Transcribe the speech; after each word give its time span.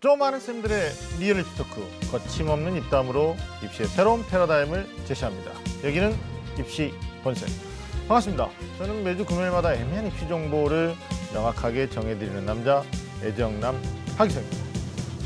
좀 0.00 0.20
아는 0.20 0.38
쌤들의 0.38 0.92
리얼리티 1.18 1.56
토크 1.56 1.84
거침없는 2.12 2.76
입담으로 2.76 3.34
입시의 3.64 3.88
새로운 3.88 4.24
패러다임을 4.24 4.86
제시합니다. 5.04 5.50
여기는 5.82 6.14
입시 6.56 6.92
본색 7.24 7.48
반갑습니다. 8.06 8.48
저는 8.78 9.02
매주 9.02 9.24
금요일마다 9.24 9.74
애매한 9.74 10.06
입시 10.06 10.28
정보를 10.28 10.94
명확하게 11.34 11.90
정해드리는 11.90 12.46
남자 12.46 12.84
애정남 13.24 13.74
하기성입니다. 14.16 14.56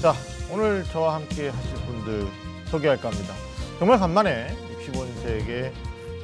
자 0.01 0.15
오늘 0.51 0.85
저와 0.85 1.17
함께 1.17 1.51
하실 1.51 1.75
분들 1.85 2.27
소개할까 2.71 3.11
합니다. 3.11 3.35
정말 3.79 3.99
간만에 3.99 4.57
입시 4.73 4.91
본색의 4.91 5.73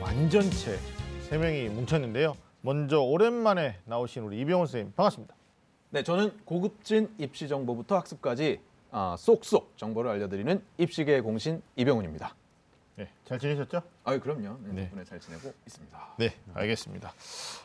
완전체 0.01 0.79
세 1.29 1.37
명이 1.37 1.69
뭉쳤는데요. 1.69 2.35
먼저 2.63 2.99
오랜만에 3.01 3.77
나오신 3.85 4.23
우리 4.23 4.41
이병훈 4.41 4.67
선생님 4.67 4.95
반갑습니다. 4.97 5.38
네, 5.91 6.03
저는 6.03 6.39
고급진 6.45 7.15
입시 7.17 7.49
정보부터 7.49 7.97
학습까지 7.97 8.61
아, 8.91 9.17
쏙쏙 9.19 9.77
정보를 9.79 10.11
알려드리는 10.11 10.63
입시계 10.77 11.21
공신 11.21 11.63
이병훈입니다. 11.77 12.35
네, 12.97 13.09
잘 13.25 13.39
지내셨죠? 13.39 13.81
아, 14.05 14.19
그럼요. 14.19 14.59
네, 14.65 14.73
네. 14.73 14.83
덕분에 14.85 15.05
잘 15.05 15.19
지내고 15.21 15.53
있습니다. 15.67 16.15
네, 16.19 16.35
알겠습니다. 16.53 17.15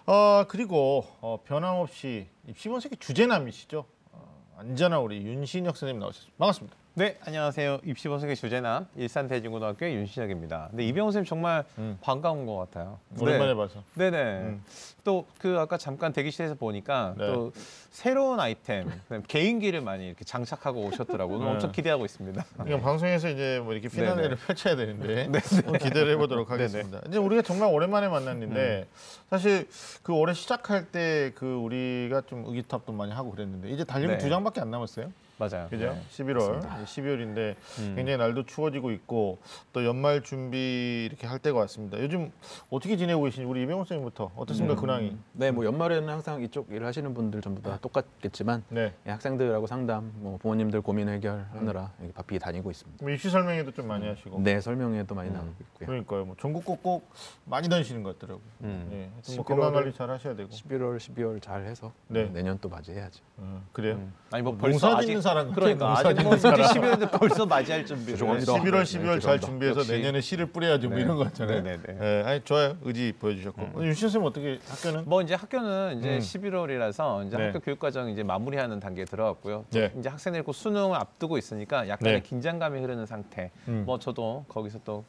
어, 0.05 0.45
그리고 0.47 1.05
어, 1.19 1.39
변함없이 1.43 2.27
입시본색의 2.47 2.97
주제남이시죠? 2.99 3.85
어, 4.11 4.55
안전한 4.57 5.01
우리 5.01 5.17
윤신혁 5.17 5.75
선생님 5.75 5.99
나오셨습니다. 5.99 6.37
반갑습니다. 6.37 6.82
네, 6.95 7.17
안녕하세요. 7.25 7.79
입시보석의 7.85 8.35
주제남 8.35 8.85
일산대진고등학교의 8.95 9.95
윤신혁입니다. 9.95 10.67
근데 10.69 10.85
이병호 10.85 11.09
선생님 11.09 11.25
정말 11.25 11.63
음. 11.79 11.97
반가운 12.01 12.45
것 12.45 12.55
같아요. 12.57 12.99
오랜만에 13.19 13.55
봐서. 13.55 13.81
네, 13.95 14.11
네. 14.11 14.17
음. 14.41 14.63
또그 15.03 15.57
아까 15.57 15.77
잠깐 15.77 16.13
대기실에서 16.13 16.53
보니까 16.53 17.15
네. 17.17 17.25
또 17.25 17.51
새로운 17.89 18.39
아이템, 18.39 18.91
개인기를 19.27 19.81
많이 19.81 20.05
이렇게 20.05 20.23
장착하고 20.23 20.81
오셨더라고요. 20.81 21.37
오늘 21.37 21.47
네. 21.47 21.53
엄청 21.53 21.71
기대하고 21.71 22.05
있습니다. 22.05 22.45
그냥 22.57 22.79
방송에서 22.79 23.27
이제 23.27 23.59
뭐 23.63 23.73
이렇게 23.73 23.89
피나레를 23.89 24.21
네네. 24.23 24.35
펼쳐야 24.45 24.75
되는데 24.75 25.29
기대를 25.81 26.11
해보도록 26.13 26.51
하겠습니다. 26.51 27.01
이제 27.07 27.17
우리가 27.17 27.41
정말 27.41 27.73
오랜만에 27.73 28.07
만났는데 28.07 28.85
사실 29.31 29.67
그 30.03 30.13
올해 30.13 30.33
시작할 30.35 30.91
때 30.91 31.31
그 31.35 31.55
우리가 31.55 32.21
좀 32.27 32.43
의기탑도 32.45 32.93
많이 32.93 33.11
하고 33.11 33.31
그랬는데 33.31 33.69
이제 33.69 33.83
달리면 33.83 34.17
네. 34.17 34.23
두 34.23 34.29
장밖에 34.29 34.61
안 34.61 34.69
남았어요. 34.69 35.11
맞아요. 35.49 35.67
그죠? 35.69 35.85
네. 35.93 36.01
11월, 36.11 36.61
12월인데 36.85 37.55
음. 37.79 37.93
굉장히 37.95 38.17
날도 38.17 38.45
추워지고 38.45 38.91
있고 38.91 39.39
또 39.71 39.85
연말 39.85 40.21
준비 40.21 41.05
이렇게 41.05 41.27
할 41.27 41.39
때가 41.39 41.59
왔습니다. 41.59 41.99
요즘 41.99 42.31
어떻게 42.69 42.97
지내고 42.97 43.23
계신지 43.23 43.45
우리 43.45 43.63
이병훈 43.63 43.85
선생님부터 43.85 44.31
어떻습니까 44.35 44.79
근황이? 44.79 45.17
네, 45.33 45.51
뭐 45.51 45.65
연말에는 45.65 46.07
항상 46.07 46.41
이쪽 46.41 46.71
일을 46.71 46.85
하시는 46.85 47.13
분들 47.13 47.41
전부 47.41 47.61
다 47.61 47.77
똑같겠지만 47.81 48.63
네. 48.69 48.93
예, 49.05 49.11
학생들하고 49.11 49.67
상담, 49.67 50.11
뭐 50.15 50.37
부모님들 50.37 50.81
고민 50.81 51.09
해결하느라 51.09 51.91
이렇게 51.99 52.13
바삐 52.13 52.39
다니고 52.39 52.71
있습니다. 52.71 52.99
그럼 52.99 53.13
입시 53.13 53.29
설명회도 53.29 53.71
좀 53.71 53.87
많이 53.87 54.07
하시고. 54.07 54.39
네, 54.41 54.61
설명회도 54.61 55.15
많이 55.15 55.31
나오고 55.31 55.53
있고요. 55.59 55.87
그러니까요. 55.87 56.25
뭐 56.25 56.35
전국 56.39 56.65
꼭꼭 56.65 57.09
많이 57.45 57.69
다니시는 57.69 58.03
것 58.03 58.17
같더라고요. 58.19 58.45
음. 58.61 58.89
예. 58.91 59.35
뭐 59.35 59.43
11월에 59.43 59.45
건강 59.45 59.73
관리 59.73 59.93
잘 59.93 60.09
하셔야 60.09 60.35
되고. 60.35 60.49
11월, 60.49 60.97
12월 60.97 61.41
잘 61.41 61.65
해서 61.65 61.91
네. 62.07 62.25
내년 62.25 62.57
또 62.59 62.69
맞이해야죠. 62.69 63.23
어, 63.37 63.63
그래요. 63.71 63.95
음. 63.95 64.13
아니 64.31 64.43
뭐 64.43 64.53
농사 64.53 64.67
벌써 64.89 64.97
아직 64.97 65.21
사람 65.21 65.32
같아, 65.33 65.53
그러니까 65.55 65.97
아직 65.97 66.23
뭐 66.23 66.35
이제 66.35 66.49
짓는 66.51 66.73
사람. 66.73 66.97
12월인데 66.97 67.19
벌써 67.19 67.45
맞이할 67.45 67.85
준비를. 67.85 68.13
죄송합니다. 68.17 68.53
11월, 68.53 68.63
네, 68.63 68.83
12월 68.83 69.21
잘 69.21 69.39
죄송합니다. 69.39 69.47
준비해서 69.47 69.79
역시. 69.79 69.91
내년에 69.91 70.21
씨를 70.21 70.45
뿌려야지 70.47 70.87
뭐 70.87 70.97
네. 70.97 71.03
이런 71.03 71.17
거 71.17 71.23
같잖아요. 71.25 71.61
네, 71.63 71.77
네, 71.77 71.93
네. 71.93 71.97
예, 72.01 72.23
아니 72.25 72.41
좋아요. 72.41 72.77
의지 72.83 73.13
보여주셨고. 73.19 73.61
어, 73.61 73.81
윤신 73.83 74.09
선생님 74.09 74.27
어떻게 74.27 74.59
학교는? 74.67 75.03
뭐 75.09 75.21
이제 75.21 75.33
학교는 75.35 75.99
이제 75.99 76.15
음. 76.15 76.19
11월이라서 76.19 77.27
이제 77.27 77.37
네. 77.37 77.45
학교 77.47 77.59
교육 77.59 77.79
과정 77.79 78.09
이제 78.09 78.23
마무리하는 78.23 78.79
단계에 78.79 79.05
들어갔고요. 79.05 79.65
네. 79.71 79.91
이제 79.97 80.09
학생들이 80.09 80.43
곧 80.43 80.53
수능을 80.53 80.95
앞두고 80.95 81.37
있으니까 81.37 81.87
약간의 81.87 82.13
네. 82.15 82.21
긴장감이 82.21 82.79
흐르는 82.79 83.05
상태. 83.05 83.51
음. 83.67 83.83
뭐 83.85 83.99
저도 83.99 84.45
거기서 84.47 84.79
또 84.85 85.03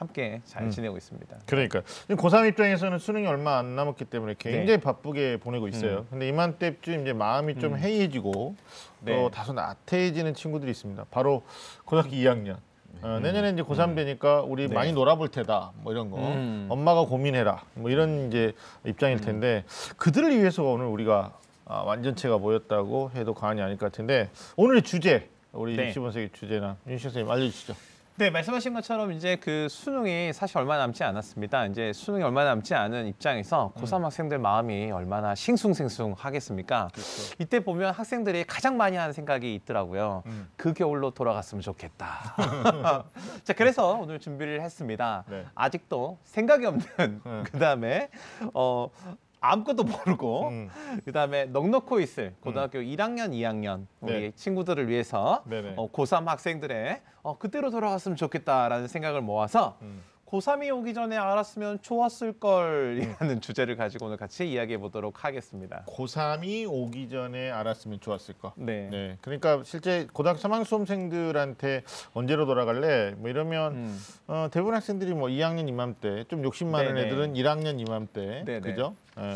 함께 0.00 0.40
잘 0.46 0.62
음. 0.62 0.70
지내고 0.70 0.96
있습니다. 0.96 1.36
그러니까 1.44 1.82
고3 2.08 2.48
입장에서는 2.48 2.98
수능이 2.98 3.26
얼마 3.26 3.58
안 3.58 3.76
남았기 3.76 4.06
때문에 4.06 4.34
굉장히 4.38 4.66
네. 4.66 4.76
바쁘게 4.78 5.36
보내고 5.36 5.68
있어요. 5.68 5.98
음. 5.98 6.06
근데 6.08 6.28
이맘때쯤 6.28 7.02
이제 7.02 7.12
마음이 7.12 7.58
좀 7.58 7.74
음. 7.74 7.78
해이해지고 7.78 8.56
네. 9.00 9.14
또 9.14 9.30
다소 9.30 9.52
나태해지는 9.52 10.32
친구들이 10.32 10.70
있습니다. 10.70 11.04
바로 11.10 11.42
고등학교 11.84 12.16
2학년. 12.16 12.56
어, 13.02 13.20
내년에 13.22 13.50
이제 13.50 13.62
고3 13.62 13.94
되니까 13.94 14.40
우리 14.40 14.68
네. 14.68 14.74
많이 14.74 14.92
놀아볼 14.92 15.28
테다 15.28 15.72
뭐 15.82 15.92
이런 15.92 16.10
거 16.10 16.16
음. 16.18 16.66
엄마가 16.70 17.04
고민해라 17.04 17.62
뭐 17.74 17.90
이런 17.90 18.28
이제 18.28 18.52
입장일 18.84 19.20
텐데 19.20 19.64
그들을 19.96 20.36
위해서 20.36 20.64
오늘 20.64 20.86
우리가 20.86 21.32
아, 21.66 21.82
완전체가 21.82 22.38
모였다고 22.38 23.12
해도 23.14 23.32
과언이 23.32 23.62
아닐 23.62 23.76
것 23.76 23.92
같은데 23.92 24.30
오늘의 24.56 24.82
주제 24.82 25.28
우리 25.52 25.76
네. 25.76 25.88
입시본색의 25.88 26.30
주제나 26.32 26.76
윤시 26.86 27.04
선생님 27.04 27.30
알려주시죠. 27.30 27.89
네, 28.20 28.28
말씀하신 28.28 28.74
것처럼 28.74 29.12
이제 29.12 29.36
그 29.36 29.66
수능이 29.70 30.34
사실 30.34 30.58
얼마 30.58 30.76
남지 30.76 31.02
않았습니다. 31.02 31.64
이제 31.64 31.94
수능이 31.94 32.22
얼마 32.22 32.44
남지 32.44 32.74
않은 32.74 33.06
입장에서 33.06 33.72
음. 33.74 33.80
고3 33.80 34.02
학생들 34.02 34.38
마음이 34.38 34.90
얼마나 34.90 35.34
싱숭생숭 35.34 36.16
하겠습니까? 36.18 36.90
그렇죠. 36.92 37.34
이때 37.38 37.60
보면 37.60 37.94
학생들이 37.94 38.44
가장 38.44 38.76
많이 38.76 38.98
하는 38.98 39.14
생각이 39.14 39.54
있더라고요. 39.54 40.22
음. 40.26 40.50
그 40.58 40.74
겨울로 40.74 41.12
돌아갔으면 41.12 41.62
좋겠다. 41.62 42.36
자, 43.42 43.54
그래서 43.54 43.94
오늘 43.94 44.18
준비를 44.18 44.60
했습니다. 44.60 45.24
네. 45.26 45.46
아직도 45.54 46.18
생각이 46.24 46.66
없는 46.66 46.86
음. 47.24 47.44
그다음에 47.50 48.10
어 48.52 48.90
아무것도 49.40 49.84
모르고 49.84 50.48
음. 50.48 50.70
그다음에 51.04 51.46
넉넉고 51.46 52.00
있을 52.00 52.34
고등학교 52.40 52.78
1학년, 52.78 53.30
2학년 53.30 53.86
우리 54.00 54.12
네. 54.12 54.30
친구들을 54.32 54.88
위해서 54.88 55.42
네네. 55.46 55.74
어, 55.76 55.90
고3 55.90 56.26
학생들의 56.26 57.00
어, 57.22 57.38
그때로 57.38 57.70
돌아갔으면 57.70 58.16
좋겠다라는 58.16 58.86
생각을 58.88 59.22
모아서 59.22 59.78
음. 59.82 60.02
고3이 60.30 60.74
오기 60.74 60.94
전에 60.94 61.16
알았으면 61.16 61.82
좋았을 61.82 62.34
걸이라는 62.34 63.40
주제를 63.42 63.76
가지고 63.76 64.06
오늘 64.06 64.16
같이 64.16 64.48
이야기해 64.48 64.78
보도록 64.78 65.24
하겠습니다. 65.24 65.84
고3이 65.88 66.66
오기 66.70 67.08
전에 67.08 67.50
알았으면 67.50 68.00
좋았을 68.00 68.34
거. 68.34 68.52
네. 68.56 68.88
네. 68.90 69.18
그러니까 69.22 69.62
실제 69.64 70.06
고등학교 70.12 70.38
3학년 70.40 70.64
수험생들한테 70.64 71.82
언제로 72.14 72.46
돌아갈래? 72.46 73.14
뭐 73.16 73.28
이러면 73.28 73.74
음. 73.74 74.00
어, 74.28 74.48
대부분 74.52 74.74
학생들이 74.74 75.14
뭐 75.14 75.28
2학년 75.28 75.68
이맘때 75.68 76.24
좀 76.28 76.44
욕심 76.44 76.70
많은 76.70 76.94
네네. 76.94 77.06
애들은 77.08 77.34
1학년 77.34 77.80
이맘때 77.80 78.44
네네. 78.46 78.60
그죠? 78.60 78.94
예. 79.18 79.34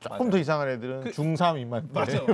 조금 0.00 0.16
맞아요. 0.16 0.30
더 0.30 0.38
이상한 0.38 0.68
애들은 0.70 1.00
그- 1.04 1.10
중3 1.10 1.60
이맘때. 1.60 1.88
맞아요. 1.92 2.24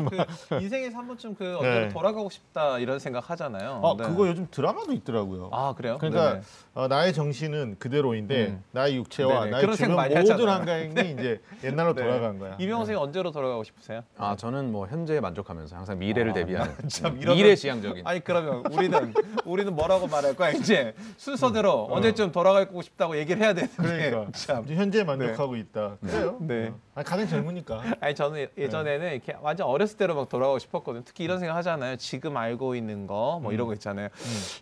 그 0.49 0.63
인생에서 0.63 0.97
한 0.99 1.09
번쯤 1.09 1.35
그 1.35 1.57
언제로 1.57 1.75
네. 1.81 1.89
돌아가고 1.89 2.31
싶다 2.31 2.79
이런 2.79 3.01
생각 3.01 3.29
하잖아요. 3.29 3.81
아, 3.85 3.95
네. 4.01 4.09
그거 4.09 4.29
요즘 4.29 4.47
드라마도 4.53 4.93
있더라고요. 4.93 5.51
아 5.53 5.75
그래요? 5.77 5.99
그러니까. 5.99 6.41
어, 6.75 6.87
나의 6.89 7.13
정신은 7.13 7.77
그대로인데 7.81 8.47
음. 8.49 8.63
나의 8.71 8.97
육체와 8.97 9.47
네네. 9.47 9.51
나의 9.51 9.77
주변 9.77 9.97
모든 9.97 10.17
하잖아요. 10.17 10.49
환경이 10.49 11.13
이제 11.13 11.41
옛날로 11.65 11.93
네. 11.95 12.03
돌아간 12.05 12.39
거야. 12.39 12.55
이병호 12.61 12.81
선생님 12.83 13.03
언제로 13.03 13.33
돌아가고 13.33 13.65
싶으세요? 13.65 14.03
아, 14.17 14.37
저는 14.37 14.71
뭐 14.71 14.87
현재에 14.87 15.19
만족하면서 15.19 15.75
항상 15.75 15.99
미래를 15.99 16.31
아, 16.31 16.35
대비하는 16.35 16.73
난참 16.81 17.15
음, 17.15 17.21
이러면- 17.21 17.35
미래지향적인 17.37 18.07
아니 18.07 18.21
그러면 18.23 18.63
우리는 18.73 19.13
우리는 19.45 19.75
뭐라고 19.75 20.07
말할 20.07 20.35
거야 20.37 20.51
이제 20.51 20.95
순서대로 21.17 21.89
언제쯤 21.91 22.31
돌아가고 22.31 22.81
싶다고 22.83 23.17
얘기를 23.17 23.43
해야 23.43 23.55
되는데 23.55 24.11
그러니까 24.11 24.31
참. 24.39 24.63
이제 24.67 24.77
현재 24.77 25.03
만족하고 25.03 25.57
있다. 25.57 25.97
그래요? 26.01 26.37
네. 26.41 26.69
어. 26.69 26.79
아니, 26.95 27.05
가장 27.05 27.27
젊 27.27 27.56
으니까. 27.57 27.83
아니 28.01 28.15
저는 28.15 28.49
예전에는 28.57 29.13
이렇게 29.13 29.35
완전 29.41 29.67
어렸을 29.67 29.97
때로 29.97 30.15
막 30.15 30.29
돌아가고 30.29 30.59
싶었거든요. 30.59 31.03
특히 31.05 31.25
이런 31.25 31.39
생각 31.39 31.57
하잖아요. 31.57 31.97
지금 31.97 32.37
알고 32.37 32.75
있는 32.75 33.07
거 33.07 33.17
뭐 33.41 33.53
이런 33.53 33.67
거 33.67 33.73
있잖아요. 33.75 34.09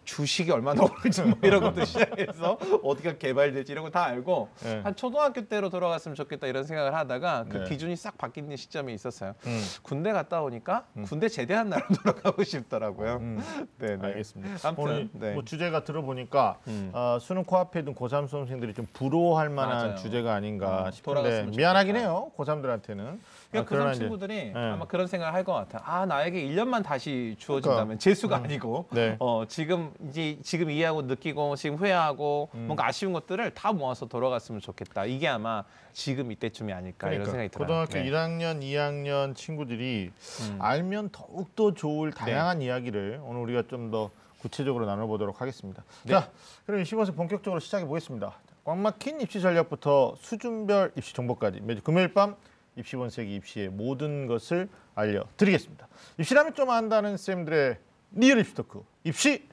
주식이 0.04 0.50
얼마나 0.50 0.82
오를지 0.82 1.22
뭐 1.22 1.38
이런 1.42 1.60
것도 1.60 1.84
시작해서 1.84 2.58
어디가 2.82 3.18
개발될지 3.18 3.72
이런 3.72 3.84
거 3.84 3.90
다 3.94 4.04
알고 4.06 4.48
네. 4.64 4.80
한 4.82 4.96
초등학교 4.96 5.42
때로 5.46 5.70
돌아갔으면 5.70 6.14
좋겠다 6.16 6.46
이런 6.48 6.64
생각을 6.64 6.94
하다가 6.94 7.44
그 7.48 7.58
네. 7.58 7.64
기준이 7.68 7.94
싹 7.96 8.18
바뀌는 8.18 8.56
시점이 8.56 8.92
있었어요. 8.94 9.34
음. 9.46 9.60
군대 9.82 10.10
갔다 10.12 10.42
오니까 10.42 10.86
군대 11.04 11.28
제대한 11.28 11.68
날로 11.68 11.82
돌아가고 12.02 12.42
싶더라고요. 12.42 13.16
음. 13.20 13.40
네, 13.78 13.96
네. 13.96 14.06
알겠습니다. 14.08 14.68
아무튼, 14.68 14.84
오늘 14.84 15.08
네. 15.12 15.32
뭐 15.34 15.44
주제가 15.44 15.84
들어보니까 15.84 16.58
음. 16.66 16.90
어, 16.92 17.18
수능 17.20 17.44
코앞에 17.44 17.84
둔 17.84 17.94
고3 17.94 18.28
수험생들이 18.28 18.74
좀 18.74 18.86
부러워할 18.92 19.48
만한 19.48 19.76
맞아요. 19.88 19.94
주제가 19.96 20.34
아닌가 20.34 20.84
어, 20.88 20.90
싶은데 20.90 21.02
돌아갔으면 21.20 21.50
미안하긴 21.56 21.94
좋겠다. 21.94 22.08
해요. 22.08 22.32
고3들한테 22.36 22.83
는. 22.92 23.20
그러니까 23.50 23.68
그상 23.76 23.94
친구들이 23.94 24.52
아마 24.54 24.86
그런 24.86 25.06
생각을 25.06 25.32
할 25.32 25.44
것 25.44 25.52
같아. 25.52 25.82
아 25.84 26.06
나에게 26.06 26.42
1년만 26.48 26.82
다시 26.82 27.36
주어진다면 27.38 27.84
그러니까. 27.84 27.98
재수가 28.00 28.36
아니고 28.36 28.86
네. 28.92 29.16
어 29.20 29.44
지금 29.46 29.92
이제 30.08 30.38
지금 30.42 30.70
이해하고 30.70 31.02
느끼고 31.02 31.56
지금 31.56 31.76
후회하고 31.76 32.48
음. 32.54 32.60
뭔가 32.66 32.86
아쉬운 32.86 33.12
것들을 33.12 33.50
다 33.52 33.72
모아서 33.72 34.06
돌아갔으면 34.06 34.60
좋겠다. 34.60 35.04
이게 35.04 35.28
아마 35.28 35.64
지금 35.92 36.32
이때쯤이 36.32 36.72
아닐까 36.72 37.12
이런 37.12 37.26
생각이 37.26 37.50
들어요. 37.50 37.66
고등학교 37.66 37.92
네. 37.92 38.10
1학년, 38.10 38.60
2학년 38.62 39.34
친구들이 39.36 40.10
음. 40.50 40.58
알면 40.60 41.10
더욱 41.12 41.54
더 41.54 41.72
좋을 41.74 42.12
다양한 42.12 42.62
이야기를 42.62 43.20
오늘 43.22 43.40
우리가 43.42 43.64
좀 43.68 43.90
더 43.90 44.10
구체적으로 44.44 44.84
나눠보도록 44.84 45.40
하겠습니다. 45.40 45.82
네. 46.04 46.12
자, 46.12 46.30
그럼 46.66 46.82
입시 46.82 46.95
본색 46.95 47.16
본격적으로 47.16 47.60
시작해 47.60 47.86
보겠습니다. 47.86 48.34
꽉 48.64 48.76
막힌 48.78 49.20
입시 49.20 49.40
전략부터 49.40 50.16
수준별 50.18 50.92
입시 50.96 51.14
정보까지 51.14 51.60
매주 51.62 51.82
금요일 51.82 52.12
밤 52.12 52.36
입시 52.76 52.96
본색이 52.96 53.34
입시의 53.36 53.68
모든 53.68 54.26
것을 54.26 54.68
알려드리겠습니다. 54.94 55.88
입시라면 56.18 56.54
좀 56.54 56.70
안다는 56.70 57.16
쌤들의 57.16 57.76
리얼 58.12 58.38
입시 58.38 58.54
토크 58.54 58.82
입시 59.04 59.46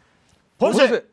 본색. 0.58 0.90
본색! 0.90 1.12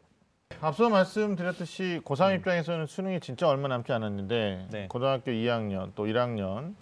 앞서 0.61 0.89
말씀드렸듯이 0.89 2.01
고3 2.05 2.37
입장에서는 2.39 2.87
수능이 2.87 3.21
진짜 3.21 3.49
얼마 3.49 3.69
남지 3.69 3.93
않았는데 3.93 4.69
네. 4.71 4.87
고등학교 4.89 5.31
2학년 5.31 5.93
또 5.95 6.07
1학년 6.07 6.75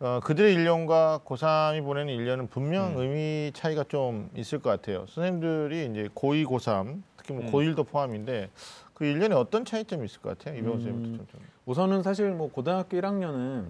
어, 0.00 0.18
그들의 0.24 0.56
1년과 0.56 1.22
고3이 1.24 1.84
보내는 1.84 2.16
1년은 2.16 2.50
분명 2.50 2.98
의미 2.98 3.52
차이가 3.54 3.84
좀 3.84 4.30
있을 4.34 4.58
것 4.60 4.70
같아요. 4.70 5.06
선생님들이 5.06 5.86
이제 5.90 6.08
고2, 6.14 6.44
고3 6.46 7.02
특히 7.16 7.34
뭐 7.34 7.44
음. 7.44 7.52
고1도 7.52 7.86
포함인데 7.86 8.50
그 9.02 9.06
1년에 9.06 9.32
어떤 9.32 9.64
차이점이 9.64 10.04
있을 10.04 10.20
것 10.22 10.38
같아요? 10.38 10.56
이병호 10.56 10.76
선생님부터 10.76 11.24
좀. 11.24 11.26
좀. 11.26 11.40
우선은 11.66 12.04
사실 12.04 12.30
뭐 12.30 12.52
고등학교 12.52 12.96
1학년은 12.96 13.64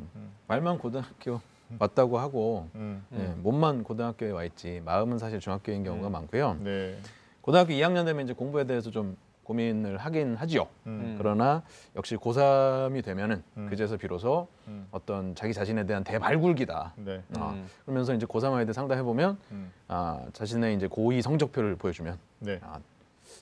말만 0.47 0.77
고등학교 0.77 1.41
왔다고 1.79 2.19
하고 2.19 2.69
음. 2.75 3.03
예, 3.15 3.33
몸만 3.39 3.83
고등학교에 3.83 4.31
와 4.31 4.45
있지 4.45 4.83
마음은 4.85 5.17
사실 5.19 5.41
중학교인 5.41 5.85
경우가 5.85 6.11
많고요. 6.11 6.59
네. 6.61 6.99
고등학교 7.41 7.73
2학년 7.73 8.05
되면 8.05 8.27
이제 8.27 8.35
공부에 8.35 8.65
대해서 8.65 8.91
좀 8.91 9.17
고민을 9.45 9.97
하긴 9.97 10.37
하지요. 10.37 10.67
음. 10.87 11.15
그러나 11.17 11.63
역시 11.97 12.17
고3이 12.17 13.03
되면은 13.03 13.43
음. 13.57 13.69
그제서 13.71 13.97
비로소 13.97 14.49
음. 14.69 14.87
어떤 14.91 15.35
자기 15.35 15.55
자신에 15.55 15.87
대한 15.87 16.05
대발굴기다. 16.05 16.93
네. 16.97 17.23
아, 17.39 17.53
음. 17.53 17.67
그러면서 17.87 18.13
이제 18.13 18.27
고3 18.27 18.53
아이들 18.53 18.75
상담해 18.75 19.03
보면 19.03 19.39
음. 19.51 19.73
아, 19.89 20.27
자신의 20.35 20.77
이제 20.77 20.89
고2 20.89 21.23
성적표를 21.23 21.77
보여주면 21.77 22.19
네. 22.41 22.61
아, 22.63 22.79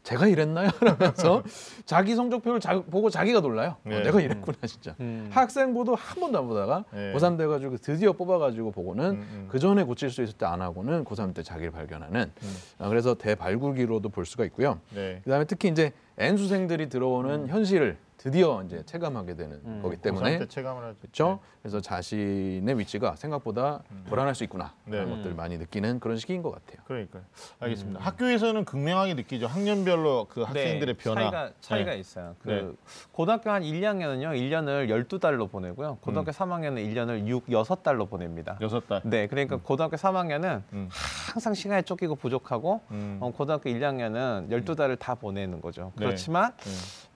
제가 0.03 0.27
이랬나요? 0.27 0.71
라면서 0.81 1.43
자기 1.85 2.15
성적표를 2.15 2.59
자, 2.61 2.81
보고 2.91 3.11
자기가 3.11 3.41
놀라요. 3.41 3.77
어, 3.85 3.89
네. 3.89 4.03
내가 4.03 4.21
이랬구나 4.21 4.57
진짜. 4.67 4.95
음. 5.01 5.29
학생부도 5.31 5.95
한 5.95 6.21
번도 6.21 6.39
안 6.39 6.47
보다가 6.49 6.85
네. 6.93 7.13
고3 7.15 7.37
돼가지고 7.37 7.77
드디어 7.77 8.13
뽑아가지고 8.13 8.71
보고는 8.73 9.05
음, 9.11 9.29
음. 9.33 9.49
그 9.51 9.59
전에 9.59 9.85
고칠 9.85 10.11
수 10.11 10.23
있을 10.23 10.35
때 10.35 10.47
안 10.47 10.63
하고는 10.63 11.05
고3 11.05 11.35
때 11.35 11.43
자기를 11.43 11.71
발견하는 11.71 12.33
음. 12.43 12.57
아, 12.79 12.89
그래서 12.89 13.15
대발굴기로도 13.15 14.09
볼 14.09 14.25
수가 14.27 14.45
있고요. 14.47 14.81
네. 14.95 15.21
그다음에 15.23 15.45
특히 15.45 15.69
이제 15.69 15.93
N수생들이 16.19 16.89
들어오는 16.89 17.47
현실을 17.49 17.97
드디어 18.21 18.63
이제 18.67 18.83
체감하게 18.85 19.35
되는 19.35 19.61
음. 19.65 19.81
거기 19.83 19.97
고3 19.97 20.03
때문에 20.03 20.39
때 20.41 20.47
체감을 20.47 20.85
하죠. 20.85 20.97
그렇죠. 21.01 21.41
그래서 21.63 21.81
자신의 21.81 22.79
위치가 22.79 23.17
생각보다 23.17 23.83
불안할 24.09 24.35
수 24.35 24.45
있구나 24.45 24.75
네. 24.85 24.99
그런 24.99 25.09
음. 25.09 25.17
것들 25.17 25.35
많이 25.35 25.57
느끼는 25.57 26.01
그런 26.01 26.19
시기인 26.19 26.43
것 26.43 26.51
같아요. 26.51 26.83
그러니까요. 26.87 27.23
알겠습니다. 27.61 28.01
학교에서는 28.01 28.67
극명하게 28.67 29.15
느끼죠. 29.15 29.47
학년별로 29.47 30.27
그 30.29 30.43
학생들의 30.43 30.97
네, 30.97 31.03
변화. 31.03 31.21
차이가 31.23 31.53
차이가 31.63 31.91
네. 31.93 31.99
있어요. 31.99 32.37
그 32.43 32.49
네. 32.51 32.71
고등학교 33.13 33.49
한 33.49 33.63
1, 33.63 33.81
2학년은요. 33.81 34.35
1년을 34.35 34.89
12달로 35.09 35.51
보내고요. 35.51 35.97
고등학교 36.03 36.31
3학년은 36.31 36.77
1년을 36.93 37.27
6, 37.27 37.47
6달로 37.47 38.11
보냅니다. 38.11 38.59
여섯 38.61 38.87
달. 38.87 39.01
네, 39.05 39.29
그러니까 39.29 39.57
고등학교 39.57 39.97
3학년은 39.97 40.63
음. 40.75 40.89
항상 41.33 41.55
시간이 41.55 41.85
쫓기고 41.85 42.17
부족하고 42.17 42.83
음. 42.91 43.17
어, 43.21 43.33
고등학교 43.33 43.71
1, 43.71 43.81
2학년은 43.81 44.51
12달을 44.51 44.99
다 44.99 45.15
보내는 45.15 45.63
거죠. 45.63 45.93
네. 45.97 46.05
그렇지만 46.05 46.53
네. 46.59 46.71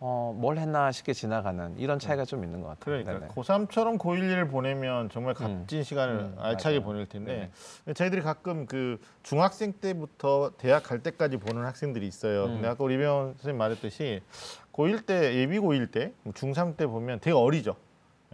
어, 0.06 0.34
뭘 0.36 0.58
했나 0.58 0.92
싶게 0.92 1.14
지나가는 1.14 1.78
이런 1.78 1.98
차이가 1.98 2.26
좀 2.26 2.44
있는 2.44 2.60
것 2.60 2.68
같아요. 2.68 3.02
그러니까 3.02 3.12
네네. 3.14 3.28
고3처럼 3.28 3.98
고1을 3.98 4.50
보내면 4.50 5.08
정말 5.08 5.34
음. 5.40 5.60
값진 5.60 5.82
시간을 5.82 6.14
음, 6.14 6.36
알차게 6.38 6.80
맞아요. 6.80 6.86
보낼 6.86 7.06
텐데 7.06 7.50
저희들이 7.94 8.20
가끔 8.20 8.66
그 8.66 9.00
중학생 9.22 9.72
때부터 9.72 10.52
대학 10.58 10.82
갈 10.82 11.02
때까지 11.02 11.38
보는 11.38 11.64
학생들이 11.64 12.06
있어요. 12.06 12.44
음. 12.44 12.48
근데 12.56 12.68
아까 12.68 12.84
우리 12.84 12.98
배원 12.98 13.28
선생님 13.36 13.56
말했듯이 13.56 14.20
고1 14.74 15.06
때 15.06 15.36
예비 15.36 15.58
고1 15.58 15.90
때 15.90 16.12
중3 16.26 16.76
때 16.76 16.86
보면 16.86 17.20
되게 17.20 17.34
어리죠. 17.34 17.74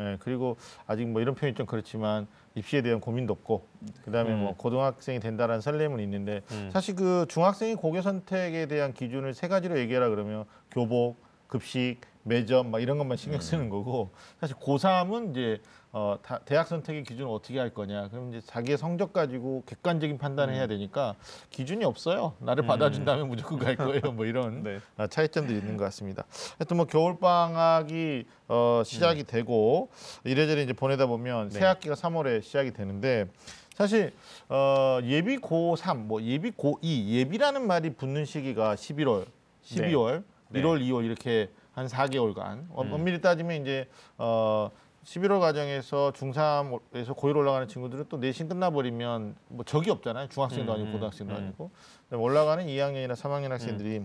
예, 0.01 0.17
그리고 0.19 0.57
아직 0.89 1.07
뭐 1.07 1.23
이런 1.23 1.37
표현이 1.37 1.55
좀 1.55 1.67
그렇지만 1.67 2.27
입시에 2.57 2.83
대한 2.83 2.99
고민도 2.99 3.33
없고 3.33 3.65
그다음에 4.07 4.31
음. 4.31 4.39
뭐 4.41 4.57
고등학생이 4.57 5.21
된다라는 5.21 5.61
설렘은 5.61 6.01
있는데 6.01 6.43
음. 6.51 6.71
사실 6.73 6.97
그 6.97 7.27
중학생이 7.29 7.77
고교 7.77 8.03
선택에 8.03 8.67
대한 8.67 8.93
기준을 8.93 9.35
세 9.35 9.47
가지로 9.47 9.79
얘기하라 9.79 10.09
그러면 10.09 10.47
교복, 10.73 11.30
급식, 11.51 11.99
매점 12.23 12.71
막 12.71 12.81
이런 12.81 12.97
것만 12.97 13.17
신경 13.17 13.41
쓰는 13.41 13.69
거고 13.69 14.11
사실 14.41 14.57
고3은 14.57 15.31
이제 15.31 15.61
어, 15.93 16.17
다, 16.23 16.39
대학 16.45 16.69
선택의 16.69 17.03
기준을 17.03 17.29
어떻게 17.29 17.59
할 17.59 17.75
거냐. 17.75 18.09
그럼 18.11 18.29
이제 18.33 18.41
자기의 18.47 18.79
성적 18.79 19.13
가지고 19.13 19.65
객관적인 19.67 20.19
판단을 20.19 20.55
해야 20.55 20.69
되니까 20.69 21.17
기준이 21.51 21.85
없어요. 21.85 22.35
나를 22.39 22.65
받아준다면 22.65 23.29
무조건 23.29 23.59
갈 23.59 23.75
거예요. 23.75 24.13
뭐 24.13 24.25
이런 24.25 24.63
네. 24.65 24.79
아, 24.97 25.09
차이점들이 25.09 25.59
있는 25.59 25.77
것 25.77 25.85
같습니다. 25.85 26.25
하여튼 26.59 26.77
뭐 26.77 26.87
겨울 26.87 27.19
방학이 27.19 28.25
어, 28.47 28.83
시작이 28.85 29.25
되고 29.25 29.91
이래저래 30.23 30.63
이제 30.63 30.73
보내다 30.73 31.07
보면 31.07 31.49
네. 31.49 31.59
새 31.59 31.65
학기가 31.65 31.97
3월에 31.97 32.43
시작이 32.43 32.73
되는데 32.73 33.27
사실 33.75 34.13
어, 34.49 35.01
예비 35.03 35.39
고3 35.39 35.97
뭐 35.97 36.23
예비 36.23 36.53
고2 36.53 37.07
예비라는 37.09 37.67
말이 37.67 37.91
붙는 37.95 38.27
시기가 38.27 38.77
11월, 38.77 39.27
12월, 39.65 40.19
네. 40.19 40.23
1월, 40.55 40.81
2월 40.83 41.05
이렇게 41.05 41.51
한 41.73 41.87
4개월간 41.87 42.67
어, 42.71 42.83
음. 42.83 42.93
엄밀히 42.93 43.21
따지면 43.21 43.63
이제 43.63 43.89
어 44.19 44.71
11월 45.05 45.41
과정에서 45.41 46.13
중3에서 46.15 47.17
고1 47.17 47.35
올라가는 47.37 47.67
친구들은 47.67 48.07
또 48.09 48.19
내신 48.19 48.49
끝나버리면 48.49 49.35
뭐 49.49 49.65
적이 49.65 49.91
없잖아요. 49.93 50.29
중학생도 50.29 50.73
음, 50.73 50.75
아니고 50.75 50.89
음, 50.89 50.93
고등학생도 50.93 51.35
음. 51.35 51.39
아니고 51.39 51.71
올라가는 52.13 52.65
2학년이나 52.67 53.13
3학년 53.13 53.49
학생들이 53.49 54.03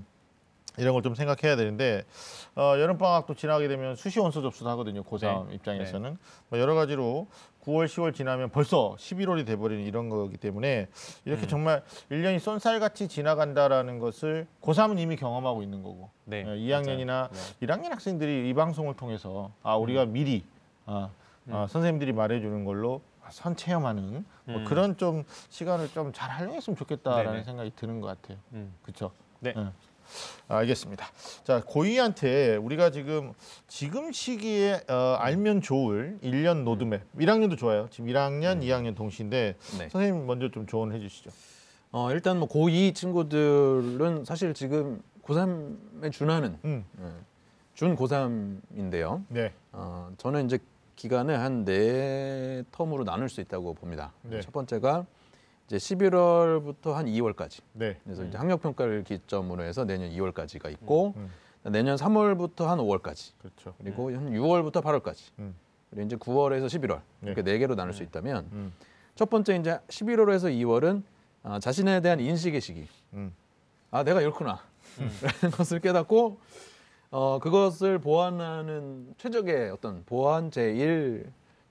이런 0.77 0.93
걸 0.93 1.01
좀 1.03 1.15
생각해야 1.15 1.55
되는데 1.55 2.03
어, 2.55 2.75
여름 2.79 2.97
방학도 2.97 3.33
지나게 3.35 3.67
되면 3.67 3.95
수시 3.95 4.19
원서 4.19 4.41
접수도 4.41 4.69
하거든요. 4.71 5.03
고3 5.03 5.47
네. 5.49 5.55
입장에서는 5.55 6.17
뭐 6.49 6.59
여러 6.59 6.75
가지로 6.75 7.27
9월, 7.65 7.85
10월 7.85 8.13
지나면 8.13 8.49
벌써 8.49 8.95
11월이 8.97 9.45
돼버리는 9.45 9.83
이런 9.83 10.09
거기 10.09 10.37
때문에 10.37 10.87
이렇게 11.25 11.43
음. 11.43 11.47
정말 11.47 11.83
1년이 12.11 12.39
쏜살같이 12.39 13.07
지나간다라는 13.07 13.99
것을 13.99 14.47
고3은 14.61 14.99
이미 14.99 15.15
경험하고 15.15 15.63
있는 15.63 15.81
거고 15.83 16.09
네. 16.25 16.43
어, 16.43 16.49
2학년이나 16.49 17.05
맞아요. 17.07 17.29
네. 17.31 17.65
1학년 17.67 17.89
학생들이 17.89 18.49
이 18.49 18.53
방송을 18.53 18.95
통해서 18.95 19.51
아 19.63 19.75
우리가 19.75 20.05
미리 20.05 20.43
아, 20.85 21.09
아, 21.49 21.67
선생님들이 21.69 22.13
말해주는 22.13 22.63
걸로 22.65 23.01
선 23.31 23.55
체험하는 23.55 24.23
뭐 24.45 24.57
음. 24.57 24.65
그런 24.65 24.97
좀 24.97 25.23
시간을 25.49 25.89
좀 25.89 26.11
잘 26.13 26.29
활용했으면 26.29 26.77
좋겠다라는 26.77 27.31
네네. 27.31 27.43
생각이 27.43 27.71
드는 27.75 27.99
것 27.99 28.07
같아요. 28.07 28.37
음. 28.53 28.71
그렇죠? 28.83 29.11
네. 29.39 29.53
알겠습니다. 30.47 31.05
자, 31.43 31.61
고이한테 31.65 32.55
우리가 32.57 32.91
지금 32.91 33.33
지금 33.67 34.11
시기에 34.11 34.81
어, 34.89 35.15
알면 35.19 35.61
좋을 35.61 36.19
1년 36.23 36.63
로드맵. 36.65 37.01
1학년도 37.17 37.57
좋아요. 37.57 37.87
지금 37.89 38.09
1학년, 38.09 38.61
2학년 38.61 38.95
동시인데 38.95 39.55
네. 39.79 39.89
선생님 39.89 40.25
먼저 40.27 40.49
좀 40.51 40.67
조언해 40.67 40.99
주시죠. 40.99 41.31
어, 41.91 42.11
일단 42.11 42.39
뭐 42.39 42.47
고2 42.47 42.93
친구들은 42.93 44.25
사실 44.25 44.53
지금 44.53 45.01
고3에 45.23 46.11
준하는 46.11 46.57
음. 46.65 46.85
예, 47.01 47.05
준 47.73 47.95
고3인데요. 47.95 49.23
네. 49.29 49.53
어, 49.71 50.11
저는 50.17 50.45
이제 50.45 50.59
기간을 50.95 51.39
한 51.39 51.65
네 51.65 52.63
텀으로 52.71 53.03
나눌 53.03 53.27
수 53.29 53.41
있다고 53.41 53.73
봅니다. 53.73 54.13
네. 54.21 54.39
첫 54.41 54.53
번째가 54.53 55.05
이제 55.67 55.77
11월부터 55.77 56.93
한 56.93 57.05
2월까지. 57.07 57.61
네. 57.73 57.97
그래서 58.03 58.23
이제 58.23 58.37
학력 58.37 58.61
평가를 58.61 59.03
기점으로 59.03 59.63
해서 59.63 59.83
내년 59.85 60.11
2월까지가 60.11 60.71
있고 60.71 61.13
음. 61.17 61.31
내년 61.63 61.95
3월부터 61.95 62.65
한 62.65 62.77
5월까지. 62.77 63.33
그렇죠. 63.39 63.73
그리고 63.79 64.11
한 64.15 64.31
6월부터 64.31 64.83
8월까지. 64.83 65.31
음. 65.39 65.55
그리고 65.89 66.05
이제 66.05 66.15
9월에서 66.15 66.65
11월 66.67 67.01
네. 67.21 67.27
이렇게 67.27 67.41
네 67.41 67.57
개로 67.57 67.75
나눌 67.75 67.93
수 67.93 68.03
있다면 68.03 68.49
음. 68.51 68.73
첫 69.15 69.29
번째 69.29 69.55
이제 69.55 69.79
11월에서 69.87 70.51
2월은 70.51 71.03
아, 71.43 71.59
자신에 71.59 72.01
대한 72.01 72.19
인식의 72.19 72.61
시기. 72.61 72.87
음. 73.13 73.33
아 73.91 74.03
내가 74.03 74.21
이렇구나 74.21 74.59
라는 74.97 75.55
것을 75.55 75.79
깨닫고 75.79 76.37
어, 77.11 77.39
그것을 77.39 77.99
보완하는 77.99 79.13
최적의 79.17 79.71
어떤 79.71 80.03
보완 80.05 80.49
제1 80.49 81.25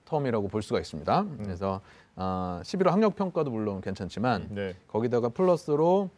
텀이라고 0.05 0.49
볼 0.49 0.61
수가 0.61 0.79
있습니다. 0.79 1.25
그래서 1.43 1.81
어, 2.15 2.61
11월 2.63 2.89
학력 2.91 3.15
평가도 3.15 3.51
물론 3.51 3.81
괜찮지만 3.81 4.47
네. 4.51 4.75
거기다가 4.87 5.29
플러스로 5.29 6.09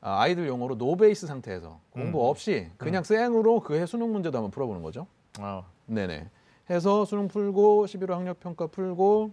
아, 0.00 0.20
아이들 0.20 0.48
용어로 0.48 0.74
노베이스 0.74 1.26
상태에서 1.26 1.78
공부 1.90 2.28
없이 2.28 2.68
그냥 2.76 3.04
생으로 3.04 3.60
그해 3.60 3.86
수능 3.86 4.12
문제도 4.12 4.36
한번 4.36 4.50
풀어보는 4.50 4.82
거죠. 4.82 5.06
아, 5.38 5.62
네네. 5.86 6.28
해서 6.70 7.04
수능 7.04 7.28
풀고 7.28 7.86
11월 7.86 8.10
학력 8.10 8.40
평가 8.40 8.66
풀고 8.66 9.30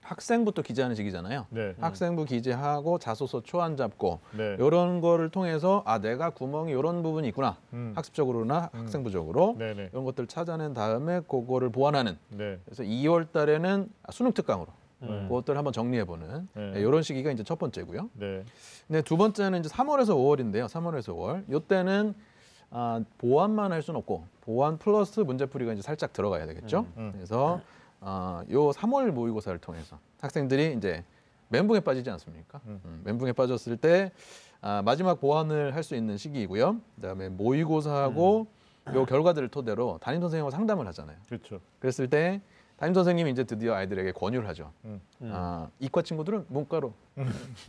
학생부터 0.00 0.62
기재하는 0.62 0.96
시기잖아요. 0.96 1.46
네. 1.50 1.74
학생부 1.80 2.24
기재하고 2.24 2.98
자소서 2.98 3.42
초안 3.42 3.76
잡고 3.76 4.20
네. 4.36 4.56
이런 4.58 5.00
거를 5.00 5.28
통해서 5.28 5.82
아 5.86 5.98
내가 5.98 6.30
구멍이 6.30 6.72
이런 6.72 7.02
부분이 7.02 7.28
있구나 7.28 7.56
음. 7.72 7.92
학습적으로나 7.94 8.70
학생부적으로 8.72 9.56
네, 9.58 9.74
네. 9.74 9.88
이런 9.92 10.04
것들 10.04 10.26
찾아낸 10.26 10.74
다음에 10.74 11.20
그거를 11.20 11.70
보완하는 11.70 12.18
네. 12.30 12.58
그래서 12.64 12.82
2월 12.82 13.30
달에는 13.30 13.88
아, 14.02 14.12
수능 14.12 14.32
특강으로 14.32 14.68
음. 15.02 15.26
그것들 15.28 15.56
한번 15.56 15.72
정리해보는 15.72 16.48
네. 16.54 16.70
네, 16.72 16.80
이런 16.80 17.02
시기가 17.02 17.30
이제 17.30 17.42
첫 17.44 17.58
번째고요. 17.58 18.10
네. 18.14 18.42
근데 18.88 19.02
두 19.02 19.16
번째는 19.16 19.60
이제 19.60 19.68
3월에서 19.68 20.08
5월인데요. 20.08 20.66
3월에서 20.66 21.14
5월. 21.14 21.50
요때는 21.50 22.14
아, 22.72 23.02
보완만 23.18 23.72
할 23.72 23.82
수는 23.82 23.98
없고 23.98 24.24
보완 24.42 24.78
플러스 24.78 25.20
문제풀이가 25.20 25.72
이제 25.72 25.82
살짝 25.82 26.12
들어가야 26.12 26.46
되겠죠. 26.46 26.86
음. 26.96 27.12
그래서 27.14 27.60
아, 28.00 28.44
요 28.50 28.70
3월 28.70 29.10
모의고사를 29.10 29.58
통해서 29.60 29.98
학생들이 30.20 30.74
이제 30.76 31.04
멘붕에 31.48 31.80
빠지지 31.80 32.08
않습니까? 32.10 32.60
음. 32.66 32.80
음, 32.84 33.00
멘붕에 33.04 33.32
빠졌을 33.32 33.76
때 33.76 34.12
아, 34.62 34.82
마지막 34.84 35.20
보완을 35.20 35.74
할 35.74 35.82
수 35.82 35.94
있는 35.96 36.16
시기이고요. 36.16 36.80
그다음에 36.96 37.28
모의고사하고 37.28 38.46
요 38.94 39.04
결과들을 39.06 39.48
토대로 39.48 39.98
담임 40.02 40.20
선생님과 40.20 40.50
상담을 40.50 40.86
하잖아요. 40.88 41.16
그렇죠. 41.28 41.60
그랬을 41.78 42.08
때 42.08 42.40
담임 42.78 42.94
선생님이 42.94 43.30
이제 43.30 43.44
드디어 43.44 43.74
아이들에게 43.74 44.12
권유를 44.12 44.48
하죠. 44.48 44.72
음. 44.84 45.00
아, 45.24 45.68
이과 45.80 46.02
친구들은 46.02 46.46
문과로, 46.48 46.94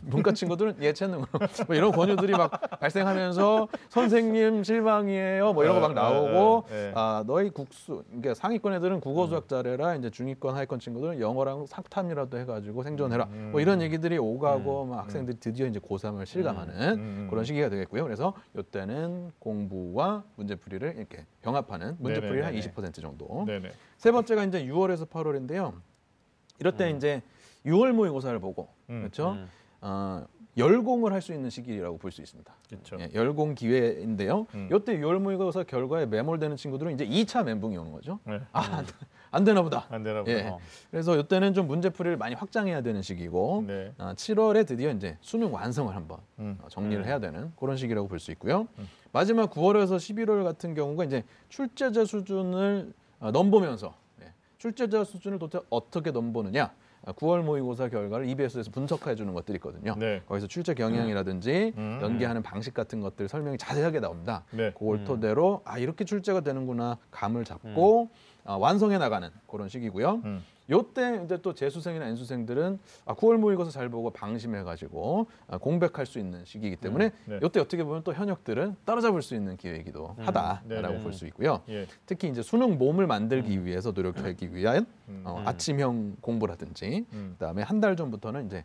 문과 0.02 0.32
친구들은 0.32 0.82
예체능으로 0.82 1.26
뭐 1.66 1.76
이런 1.76 1.92
권유들이 1.92 2.32
막 2.32 2.50
발생하면서 2.80 3.68
선생님 3.90 4.64
실망이에요. 4.64 5.52
뭐 5.52 5.64
이런 5.64 5.76
거 5.76 5.82
막 5.82 5.94
나오고 5.94 6.66
네, 6.68 6.74
네, 6.74 6.82
네. 6.88 6.92
아 6.94 7.24
너희 7.26 7.50
국수 7.50 8.04
그러니까 8.06 8.34
상위권 8.34 8.72
애들은 8.74 9.00
국어 9.00 9.26
수학 9.26 9.48
잘해라 9.48 9.96
이제 9.96 10.10
중위권 10.10 10.54
하위권 10.54 10.78
친구들은 10.78 11.20
영어랑 11.20 11.66
삭탐이라도 11.66 12.38
해가지고 12.38 12.82
생존해라 12.84 13.24
음. 13.30 13.48
뭐 13.52 13.60
이런 13.60 13.82
얘기들이 13.82 14.18
오가고 14.18 14.86
막 14.86 15.04
학생들이 15.04 15.38
드디어 15.40 15.66
이제 15.66 15.80
고3을 15.80 16.24
실감하는 16.26 16.98
음. 16.98 17.26
그런 17.30 17.44
시기가 17.44 17.68
되겠고요. 17.68 18.04
그래서 18.04 18.32
이때는 18.58 19.32
공부와 19.40 20.22
문제풀이를 20.36 20.94
이렇게 20.96 21.24
병합하는 21.42 21.96
문제풀이 21.98 22.40
한 22.42 22.52
네네네네. 22.54 22.72
20% 22.74 23.00
정도. 23.00 23.44
네네. 23.46 23.70
세 23.98 24.12
번째가 24.12 24.44
이제 24.44 24.64
6월에서 24.66 25.08
8월인데요. 25.08 25.72
이럴 26.60 26.76
때 26.76 26.90
이제 26.90 27.22
6월 27.66 27.92
모의고사를 27.92 28.38
보고 28.40 28.68
음. 28.90 29.00
그렇죠. 29.00 29.32
음. 29.32 29.48
어, 29.80 30.24
열공을 30.56 31.12
할 31.12 31.22
수 31.22 31.32
있는 31.32 31.48
시기라고 31.48 31.96
볼 31.98 32.10
수 32.12 32.20
있습니다. 32.20 32.52
그렇죠. 32.68 32.96
예, 33.00 33.08
열공 33.14 33.54
기회인데요. 33.54 34.46
음. 34.54 34.68
이때 34.72 34.98
6월 34.98 35.18
모의고사 35.18 35.62
결과에 35.64 36.04
매몰되는 36.06 36.56
친구들은 36.56 36.92
이제 36.94 37.06
2차 37.06 37.44
멘붕이 37.44 37.76
오는 37.78 37.90
거죠. 37.90 38.18
네. 38.26 38.38
아, 38.52 38.60
안, 38.78 38.86
안 39.30 39.44
되나 39.44 39.62
보다. 39.62 39.86
안 39.88 40.02
되나 40.02 40.22
예. 40.26 40.42
보다. 40.42 40.54
어. 40.56 40.58
그래서 40.90 41.16
이때는 41.16 41.54
좀 41.54 41.66
문제풀이를 41.68 42.18
많이 42.18 42.34
확장해야 42.34 42.82
되는 42.82 43.00
시기고 43.00 43.64
네. 43.66 43.92
아, 43.96 44.12
7월에 44.14 44.66
드디어 44.66 44.90
이제 44.90 45.16
수능 45.22 45.54
완성을 45.54 45.94
한번 45.96 46.18
음. 46.38 46.58
어, 46.62 46.68
정리를 46.68 47.02
음. 47.02 47.06
해야 47.08 47.18
되는 47.18 47.50
그런 47.58 47.76
시기라고 47.78 48.08
볼 48.08 48.18
수 48.20 48.30
있고요. 48.32 48.68
음. 48.78 48.86
마지막 49.12 49.50
9월에서 49.50 49.96
11월 49.96 50.44
같은 50.44 50.74
경우가 50.74 51.04
이제 51.04 51.24
출제자 51.48 52.04
수준을 52.04 52.92
어, 53.20 53.30
넘보면서 53.30 53.94
예, 54.22 54.32
출제자 54.58 55.04
수준을 55.04 55.38
도대체 55.38 55.64
어떻게 55.70 56.10
넘보느냐. 56.10 56.72
아, 57.04 57.12
9월 57.12 57.42
모의고사 57.42 57.88
결과를 57.88 58.28
EBS에서 58.28 58.70
분석해 58.70 59.14
주는 59.16 59.32
것들이 59.34 59.56
있거든요. 59.56 59.94
네. 59.98 60.22
거기서 60.26 60.46
출제 60.46 60.74
경향이라든지 60.74 61.74
음. 61.76 61.98
연계하는 62.00 62.42
방식 62.42 62.74
같은 62.74 63.00
것들 63.00 63.28
설명이 63.28 63.58
자세하게 63.58 64.00
나옵니다. 64.00 64.44
네. 64.52 64.72
그걸 64.72 64.98
음. 64.98 65.04
토대로 65.04 65.62
아 65.64 65.78
이렇게 65.78 66.04
출제가 66.04 66.40
되는구나 66.42 66.98
감을 67.10 67.44
잡고 67.44 68.10
아, 68.44 68.54
완성해 68.54 68.98
나가는 68.98 69.30
그런 69.46 69.68
시기고요. 69.68 70.20
음. 70.24 70.42
요때 70.70 71.22
이제 71.24 71.38
또 71.42 71.54
재수생이나 71.54 72.06
N수생들은 72.06 72.78
아, 73.04 73.14
9월 73.14 73.36
모의고사 73.36 73.70
잘 73.70 73.88
보고 73.88 74.10
방심해가지고 74.10 75.26
아, 75.48 75.58
공백할 75.58 76.06
수 76.06 76.18
있는 76.18 76.44
시기이기 76.44 76.76
때문에 76.76 77.10
네. 77.26 77.38
요때 77.42 77.60
어떻게 77.60 77.82
보면 77.84 78.02
또 78.04 78.14
현역들은 78.14 78.76
따라잡을 78.84 79.22
수 79.22 79.34
있는 79.34 79.56
기회이기도 79.56 80.14
음. 80.18 80.24
하다라고. 80.24 80.98
볼 81.00 81.12
수 81.12 81.26
있고요. 81.26 81.62
예. 81.68 81.86
특히 82.06 82.28
이제 82.28 82.42
수능 82.42 82.78
몸을 82.78 83.06
만들기 83.06 83.64
위해서 83.64 83.90
노력하기 83.90 84.54
위한 84.54 84.86
음. 85.08 85.22
어, 85.26 85.38
음. 85.40 85.46
아침형 85.48 86.16
공부라든지 86.20 87.06
음. 87.12 87.34
그다음에 87.38 87.62
한 87.62 87.80
달 87.82 87.96
전부터는 87.96 88.46
이제 88.46 88.58
아, 88.58 88.62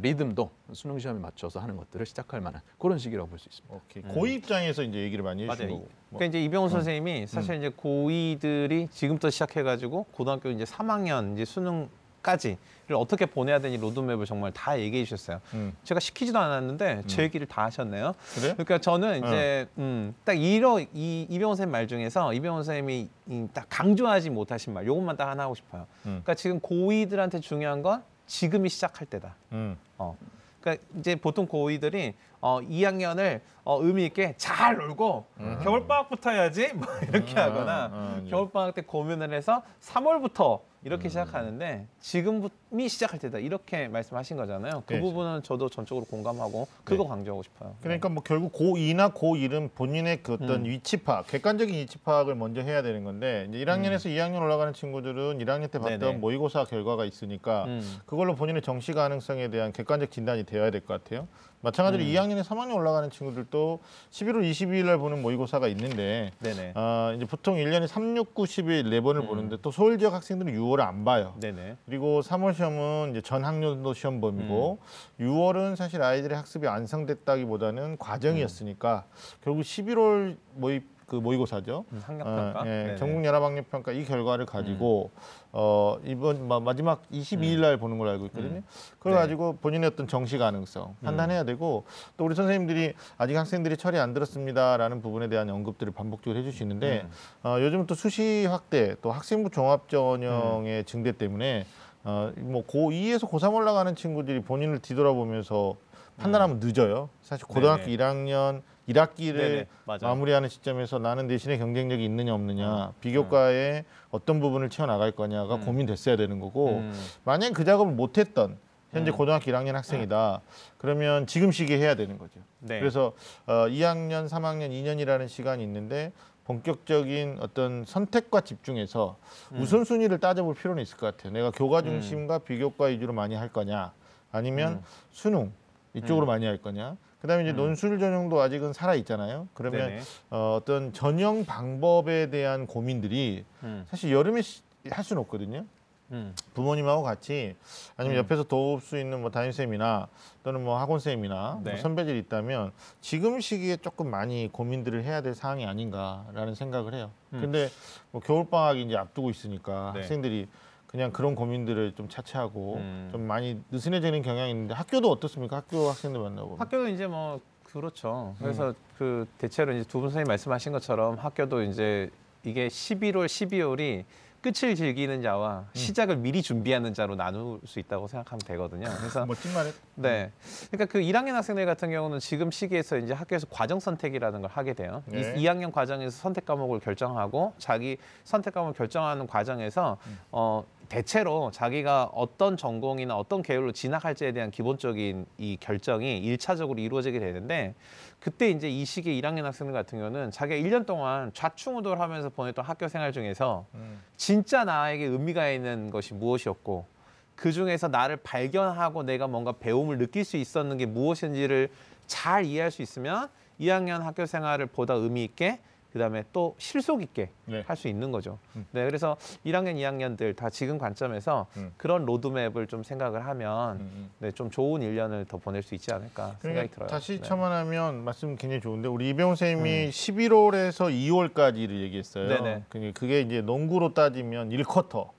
리듬도 0.00 0.50
수능 0.72 0.98
시험에 0.98 1.18
맞춰서 1.18 1.60
하는 1.60 1.76
것들을 1.76 2.06
시작할 2.06 2.40
만한 2.40 2.62
그런 2.78 2.98
시기라고 2.98 3.28
볼 3.28 3.38
수 3.38 3.48
있습니다. 3.48 3.74
오케이. 3.74 4.02
음. 4.04 4.14
고 4.14 4.26
입장에서 4.26 4.82
이제 4.82 4.98
얘기를 4.98 5.24
많이 5.24 5.42
해주신 5.44 5.66
맞아요. 5.66 5.78
거고. 5.78 5.88
뭐. 6.10 6.18
그러니까 6.18 6.26
이제 6.26 6.44
이병훈 6.44 6.70
선생님이 6.70 7.26
사실 7.26 7.56
이제 7.56 7.70
고2들이 7.70 8.90
지금부터 8.90 9.30
시작해가지고 9.30 10.04
고등학교 10.12 10.50
이제 10.50 10.64
3학년 10.64 11.34
이제 11.34 11.44
수능 11.44 11.88
까지를 12.22 12.56
어떻게 12.94 13.26
보내야 13.26 13.58
되는지 13.58 13.82
로드맵을 13.82 14.26
정말 14.26 14.52
다 14.52 14.78
얘기해 14.78 15.04
주셨어요. 15.04 15.40
음. 15.54 15.72
제가 15.82 15.98
시키지도 15.98 16.38
않았는데 16.38 17.02
제 17.08 17.24
얘기를 17.24 17.48
다 17.48 17.64
하셨네요. 17.64 18.14
그래? 18.36 18.52
그러니까 18.52 18.78
저는 18.78 19.18
이제 19.26 19.66
음, 19.78 20.14
딱 20.24 20.34
이러 20.34 20.78
이 20.78 21.26
이병훈 21.28 21.56
선생님 21.56 21.72
말 21.72 21.88
중에서 21.88 22.32
이병훈 22.32 22.62
선생님이 22.62 23.08
이, 23.26 23.48
딱 23.52 23.66
강조하지 23.68 24.30
못하신 24.30 24.72
말, 24.72 24.86
요것만 24.86 25.16
딱 25.16 25.28
하나 25.28 25.42
하고 25.42 25.56
싶어요. 25.56 25.82
음. 26.06 26.20
그러니까 26.22 26.34
지금 26.34 26.60
고2들한테 26.60 27.42
중요한 27.42 27.82
건 27.82 28.04
지금이 28.26 28.68
시작할 28.68 29.06
때다. 29.06 29.34
음. 29.52 29.76
어. 29.98 30.16
그러니까 30.60 30.84
이제 30.98 31.16
보통 31.16 31.46
고2들이 31.46 32.14
어, 32.42 32.60
2학년을 32.60 33.40
어, 33.64 33.78
의미 33.80 34.04
있게 34.06 34.34
잘 34.36 34.76
놀고 34.76 35.24
겨울 35.62 35.86
방학부터 35.86 36.30
해야지 36.30 36.72
뭐 36.74 36.86
이렇게 37.08 37.32
음, 37.34 37.38
하거나 37.38 37.86
음, 37.86 37.92
음, 38.24 38.26
겨울 38.28 38.50
방학 38.50 38.74
때 38.74 38.82
고민을 38.82 39.32
해서 39.32 39.62
3월부터 39.80 40.58
음. 40.60 40.72
이렇게 40.84 41.08
시작하는데 41.08 41.86
지금이 42.00 42.88
시작할 42.88 43.20
때다 43.20 43.38
이렇게 43.38 43.86
말씀하신 43.86 44.36
거잖아요. 44.36 44.82
그 44.84 44.94
네. 44.94 45.00
부분은 45.00 45.44
저도 45.44 45.68
전적으로 45.68 46.04
공감하고 46.06 46.66
그거 46.82 47.04
네. 47.04 47.08
강조하고 47.08 47.44
싶어요. 47.44 47.76
그러니까 47.82 48.08
뭐 48.08 48.24
결국 48.24 48.52
고2나 48.52 49.14
고1은 49.14 49.70
본인의 49.76 50.24
그 50.24 50.32
어떤 50.32 50.50
음. 50.50 50.64
위치 50.64 50.96
파악, 50.96 51.28
객관적인 51.28 51.72
위치 51.72 51.98
파악을 51.98 52.34
먼저 52.34 52.62
해야 52.62 52.82
되는 52.82 53.04
건데 53.04 53.46
이제 53.48 53.64
1학년에서 53.64 54.06
2학년 54.10 54.40
올라가는 54.40 54.72
친구들은 54.72 55.38
1학년 55.38 55.70
때 55.70 55.78
봤던 55.78 55.92
음. 55.92 56.00
네네. 56.00 56.12
모의고사 56.18 56.64
결과가 56.64 57.04
있으니까 57.04 57.66
음. 57.66 58.00
그걸로 58.04 58.34
본인의 58.34 58.62
정시 58.62 58.92
가능성에 58.92 59.50
대한 59.50 59.70
객관적 59.70 60.10
진단이 60.10 60.42
되어야 60.42 60.72
될 60.72 60.80
것 60.80 61.04
같아요. 61.04 61.28
마찬가지로 61.62 62.02
음. 62.02 62.08
2학년에 62.08 62.42
3학년 62.44 62.74
올라가는 62.74 63.08
친구들도 63.08 63.80
11월 64.10 64.50
22일 64.50 64.84
날 64.84 64.98
보는 64.98 65.22
모의고사가 65.22 65.68
있는데 65.68 66.32
네네. 66.40 66.72
아, 66.74 67.12
이제 67.16 67.24
보통 67.24 67.56
1년에 67.56 67.86
3, 67.86 68.16
6, 68.16 68.34
9, 68.34 68.42
10일 68.42 68.88
네 68.90 69.00
번을 69.00 69.22
음. 69.22 69.26
보는데 69.28 69.56
또 69.62 69.70
서울 69.70 69.98
지역 69.98 70.12
학생들은 70.12 70.52
6월을 70.52 70.80
안 70.80 71.04
봐요. 71.04 71.34
네네. 71.40 71.76
그리고 71.86 72.20
3월 72.20 72.54
시험은 72.54 73.12
이제 73.12 73.20
전 73.20 73.44
학년도 73.44 73.94
시험 73.94 74.20
범위고 74.20 74.78
6월은 75.20 75.76
사실 75.76 76.02
아이들의 76.02 76.36
학습이 76.36 76.66
완성됐다기보다는 76.66 77.96
과정이었으니까 77.98 79.04
결국 79.42 79.62
11월 79.62 80.36
모의 80.54 80.82
그 81.06 81.16
모의고사죠. 81.16 81.84
음, 81.92 81.98
어, 81.98 82.00
학력평가. 82.04 82.62
예, 82.66 82.70
네네. 82.70 82.90
음. 82.92 82.96
전국 82.96 83.24
연합학력평가 83.24 83.92
이 83.92 84.04
결과를 84.04 84.46
가지고 84.46 85.10
어, 85.52 85.98
이번 86.04 86.48
마, 86.48 86.60
마지막 86.60 87.02
22일 87.10 87.60
날 87.60 87.76
보는 87.76 87.98
걸로 87.98 88.10
알고 88.10 88.26
있거든요. 88.26 88.56
음. 88.56 88.64
그걸 88.98 89.12
네. 89.12 89.18
가지고 89.18 89.56
본인의 89.60 89.90
어떤 89.92 90.08
정시 90.08 90.38
가능성 90.38 90.96
판단해야 91.04 91.44
되고 91.44 91.84
또 92.16 92.24
우리 92.24 92.34
선생님들이 92.34 92.94
아직 93.18 93.36
학생들이 93.36 93.76
철이 93.76 93.98
안 93.98 94.14
들었습니다라는 94.14 95.02
부분에 95.02 95.28
대한 95.28 95.50
언급들을 95.50 95.92
반복적으로 95.92 96.38
해주시는데 96.40 97.02
음. 97.04 97.10
어, 97.42 97.56
요즘 97.60 97.86
또 97.86 97.94
수시 97.94 98.46
확대 98.46 98.96
또 99.02 99.12
학생부 99.12 99.50
종합 99.50 99.88
전형의 99.88 100.80
음. 100.80 100.84
증대 100.84 101.12
때문에 101.12 101.66
어, 102.04 102.32
뭐 102.38 102.64
고2에서 102.66 103.28
고3 103.28 103.54
올라가는 103.54 103.94
친구들이 103.94 104.40
본인을 104.40 104.80
뒤돌아보면서 104.80 105.76
판단하면 106.16 106.60
늦어요. 106.60 107.08
사실 107.22 107.46
고등학교 107.46 107.84
음. 107.84 107.96
네네. 107.96 107.96
1학년 107.96 108.62
1학기를 108.92 109.36
네네. 109.36 109.66
마무리하는 110.00 110.48
시점에서 110.48 110.98
나는 110.98 111.26
대신에 111.26 111.58
경쟁력이 111.58 112.04
있느냐 112.04 112.34
없느냐 112.34 112.86
음. 112.86 112.92
비교과에 113.00 113.84
어떤 114.10 114.40
부분을 114.40 114.70
채워나갈 114.70 115.12
거냐가 115.12 115.56
음. 115.56 115.64
고민됐어야 115.64 116.16
되는 116.16 116.40
거고 116.40 116.78
음. 116.78 116.92
만약 117.24 117.52
그 117.52 117.64
작업을 117.64 117.92
못했던 117.92 118.58
현재 118.90 119.10
음. 119.10 119.16
고등학교 119.16 119.50
1학년 119.50 119.72
학생이다 119.72 120.40
그러면 120.78 121.26
지금 121.26 121.50
시기에 121.50 121.78
해야 121.78 121.94
되는 121.94 122.18
거죠. 122.18 122.40
네. 122.60 122.78
그래서 122.78 123.12
어, 123.46 123.66
2학년, 123.68 124.28
3학년, 124.28 124.70
2년이라는 124.70 125.28
시간이 125.28 125.62
있는데 125.62 126.12
본격적인 126.44 127.38
어떤 127.40 127.84
선택과 127.84 128.42
집중해서 128.42 129.16
음. 129.52 129.60
우선순위를 129.60 130.18
따져볼 130.18 130.54
필요는 130.54 130.82
있을 130.82 130.96
것 130.96 131.06
같아요. 131.06 131.32
내가 131.32 131.50
교과 131.50 131.82
중심과 131.82 132.40
비교과 132.40 132.86
위주로 132.86 133.12
많이 133.12 133.34
할 133.34 133.48
거냐 133.48 133.92
아니면 134.30 134.74
음. 134.74 134.82
수능 135.10 135.52
이쪽으로 135.94 136.26
음. 136.26 136.28
많이 136.28 136.46
할 136.46 136.58
거냐 136.58 136.96
그다음에 137.22 137.44
이제 137.44 137.52
음. 137.52 137.56
논술 137.56 137.98
전형도 138.00 138.40
아직은 138.40 138.72
살아 138.72 138.94
있잖아요. 138.96 139.48
그러면 139.54 139.88
네네. 139.88 140.00
어, 140.30 140.58
어떤 140.60 140.92
전형 140.92 141.44
방법에 141.44 142.30
대한 142.30 142.66
고민들이 142.66 143.44
음. 143.62 143.86
사실 143.88 144.10
여름에 144.12 144.42
시- 144.42 144.62
할 144.90 145.04
수는 145.04 145.22
없거든요. 145.22 145.64
음. 146.10 146.34
부모님하고 146.52 147.02
같이 147.02 147.56
아니면 147.96 148.18
음. 148.18 148.24
옆에서 148.24 148.42
도울 148.42 148.80
수 148.80 148.98
있는 148.98 149.20
뭐 149.22 149.30
담임 149.30 149.52
쌤이나 149.52 150.08
또는 150.42 150.62
뭐 150.64 150.78
학원 150.78 150.98
쌤이나 150.98 151.60
네. 151.62 151.70
뭐 151.70 151.80
선배들이 151.80 152.18
있다면 152.18 152.72
지금 153.00 153.40
시기에 153.40 153.76
조금 153.76 154.10
많이 154.10 154.50
고민들을 154.52 155.04
해야 155.04 155.22
될 155.22 155.34
사항이 155.34 155.64
아닌가라는 155.64 156.54
생각을 156.56 156.92
해요. 156.94 157.12
음. 157.34 157.40
근데 157.40 157.70
뭐 158.10 158.20
겨울 158.20 158.50
방학이 158.50 158.82
이제 158.82 158.96
앞두고 158.96 159.30
있으니까 159.30 159.92
네. 159.94 160.00
학생들이 160.00 160.48
그냥 160.92 161.10
그런 161.10 161.34
고민들을 161.34 161.92
좀 161.96 162.08
차치하고 162.08 162.74
음. 162.76 163.08
좀 163.10 163.22
많이 163.22 163.58
느슨해지는 163.70 164.20
경향이 164.20 164.50
있는데 164.50 164.74
학교도 164.74 165.10
어떻습니까? 165.10 165.56
학교 165.56 165.88
학생들 165.88 166.20
만나고. 166.20 166.56
학교도 166.56 166.88
이제 166.88 167.06
뭐 167.06 167.40
그렇죠. 167.64 168.34
음. 168.36 168.42
그래서 168.44 168.74
그 168.98 169.26
대체로 169.38 169.72
이제 169.72 169.84
두 169.88 170.00
분 170.00 170.10
선생님 170.10 170.28
말씀하신 170.28 170.70
것처럼 170.72 171.14
학교도 171.16 171.62
이제 171.62 172.10
이게 172.44 172.68
11월, 172.68 173.24
12월이 173.24 174.04
끝을 174.42 174.74
즐기는 174.74 175.22
자와 175.22 175.60
음. 175.60 175.70
시작을 175.72 176.16
미리 176.16 176.42
준비하는 176.42 176.92
자로 176.94 177.14
나눌 177.14 177.60
수 177.64 177.78
있다고 177.78 178.08
생각하면 178.08 178.40
되거든요. 178.40 178.88
그래서 178.98 179.24
멋진 179.24 179.54
말에 179.54 179.70
네. 179.94 180.32
그러니까 180.70 180.92
그 180.92 180.98
1학년 180.98 181.32
학생들 181.32 181.64
같은 181.64 181.90
경우는 181.90 182.18
지금 182.18 182.50
시기에서 182.50 182.98
이제 182.98 183.14
학교에서 183.14 183.46
과정 183.48 183.78
선택이라는 183.78 184.42
걸 184.42 184.50
하게 184.50 184.74
돼요. 184.74 185.04
네. 185.06 185.34
이 185.36 185.44
2학년 185.44 185.70
과정에서 185.70 186.10
선택 186.10 186.44
과목을 186.44 186.80
결정하고 186.80 187.54
자기 187.58 187.96
선택 188.24 188.54
과목을 188.54 188.74
결정하는 188.74 189.28
과정에서 189.28 189.96
음. 190.06 190.18
어 190.32 190.64
대체로 190.88 191.50
자기가 191.52 192.10
어떤 192.12 192.56
전공이나 192.56 193.16
어떤 193.16 193.42
계열로 193.42 193.72
진학할지에 193.72 194.32
대한 194.32 194.50
기본적인 194.50 195.24
이 195.38 195.56
결정이 195.58 196.18
일차적으로 196.18 196.80
이루어지게 196.80 197.18
되는데 197.18 197.74
그때 198.22 198.50
이제 198.50 198.68
이 198.68 198.84
시기에 198.84 199.20
1학년 199.20 199.42
학생들 199.42 199.72
같은 199.72 199.98
경우는 199.98 200.30
자기가 200.30 200.56
1년 200.62 200.86
동안 200.86 201.32
좌충우돌 201.34 202.00
하면서 202.00 202.28
보냈던 202.28 202.64
학교 202.64 202.86
생활 202.86 203.12
중에서 203.12 203.66
음. 203.74 204.00
진짜 204.16 204.62
나에게 204.62 205.06
의미가 205.06 205.50
있는 205.50 205.90
것이 205.90 206.14
무엇이었고 206.14 206.86
그 207.34 207.50
중에서 207.50 207.88
나를 207.88 208.18
발견하고 208.18 209.02
내가 209.02 209.26
뭔가 209.26 209.50
배움을 209.50 209.98
느낄 209.98 210.24
수 210.24 210.36
있었는 210.36 210.76
게 210.76 210.86
무엇인지를 210.86 211.70
잘 212.06 212.44
이해할 212.44 212.70
수 212.70 212.82
있으면 212.82 213.28
2학년 213.60 213.98
학교 214.02 214.24
생활을 214.24 214.66
보다 214.66 214.94
의미 214.94 215.24
있게 215.24 215.58
그다음에 215.92 216.24
또 216.32 216.54
실속 216.58 217.02
있게 217.02 217.28
네. 217.44 217.62
할수 217.66 217.86
있는 217.86 218.10
거죠. 218.10 218.38
음. 218.56 218.66
네, 218.70 218.84
그래서 218.86 219.16
1학년, 219.44 219.76
2학년들 219.76 220.34
다 220.34 220.48
지금 220.48 220.78
관점에서 220.78 221.46
음. 221.58 221.72
그런 221.76 222.06
로드맵을 222.06 222.66
좀 222.66 222.82
생각을 222.82 223.26
하면 223.26 223.76
음. 223.80 224.10
네, 224.18 224.30
좀 224.32 224.50
좋은 224.50 224.80
1년을 224.80 225.28
더 225.28 225.36
보낼 225.36 225.62
수 225.62 225.74
있지 225.74 225.92
않을까 225.92 226.36
생각이 226.40 226.70
들어요. 226.70 226.88
다시 226.88 227.18
네. 227.20 227.22
첨언하면 227.22 228.04
말씀 228.04 228.36
굉장히 228.36 228.62
좋은데 228.62 228.88
우리 228.88 229.10
이병호 229.10 229.34
선생님이 229.34 229.90
11월에서 229.90 230.90
2월까지를 230.90 231.80
얘기했어요. 231.82 232.28
네네. 232.28 232.64
그게- 232.70 232.92
그게 232.92 233.20
이제 233.20 233.42
농구로 233.42 233.92
따지면 233.92 234.48
1쿼터. 234.50 235.10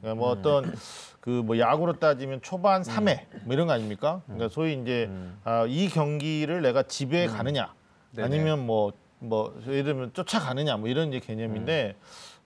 그러니까 0.00 0.20
뭐 0.20 0.28
어떤 0.30 0.72
그뭐 1.20 1.58
야구로 1.58 1.94
따지면 1.94 2.42
초반 2.42 2.82
3회 2.82 3.20
뭐 3.44 3.54
이런 3.54 3.66
거 3.66 3.72
아닙니까? 3.72 4.20
그러니까 4.26 4.48
소위 4.50 4.74
이제 4.74 5.06
음. 5.08 5.38
아, 5.44 5.64
이 5.66 5.88
경기를 5.88 6.60
내가 6.60 6.82
집에 6.82 7.26
가느냐 7.26 7.72
네네. 8.12 8.26
아니면 8.26 8.66
뭐 8.66 8.92
뭐 9.28 9.54
예를 9.66 9.84
들면 9.84 10.12
쫓아가느냐 10.12 10.76
뭐 10.76 10.88
이런 10.88 11.08
이제 11.08 11.20
개념인데 11.20 11.96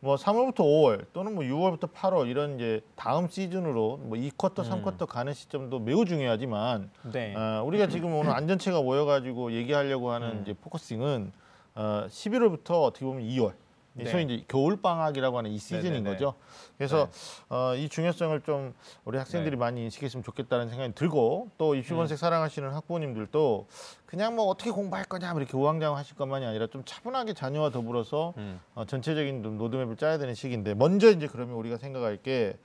뭐 0.00 0.16
3월부터 0.16 0.58
5월 0.58 1.06
또는 1.12 1.34
뭐 1.34 1.44
6월부터 1.44 1.92
8월 1.92 2.28
이런 2.28 2.54
이제 2.54 2.80
다음 2.94 3.28
시즌으로 3.28 3.98
뭐 3.98 4.16
2쿼터, 4.16 4.64
3쿼터 4.64 5.06
가는 5.06 5.34
시점도 5.34 5.80
매우 5.80 6.04
중요하지만 6.04 6.90
네. 7.12 7.34
어, 7.34 7.64
우리가 7.64 7.88
지금 7.88 8.14
오늘 8.14 8.32
안전체가 8.32 8.80
모여가지고 8.80 9.52
얘기하려고 9.52 10.12
하는 10.12 10.28
음. 10.28 10.42
이제 10.42 10.54
포커싱은 10.54 11.32
어, 11.74 12.06
11월부터 12.08 12.84
어떻게 12.84 13.04
보면 13.04 13.22
2월. 13.24 13.54
이 13.98 14.04
네. 14.04 14.10
소위 14.10 14.24
이제 14.24 14.44
겨울 14.46 14.80
방학이라고 14.80 15.38
하는 15.38 15.50
이 15.50 15.58
시즌인 15.58 15.92
네네네. 15.92 16.10
거죠. 16.10 16.34
그래서 16.76 17.08
어, 17.48 17.74
이 17.74 17.88
중요성을 17.88 18.40
좀 18.42 18.74
우리 19.04 19.18
학생들이 19.18 19.56
네. 19.56 19.56
많이 19.56 19.82
인식했으면 19.82 20.22
좋겠다는 20.22 20.68
생각이 20.68 20.94
들고 20.94 21.50
또 21.58 21.74
입시본색 21.74 22.14
음. 22.14 22.18
사랑하시는 22.18 22.72
학부모님들도 22.72 23.66
그냥 24.08 24.36
뭐 24.36 24.46
어떻게 24.46 24.70
공부할 24.70 25.04
거냐 25.04 25.32
뭐 25.32 25.42
이렇게 25.42 25.54
우왕좌왕 25.54 25.94
하실 25.98 26.16
것만이 26.16 26.46
아니라 26.46 26.66
좀 26.68 26.82
차분하게 26.86 27.34
자녀와 27.34 27.68
더불어서 27.68 28.32
음. 28.38 28.58
어, 28.74 28.86
전체적인 28.86 29.42
좀 29.42 29.58
로드맵을 29.58 29.96
짜야 29.96 30.16
되는 30.16 30.34
시기인데 30.34 30.72
먼저 30.72 31.10
이제 31.10 31.26
그러면 31.26 31.56
우리가 31.56 31.76
생각할 31.76 32.16
게 32.16 32.56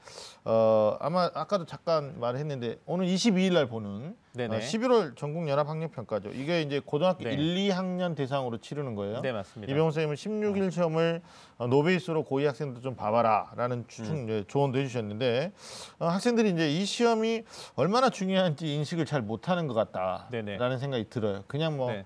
어, 0.45 0.95
아마 1.01 1.29
아까도 1.33 1.65
잠깐 1.65 2.17
말했는데 2.17 2.77
오늘 2.85 3.07
22일 3.07 3.53
날 3.53 3.67
보는 3.67 4.15
네네. 4.35 4.55
어, 4.55 4.59
11월 4.59 5.15
전국 5.15 5.47
연합 5.47 5.67
학력 5.69 5.91
평가죠. 5.91 6.29
이게 6.29 6.61
이제 6.61 6.81
고등학교 6.83 7.23
네. 7.23 7.33
1, 7.33 7.69
2학년 7.69 8.15
대상으로 8.15 8.57
치르는 8.57 8.95
거예요. 8.95 9.21
네, 9.21 9.31
맞습니다. 9.31 9.71
이병호 9.71 9.91
선생님은 9.91 10.15
16일 10.15 10.71
시험을 10.71 11.21
어, 11.57 11.67
노베이스로 11.67 12.23
고위 12.23 12.45
학생들 12.45 12.81
좀 12.81 12.95
봐봐라라는 12.95 13.85
추천 13.87 14.15
음. 14.15 14.23
이제 14.23 14.43
조언도 14.47 14.79
해주셨는데 14.79 15.51
어, 15.99 16.07
학생들이 16.07 16.49
이제 16.49 16.71
이 16.71 16.85
시험이 16.85 17.43
얼마나 17.75 18.09
중요한지 18.09 18.73
인식을 18.73 19.05
잘 19.05 19.21
못하는 19.21 19.67
것 19.67 19.73
같다라는 19.73 20.45
네네. 20.45 20.77
생각이 20.77 21.09
들어요. 21.09 21.32
그냥 21.47 21.77
뭐잘 21.77 22.05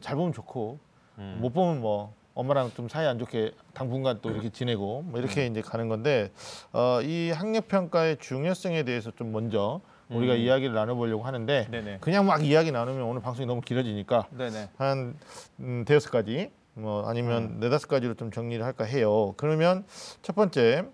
네. 0.00 0.14
보면 0.14 0.32
좋고 0.32 0.78
음. 1.18 1.38
못 1.40 1.52
보면 1.52 1.80
뭐 1.80 2.12
엄마랑 2.34 2.70
좀 2.74 2.88
사이 2.88 3.06
안 3.06 3.18
좋게 3.18 3.52
당분간 3.74 4.20
또 4.22 4.30
이렇게 4.30 4.50
지내고 4.50 5.02
뭐 5.02 5.18
이렇게 5.18 5.46
음. 5.46 5.50
이제 5.50 5.60
가는 5.60 5.88
건데 5.88 6.30
어, 6.72 7.00
이 7.02 7.30
학력 7.30 7.66
평가의 7.66 8.18
중요성에 8.18 8.84
대해서 8.84 9.10
좀 9.10 9.32
먼저 9.32 9.80
우리가 10.08 10.34
음. 10.34 10.38
이야기를 10.38 10.74
나눠보려고 10.74 11.24
하는데 11.24 11.66
네네. 11.70 11.98
그냥 12.00 12.26
막 12.26 12.44
이야기 12.44 12.70
나누면 12.70 13.02
오늘 13.02 13.20
방송이 13.20 13.46
너무 13.46 13.60
길어지니까 13.60 14.28
네네. 14.30 14.70
한 14.76 15.16
음, 15.58 15.84
대여섯 15.84 16.12
가지 16.12 16.50
뭐 16.74 17.08
아니면 17.08 17.58
네다섯 17.58 17.88
가지로 17.88 18.14
좀 18.14 18.30
정리를 18.30 18.64
할까 18.64 18.84
해요. 18.84 19.34
그러면 19.36 19.84
첫 20.22 20.36
번째 20.36 20.84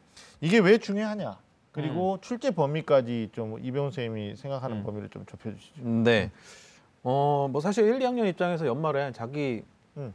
이게 0.40 0.58
왜 0.58 0.78
중요하냐 0.78 1.36
그리고 1.72 2.18
출제 2.22 2.52
범위까지 2.52 3.30
좀 3.32 3.58
이병훈 3.60 3.90
선생님이 3.90 4.36
생각하는 4.36 4.78
음. 4.78 4.82
범위를 4.84 5.08
좀 5.10 5.26
좁혀주시죠. 5.26 5.82
네. 5.82 6.30
어, 7.04 7.48
뭐 7.50 7.60
사실 7.60 7.86
1, 7.86 7.98
2학년 8.00 8.26
입장에서 8.28 8.66
연말에 8.66 9.12
자기 9.12 9.62
음. 9.96 10.12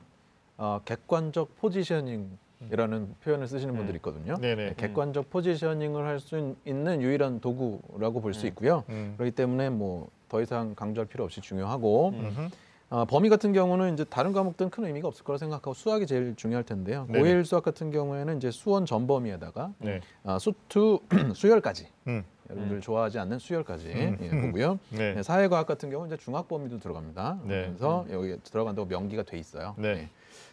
어, 0.58 0.82
객관적 0.84 1.56
포지셔닝이라는 1.60 3.16
표현을 3.24 3.48
쓰시는 3.48 3.76
분들이 3.76 3.96
있거든요. 3.98 4.36
네네. 4.38 4.56
네, 4.70 4.74
객관적 4.76 5.30
포지셔닝을 5.30 6.06
할 6.06 6.20
수 6.20 6.56
있는 6.66 7.02
유일한 7.02 7.40
도구라고 7.40 8.22
볼 8.22 8.34
수 8.34 8.46
있고요. 8.48 8.84
음. 8.90 9.14
그렇기 9.18 9.32
때문에 9.36 9.70
뭐 9.70 10.10
더 10.30 10.42
이상 10.42 10.76
강조할 10.76 11.08
필요 11.08 11.24
없이 11.24 11.42
중요하고 11.42 12.10
음. 12.10 12.50
어, 12.92 13.06
범위 13.06 13.30
같은 13.30 13.52
경우는 13.52 13.94
이제 13.94 14.04
다른 14.04 14.32
과목들은 14.32 14.70
큰 14.72 14.86
의미가 14.86 15.08
없을 15.08 15.24
거라 15.26 15.38
생각하고 15.38 15.74
수학이 15.74 16.06
제일 16.08 16.36
중요할 16.36 16.64
텐데요. 16.64 17.06
네네. 17.08 17.20
고일 17.20 17.46
수학 17.46 17.64
같은 17.64 17.92
경우에는 17.92 18.38
이제 18.38 18.52
수원 18.52 18.86
전범위에다가 18.86 19.74
네. 19.80 20.02
어, 20.24 20.38
수투 20.40 21.00
수열까지 21.36 21.88
음. 22.08 22.24
여러분들 22.50 22.78
음. 22.78 22.82
좋아하지 22.82 23.20
않는 23.20 23.40
수열까지 23.40 23.88
음. 23.92 24.18
예, 24.22 24.30
보고요. 24.30 24.80
네. 24.90 25.14
네, 25.16 25.24
사회과학 25.24 25.68
같은 25.68 25.90
경우는 25.90 26.14
이제 26.14 26.22
중학 26.22 26.48
범위도 26.48 26.80
들어갑니다. 26.80 27.40
네. 27.44 27.66
그래서 27.68 28.06
여기 28.12 28.38
들어간다고 28.44 28.88
명기가 28.88 29.24
돼 29.24 29.38
있어요. 29.38 29.76
네. 29.78 30.10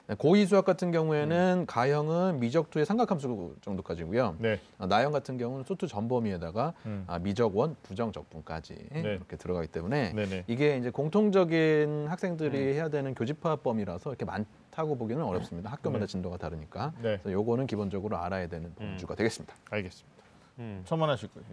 네, 0.09 0.14
고위 0.16 0.46
수학 0.46 0.64
같은 0.64 0.92
경우에는 0.92 1.64
가형은 1.66 2.38
미적투의 2.38 2.87
삼각함수 2.87 3.56
정도까지고요. 3.61 4.37
네. 4.38 4.61
어, 4.78 4.87
나형 4.87 5.11
같은 5.11 5.37
경우는 5.37 5.64
수투 5.64 5.88
전범위에다가 5.88 6.74
음. 6.87 7.04
아, 7.09 7.18
미적원, 7.18 7.74
부정적분까지 7.82 8.74
네. 8.92 9.00
이렇게 9.00 9.37
들어가기 9.37 9.66
때문에. 9.66 10.14
이게 10.46 10.76
이제 10.76 10.90
공통적인 10.90 12.06
학생들이 12.09 12.56
음. 12.56 12.74
해야 12.74 12.88
되는 12.88 13.14
교집합 13.14 13.64
범위라서 13.64 14.11
이렇게 14.11 14.24
많다고 14.24 14.96
보기는 14.96 15.22
어렵습니다. 15.24 15.70
학교마다 15.70 16.06
네. 16.06 16.12
진도가 16.12 16.37
다르니까. 16.37 16.92
네. 17.02 17.18
그래서 17.22 17.32
요거는 17.32 17.66
기본적으로 17.66 18.16
알아야 18.16 18.46
되는 18.46 18.66
음. 18.66 18.74
범주가 18.78 19.16
되겠습니다. 19.16 19.54
알겠습니다. 19.70 20.15
음. 20.58 20.82
첨언하실 20.84 21.28
거예요. 21.28 21.46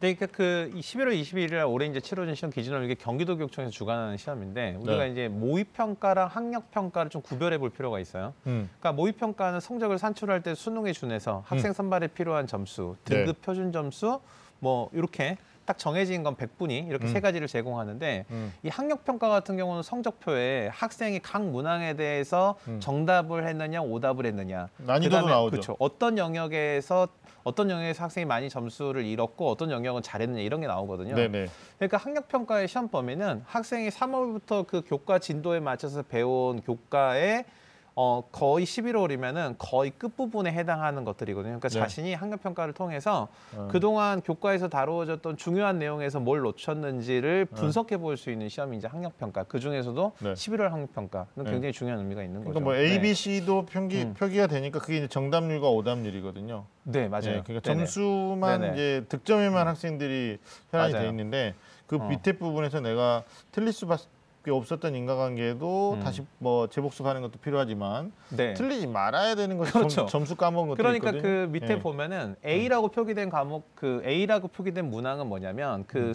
네, 0.00 0.14
그러니까 0.14 0.26
그 0.36 0.70
11월 0.76 1.20
22일 1.20 1.50
날 1.50 1.64
올해 1.64 1.86
이제 1.86 1.98
치러진 1.98 2.36
시험 2.36 2.52
기준으로 2.52 2.84
이게 2.84 2.94
경기도 2.94 3.36
교육청에서 3.36 3.72
주관하는 3.72 4.16
시험인데 4.16 4.76
우리가 4.78 5.04
네. 5.04 5.10
이제 5.10 5.28
모의 5.28 5.64
평가랑 5.64 6.28
학력 6.28 6.70
평가를 6.70 7.10
좀 7.10 7.20
구별해 7.20 7.58
볼 7.58 7.70
필요가 7.70 7.98
있어요. 7.98 8.32
음. 8.46 8.70
그러니까 8.78 8.92
모의 8.92 9.14
평가는 9.14 9.58
성적을 9.58 9.98
산출할 9.98 10.42
때 10.44 10.54
수능에 10.54 10.92
준해서 10.92 11.42
학생 11.46 11.72
선발에 11.72 12.08
필요한 12.08 12.46
점수, 12.46 12.94
네. 13.06 13.16
등급 13.16 13.42
표준 13.42 13.72
점수 13.72 14.20
뭐 14.60 14.88
이렇게 14.92 15.36
딱 15.64 15.76
정해진 15.76 16.22
건 16.22 16.36
100분위 16.36 16.88
이렇게 16.88 17.06
음. 17.06 17.12
세 17.12 17.20
가지를 17.20 17.48
제공하는데 17.48 18.24
음. 18.30 18.52
이 18.62 18.68
학력 18.68 19.04
평가 19.04 19.28
같은 19.28 19.56
경우는 19.56 19.82
성적표에 19.82 20.68
학생이 20.68 21.18
각 21.18 21.44
문항에 21.44 21.94
대해서 21.94 22.56
음. 22.68 22.78
정답을 22.80 23.46
했느냐 23.46 23.82
오답을 23.82 24.26
했느냐 24.26 24.68
난이도도 24.78 25.28
나오죠. 25.28 25.50
그렇죠. 25.50 25.76
어떤 25.80 26.16
영역에서 26.16 27.08
어떤 27.48 27.70
영역에서 27.70 28.04
학생이 28.04 28.26
많이 28.26 28.50
점수를 28.50 29.06
잃었고 29.06 29.48
어떤 29.48 29.70
영역은 29.70 30.02
잘했느냐 30.02 30.42
이런 30.42 30.60
게 30.60 30.66
나오거든요. 30.66 31.14
네네. 31.14 31.48
그러니까 31.78 31.96
학력 31.96 32.28
평가의 32.28 32.68
시험 32.68 32.88
범위는 32.88 33.42
학생이 33.46 33.88
3월부터 33.88 34.66
그 34.66 34.82
교과 34.86 35.18
진도에 35.18 35.58
맞춰서 35.58 36.02
배운 36.02 36.60
교과의 36.60 37.46
어, 38.00 38.22
거의 38.30 38.64
11월이면은 38.64 39.56
거의 39.58 39.90
끝부분에 39.90 40.52
해당하는 40.52 41.04
것들이거든요. 41.04 41.58
그러니까 41.58 41.68
네. 41.68 41.80
자신이 41.80 42.14
학력 42.14 42.40
평가를 42.44 42.72
통해서 42.72 43.26
어. 43.56 43.66
그동안 43.72 44.20
교과에서 44.20 44.68
다루어졌던 44.68 45.36
중요한 45.36 45.80
내용에서 45.80 46.20
뭘 46.20 46.38
놓쳤는지를 46.42 47.48
어. 47.50 47.54
분석해 47.56 47.96
볼 47.96 48.16
수 48.16 48.30
있는 48.30 48.48
시험이 48.48 48.78
이제 48.78 48.86
학력 48.86 49.18
평가. 49.18 49.42
그 49.44 49.58
중에서도 49.58 50.12
네. 50.20 50.32
11월 50.32 50.68
학력 50.70 50.92
평가는 50.92 51.26
네. 51.34 51.44
굉장히 51.44 51.72
중요한 51.72 51.98
의미가 52.00 52.22
있는 52.22 52.40
그러니까 52.40 52.60
거죠. 52.60 52.64
뭐 52.64 52.76
A, 52.76 53.00
B, 53.00 53.14
C도 53.14 53.66
편기 53.66 54.02
음. 54.02 54.14
표기가 54.14 54.46
되니까 54.46 54.78
그게 54.78 54.98
이제 54.98 55.08
정답률과 55.08 55.68
오답률이거든요. 55.68 56.66
네, 56.84 57.02
네 57.02 57.08
맞아요. 57.08 57.22
네, 57.22 57.42
그러니까. 57.44 57.60
점수만 57.60 58.60
네네. 58.60 58.74
이제 58.74 59.04
득점에만 59.08 59.66
학생들이 59.66 60.38
현황이 60.70 60.92
맞아요. 60.92 61.04
돼 61.04 61.10
있는데 61.10 61.54
그 61.88 61.96
어. 61.96 62.08
밑에 62.08 62.32
부분에서 62.32 62.80
내가 62.80 63.24
틀릴 63.50 63.72
수밖에 63.72 64.04
없었던 64.48 64.94
인과관계도 64.94 65.94
음. 65.94 66.00
다시 66.00 66.24
뭐 66.38 66.68
재복습하는 66.68 67.20
것도 67.22 67.38
필요하지만 67.38 68.12
네. 68.30 68.54
틀리지 68.54 68.86
말아야 68.86 69.34
되는 69.34 69.58
것이 69.58 69.72
그렇죠. 69.72 69.88
점, 69.88 70.06
점수 70.06 70.36
까먹은 70.36 70.68
것도 70.68 70.76
그러니까 70.76 71.10
있거든요. 71.10 71.22
그 71.22 71.48
밑에 71.50 71.74
예. 71.74 71.78
보면은 71.78 72.36
A라고 72.44 72.88
표기된 72.88 73.30
과목 73.30 73.74
그 73.74 74.02
A라고 74.06 74.48
표기된 74.48 74.88
문항은 74.88 75.26
뭐냐면 75.26 75.80
음. 75.80 75.84
그, 75.86 76.12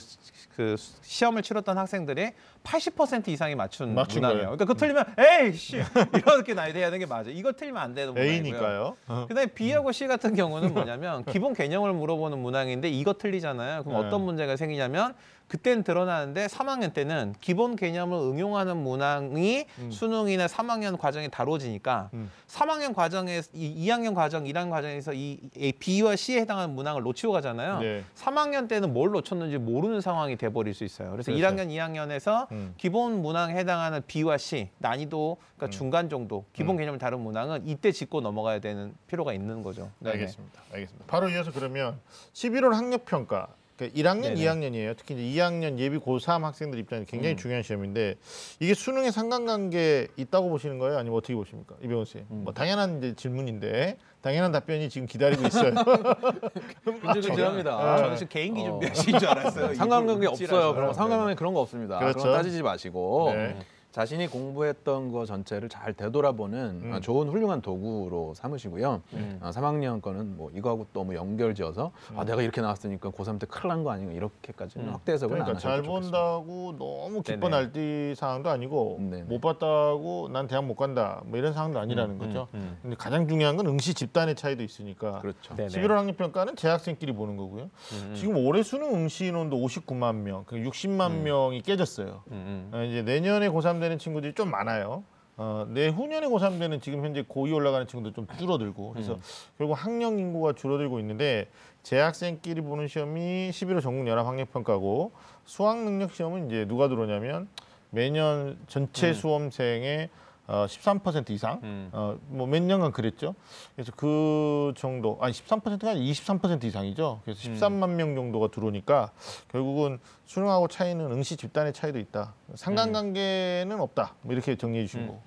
그 0.55 0.75
시험을 1.01 1.43
치렀던 1.43 1.77
학생들이 1.77 2.31
80% 2.63 3.27
이상이 3.27 3.55
맞춘, 3.55 3.93
맞춘 3.93 4.21
문항이에요. 4.21 4.41
거예요. 4.41 4.53
음. 4.53 4.57
그러니까 4.57 4.65
그거 4.65 4.73
틀리면 4.79 5.05
에이 5.17 5.53
씨 5.53 5.77
이렇게 6.15 6.53
나야 6.53 6.71
되는 6.73 6.99
게 6.99 7.05
맞아요. 7.05 7.29
이거 7.29 7.51
틀리면 7.51 7.81
안 7.81 7.93
되는 7.93 8.13
문항이고요. 8.13 8.36
A니까요. 8.36 8.97
어. 9.07 9.25
그다음에 9.27 9.47
B하고 9.47 9.91
C 9.91 10.07
같은 10.07 10.33
경우는 10.36 10.73
뭐냐면 10.73 11.23
기본 11.29 11.53
개념을 11.53 11.93
물어보는 11.93 12.39
문항인데 12.39 12.89
이거 12.89 13.13
틀리잖아요. 13.13 13.83
그럼 13.83 14.01
네. 14.01 14.07
어떤 14.07 14.21
문제가 14.21 14.55
생기냐면 14.55 15.13
그때는 15.47 15.84
드러나는데 15.84 16.47
3학년 16.47 16.93
때는 16.93 17.36
기본 17.39 17.75
개념을 17.75 18.17
응용하는 18.17 18.77
문항이 18.77 19.65
수능이나 19.89 20.47
3학년 20.47 20.97
과정에 20.97 21.27
다뤄지니까 21.27 22.10
음. 22.13 22.32
3학년 22.47 22.93
과정에 22.93 23.41
이 23.53 23.88
2학년 23.88 24.15
과정, 24.15 24.45
1학년 24.45 24.71
과정에서 24.71 25.13
이이 25.13 25.73
B와 25.79 26.15
C에 26.15 26.41
해당하는 26.41 26.73
문항을 26.75 27.03
놓치고 27.03 27.34
가잖아요. 27.34 27.79
네. 27.79 28.03
3학년 28.15 28.67
때는 28.67 28.93
뭘 28.93 29.12
놓쳤는지 29.12 29.58
모르는 29.58 30.01
상황이 30.01 30.36
돼 30.38 30.49
버릴 30.49 30.73
수 30.73 30.84
있어요. 30.84 31.12
그래서 31.12 31.32
그렇죠. 31.32 31.56
1학년, 31.56 31.67
2학년에서 31.67 32.51
음. 32.51 32.73
기본 32.77 33.21
문항에 33.21 33.53
해당하는 33.56 34.01
B와 34.08 34.38
C 34.38 34.69
난이도 34.79 35.38
그러니까 35.58 35.77
중간 35.77 36.10
정도 36.10 36.45
기본 36.53 36.75
음. 36.75 36.79
개념을 36.79 36.99
다룬 36.99 37.21
문항은 37.21 37.67
이때 37.67 37.91
짚고 37.91 38.21
넘어가야 38.21 38.60
되는 38.60 38.93
필요가 39.08 39.34
있는 39.34 39.62
거죠. 39.62 39.91
네네. 39.99 40.13
알겠습니다. 40.13 40.62
알겠습니다. 40.71 41.06
바로 41.08 41.29
이어서 41.29 41.51
그러면 41.51 41.99
11월 42.34 42.71
학력 42.71 43.06
평가. 43.06 43.47
그러니까 43.77 43.99
1학년, 43.99 44.36
네네. 44.36 44.41
2학년이에요. 44.41 44.95
특히 44.97 45.15
이제 45.15 45.41
2학년 45.41 45.79
예비 45.79 45.97
고3 45.97 46.41
학생들 46.41 46.77
입장에 46.79 47.05
굉장히 47.05 47.36
음. 47.36 47.38
중요한 47.38 47.63
시험인데 47.63 48.15
이게 48.59 48.73
수능에 48.73 49.12
상관관계 49.12 50.09
있다고 50.15 50.49
보시는 50.49 50.77
거예요? 50.77 50.97
아니면 50.97 51.17
어떻게 51.17 51.33
보십니까? 51.33 51.75
이병헌 51.81 52.05
씨. 52.05 52.17
음. 52.29 52.43
뭐 52.43 52.53
당연한 52.53 52.99
이제 52.99 53.13
질문인데 53.15 53.97
당연한 54.21 54.51
답변이 54.51 54.89
지금 54.89 55.07
기다리고 55.07 55.45
있어요. 55.47 55.73
근질근질합니다. 56.86 57.71
아, 57.71 57.97
저는 57.97 58.15
지금 58.15 58.29
개인기 58.29 58.62
어. 58.62 58.65
준비하신 58.65 59.19
줄 59.19 59.27
알았어요. 59.27 59.73
상관관계 59.75 60.27
없어요. 60.27 60.73
그런 60.73 60.93
상관관계 60.93 61.36
그런 61.36 61.53
거 61.53 61.62
없습니다. 61.62 61.99
그렇죠. 61.99 62.19
그런 62.19 62.31
거 62.31 62.38
따지지 62.38 62.62
마시고 62.62 63.31
네. 63.33 63.57
자신이 63.93 64.25
공부했던 64.27 65.12
거 65.12 65.23
전체를 65.25 65.69
잘 65.69 65.93
되돌아보는 65.93 66.82
음. 66.84 66.93
어, 66.93 66.99
좋은 66.99 67.29
훌륭한 67.29 67.62
도구로 67.62 68.34
삼으시고요. 68.34 69.03
음. 69.13 69.39
어, 69.39 69.51
3학년 69.51 70.01
거는 70.01 70.36
뭐 70.36 70.49
이거하고 70.51 70.88
너무 70.93 71.13
연결지어서 71.13 71.91
음. 72.12 72.19
아 72.19 72.25
내가 72.25 72.41
이렇게 72.41 72.60
나왔으니까 72.62 73.12
고3 73.12 73.39
때 73.39 73.45
큰일 73.45 73.67
난 73.67 73.84
거 73.84 73.91
아닌가 73.91 74.12
이렇게까지는 74.13 74.88
음. 74.88 74.93
확대 74.93 75.12
해석은 75.13 75.34
그러니까 75.36 75.51
안잘 75.51 75.71
하셔도 75.73 75.88
좋겠습니다. 75.88 76.17
본다고 76.17 76.75
너무 76.79 77.21
기뻐. 77.21 77.49
날뛰 77.49 78.15
상황도 78.17 78.49
아니고 78.49 78.97
네네. 78.99 79.23
못 79.23 79.39
봤다고 79.41 80.29
난 80.34 80.47
대학 80.47 80.65
못 80.65 80.73
간다 80.75 81.21
뭐 81.25 81.38
이런 81.38 81.53
상황도 81.53 81.77
아니라는 81.79 82.17
거죠. 82.17 82.47
음. 82.56 82.75
근데 82.82 82.95
가장 82.95 83.27
중요한 83.27 83.58
건 83.58 83.67
응시 83.67 83.93
집단의 83.93 84.34
차이도 84.34 84.63
있으니까 84.63 85.19
그렇죠. 85.19 85.56
네네. 85.56 85.67
11월 85.69 85.89
학력 85.89 86.17
평가는 86.17 86.56
재학생끼리 86.56 87.13
보는 87.13 87.38
거고요. 87.38 87.69
음. 87.91 88.13
지금 88.15 88.38
올해 88.38 88.63
수능 88.63 88.95
응시 88.95 89.25
인원도 89.27 89.56
59만 89.58 90.15
명, 90.15 90.45
그 90.47 90.56
60만 90.56 91.12
음. 91.12 91.23
명이 91.25 91.62
깨졌어요. 91.62 92.23
음. 92.32 92.71
어, 92.73 92.82
이제 92.82 93.03
내년에 93.03 93.49
고3 93.49 93.83
되는 93.84 94.00
친구들이 94.00 94.34
좀 94.34 94.50
많아요. 94.50 95.04
어, 95.36 95.65
내후년에 95.69 96.28
고3 96.28 96.60
되는 96.60 96.80
지금 96.80 97.04
현재 97.04 97.24
고2 97.24 97.54
올라가는 97.54 97.88
친구들 97.88 98.13
좀 98.13 98.28
줄어들고 98.38 98.91
그래서 98.91 99.15
음. 99.15 99.22
결국 99.58 99.74
학령 99.74 100.19
인구가 100.19 100.54
줄어들고 100.54 101.00
있는데 101.00 101.50
재학생끼리 101.82 102.62
보는 102.62 102.88
시험이 102.88 103.50
11월 103.52 103.82
전국 103.82 104.08
연합 104.08 104.28
학력 104.28 104.54
평가고 104.54 105.12
수학 105.46 105.84
능력 105.84 106.13
시험은 106.13 106.48
이제 106.48 106.65
누가 106.65 106.88
들어오냐면 106.88 107.48
매년 107.89 108.58
전체 108.67 109.10
음. 109.10 109.13
수험생의 109.13 110.10
어, 110.47 110.65
13% 110.67 111.29
이상 111.29 111.60
음. 111.63 111.89
어, 111.93 112.17
뭐 112.27 112.47
몇 112.47 112.62
년간 112.62 112.91
그랬죠. 112.91 113.34
그래서 113.75 113.91
그 113.95 114.73
정도, 114.75 115.17
아니 115.21 115.34
13%가 115.34 115.91
아니라 115.91 116.06
23% 116.06 116.63
이상이죠. 116.65 117.21
그래서 117.23 117.49
음. 117.49 117.56
13만 117.56 117.89
명 117.91 118.13
정도가 118.15 118.49
들어오니까 118.49 119.12
결국은 119.49 119.99
수능하고 120.25 120.67
차이는 120.67 121.12
응시 121.12 121.38
집단의 121.38 121.73
차이도 121.73 121.97
있다. 121.99 122.34
상관관계는 122.56 123.79
없다. 123.79 124.15
뭐 124.21 124.34
이렇게 124.34 124.56
정리해 124.56 124.86
주신 124.86 125.01
음. 125.01 125.08
거. 125.08 125.21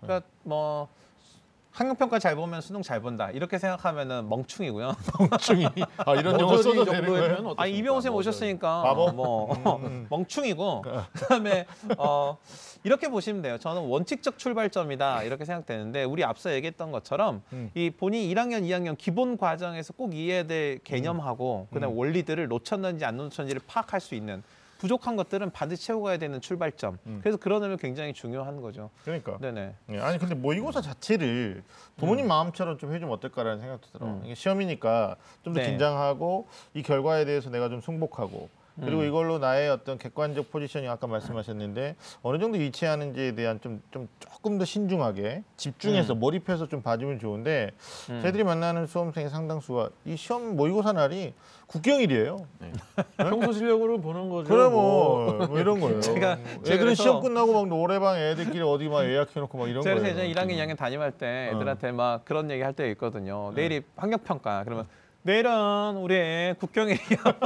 그러니까 0.00 0.26
뭐 0.42 0.88
학력 1.72 1.98
평가 1.98 2.18
잘 2.18 2.36
보면 2.36 2.60
수능 2.60 2.82
잘 2.82 3.00
본다 3.00 3.30
이렇게 3.30 3.58
생각하면은 3.58 4.28
멍충이고요. 4.28 4.94
멍충이. 5.30 5.66
아 5.96 6.14
이런 6.14 6.36
머저리 6.36 6.62
써도 6.62 6.84
되는 6.84 7.06
정도의 7.06 7.36
거예요? 7.36 7.54
아 7.56 7.66
이병호 7.66 8.00
쌤 8.02 8.12
머저리. 8.12 8.18
오셨으니까 8.28 8.82
바보? 8.82 9.10
뭐 9.12 9.76
음. 9.78 10.06
멍충이고 10.10 10.82
그다음에 11.14 11.66
어 11.96 12.36
이렇게 12.84 13.08
보시면 13.08 13.40
돼요. 13.40 13.58
저는 13.58 13.82
원칙적 13.88 14.38
출발점이다 14.38 15.22
이렇게 15.22 15.46
생각되는데 15.46 16.04
우리 16.04 16.24
앞서 16.24 16.52
얘기했던 16.52 16.92
것처럼 16.92 17.42
음. 17.54 17.70
이 17.74 17.88
본인 17.90 18.28
1학년, 18.28 18.62
2학년 18.64 18.96
기본 18.98 19.38
과정에서 19.38 19.94
꼭 19.94 20.14
이해해야 20.14 20.42
될 20.42 20.78
개념하고 20.84 21.68
그다음 21.72 21.92
음. 21.92 21.98
원리들을 21.98 22.48
놓쳤는지 22.48 23.04
안 23.06 23.16
놓쳤는지를 23.16 23.62
파악할 23.66 24.00
수 24.00 24.14
있는 24.14 24.42
부족한 24.82 25.14
것들은 25.14 25.50
반드시 25.52 25.86
채우고 25.86 26.06
가야 26.06 26.16
되는 26.16 26.40
출발점. 26.40 26.98
음. 27.06 27.20
그래서 27.22 27.38
그런 27.38 27.62
의미 27.62 27.76
굉장히 27.76 28.12
중요한 28.12 28.60
거죠. 28.60 28.90
그러니까. 29.04 29.38
네네. 29.38 29.76
예, 29.90 29.98
아니 30.00 30.18
근데 30.18 30.34
모의고사 30.34 30.80
자체를 30.80 31.62
부모님 31.96 32.26
마음처럼 32.26 32.78
좀 32.78 32.92
해주면 32.92 33.14
어떨까라는 33.14 33.60
생각도 33.60 33.88
들어. 33.92 34.06
음. 34.06 34.22
이게 34.24 34.34
시험이니까 34.34 35.14
좀더 35.44 35.60
네. 35.60 35.68
긴장하고 35.68 36.48
이 36.74 36.82
결과에 36.82 37.24
대해서 37.24 37.48
내가 37.48 37.68
좀 37.68 37.80
승복하고 37.80 38.48
그리고 38.80 39.02
음. 39.02 39.06
이걸로 39.06 39.38
나의 39.38 39.68
어떤 39.68 39.98
객관적 39.98 40.50
포지션이 40.50 40.88
아까 40.88 41.06
말씀하셨는데 41.06 41.96
어느 42.22 42.38
정도 42.38 42.58
위치하는지에 42.58 43.34
대한 43.34 43.60
좀, 43.60 43.82
좀 43.90 44.08
조금 44.18 44.58
더 44.58 44.64
신중하게 44.64 45.42
집중해서 45.56 46.14
몰입해서 46.14 46.68
좀 46.68 46.80
봐주면 46.82 47.18
좋은데 47.18 47.72
음. 48.10 48.20
저희들이 48.22 48.44
만나는 48.44 48.86
수험생의 48.86 49.28
상당수가 49.30 49.90
이 50.06 50.16
시험 50.16 50.56
모의고사 50.56 50.92
날이 50.92 51.34
국경일이에요. 51.66 52.46
평소 53.16 53.52
실력으로 53.52 53.98
보는 54.00 54.28
거죠. 54.28 54.48
그래 54.48 54.68
뭐, 54.68 55.32
뭐 55.46 55.58
이런 55.58 55.80
거예요. 55.80 56.00
제가- 56.00 56.36
뭐 56.36 56.62
제가 56.64 56.74
애들은 56.74 56.78
그래서- 56.80 57.02
시험 57.02 57.22
끝나고 57.22 57.52
막 57.52 57.68
노래방 57.68 58.16
애들끼리 58.18 58.60
어디 58.62 58.88
막 58.88 59.04
예약해놓고 59.04 59.56
막 59.58 59.68
이런 59.68 59.82
제가 59.82 59.94
거예요. 59.96 60.14
그래서 60.14 60.28
예전에 60.28 60.32
1학년, 60.46 60.58
2학년 60.58 60.76
담임할 60.76 61.12
때 61.12 61.50
어. 61.52 61.56
애들한테 61.56 61.92
막 61.92 62.24
그런 62.24 62.50
얘기 62.50 62.62
할 62.62 62.72
때가 62.74 62.88
있거든요. 62.90 63.52
네. 63.54 63.62
내일이 63.68 63.82
학력평가. 63.96 64.64
그러면 64.64 64.86
내일은 65.24 65.96
우리 65.98 66.16
애 66.16 66.54
국경일이야. 66.58 66.98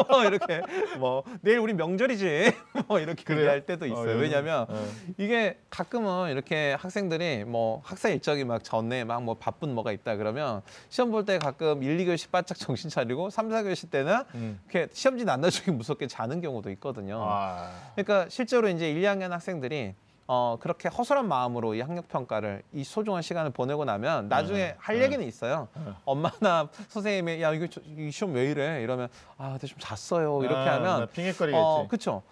뭐 0.09 0.25
이렇게 0.25 0.63
뭐 0.99 1.25
내일 1.43 1.59
우리 1.59 1.75
명절이지. 1.75 2.53
뭐 2.89 2.99
이렇게 3.01 3.23
그래요? 3.23 3.41
얘기할 3.41 3.67
때도 3.67 3.85
어, 3.85 3.89
있어요. 3.89 4.09
요즘- 4.13 4.21
왜냐하면 4.21 4.67
어. 4.69 4.87
이게 5.19 5.59
가끔은 5.69 6.31
이렇게 6.31 6.75
학생들이 6.79 7.45
뭐 7.45 7.83
학사 7.85 8.09
일정이 8.09 8.45
막 8.45 8.65
전에 8.65 9.05
막 9.05 9.17
뭐 9.27 9.35
바쁜 9.35 9.75
뭐가 9.75 9.91
있다 9.93 10.17
그러면 10.17 10.63
시험 10.89 11.11
볼 11.11 11.25
때 11.27 11.39
가끔 11.39 11.83
1, 11.83 11.99
2교시 11.99 12.31
바짝 12.31 12.57
정신 12.59 12.89
차리고 12.89 13.29
3, 13.31 13.49
4교시 13.49 13.91
때는 13.91 14.23
음. 14.37 14.61
이렇게 14.71 14.89
시험지 14.93 15.25
안 15.29 15.41
나중에 15.41 15.75
무섭게 15.77 16.07
자는 16.07 16.41
경우도 16.41 16.71
있거든요. 16.73 17.21
아. 17.29 17.71
그러니까 17.95 18.27
실제로 18.29 18.69
이제 18.69 18.91
1, 18.91 19.03
2학년 19.03 19.31
학생들이 19.31 19.95
어 20.29 20.57
그렇게 20.61 20.89
허술한 20.89 21.29
마음으로 21.29 21.75
이 21.75 21.81
학력 21.81 22.09
평가를 22.09 22.63
이 22.73 22.83
소중한 22.83 23.23
시간을 23.23 23.53
보내고 23.53 23.85
나면 23.85 24.29
나중에 24.29 24.59
네. 24.59 24.75
할 24.79 24.99
네. 24.99 25.05
얘기는 25.05 25.25
있어요. 25.25 25.69
네. 25.75 25.93
엄마나 26.05 26.69
선생님이 26.89 27.41
야 27.43 27.53
이거 27.53 27.67
저- 27.69 27.81
이 27.85 28.11
시험 28.11 28.35
왜 28.35 28.51
이래? 28.51 28.83
이러면 28.83 29.09
아, 29.39 29.51
근데 29.51 29.67
좀 29.69 29.79
잤어요. 29.79 30.43
이렇게 30.43 30.57
아, 30.69 30.75
하면 30.77 31.01
나 31.01 31.07
핑계거리겠지. 31.07 31.57
어, 31.63 31.87
그렇죠. 31.89 32.23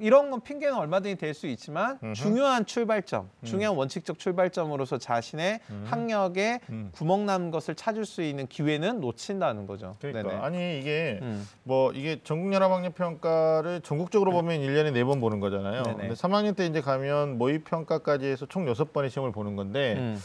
이런 0.00 0.30
건 0.30 0.40
핑계는 0.40 0.74
얼마든지 0.76 1.16
될 1.16 1.34
수 1.34 1.46
있지만 1.46 1.98
음흠. 2.02 2.14
중요한 2.14 2.66
출발점, 2.66 3.30
중요한 3.44 3.76
원칙적 3.76 4.18
출발점으로서 4.18 4.98
자신의 4.98 5.60
음. 5.70 5.84
학력에 5.88 6.60
음. 6.70 6.88
구멍 6.92 7.24
난 7.26 7.50
것을 7.50 7.74
찾을 7.74 8.04
수 8.04 8.22
있는 8.22 8.46
기회는 8.46 9.00
놓친다는 9.00 9.66
거죠. 9.66 9.96
그러니까 10.00 10.28
네네. 10.30 10.42
아니 10.42 10.78
이게 10.80 11.18
음. 11.22 11.46
뭐 11.62 11.92
이게 11.92 12.20
전국연합학력 12.24 12.94
평가를 12.94 13.80
전국적으로 13.82 14.32
보면 14.32 14.60
일년에 14.60 14.90
네 14.90 15.04
번 15.04 15.20
보는 15.20 15.40
거잖아요. 15.40 15.82
네네. 15.82 15.96
근데 15.98 16.14
3학년 16.14 16.56
때 16.56 16.66
이제 16.66 16.80
가면 16.80 17.38
모의 17.38 17.60
평가까지 17.60 18.26
해서 18.26 18.46
총 18.46 18.66
여섯 18.68 18.92
번의 18.92 19.10
시험을 19.10 19.32
보는 19.32 19.56
건데 19.56 19.94
음. 19.98 20.20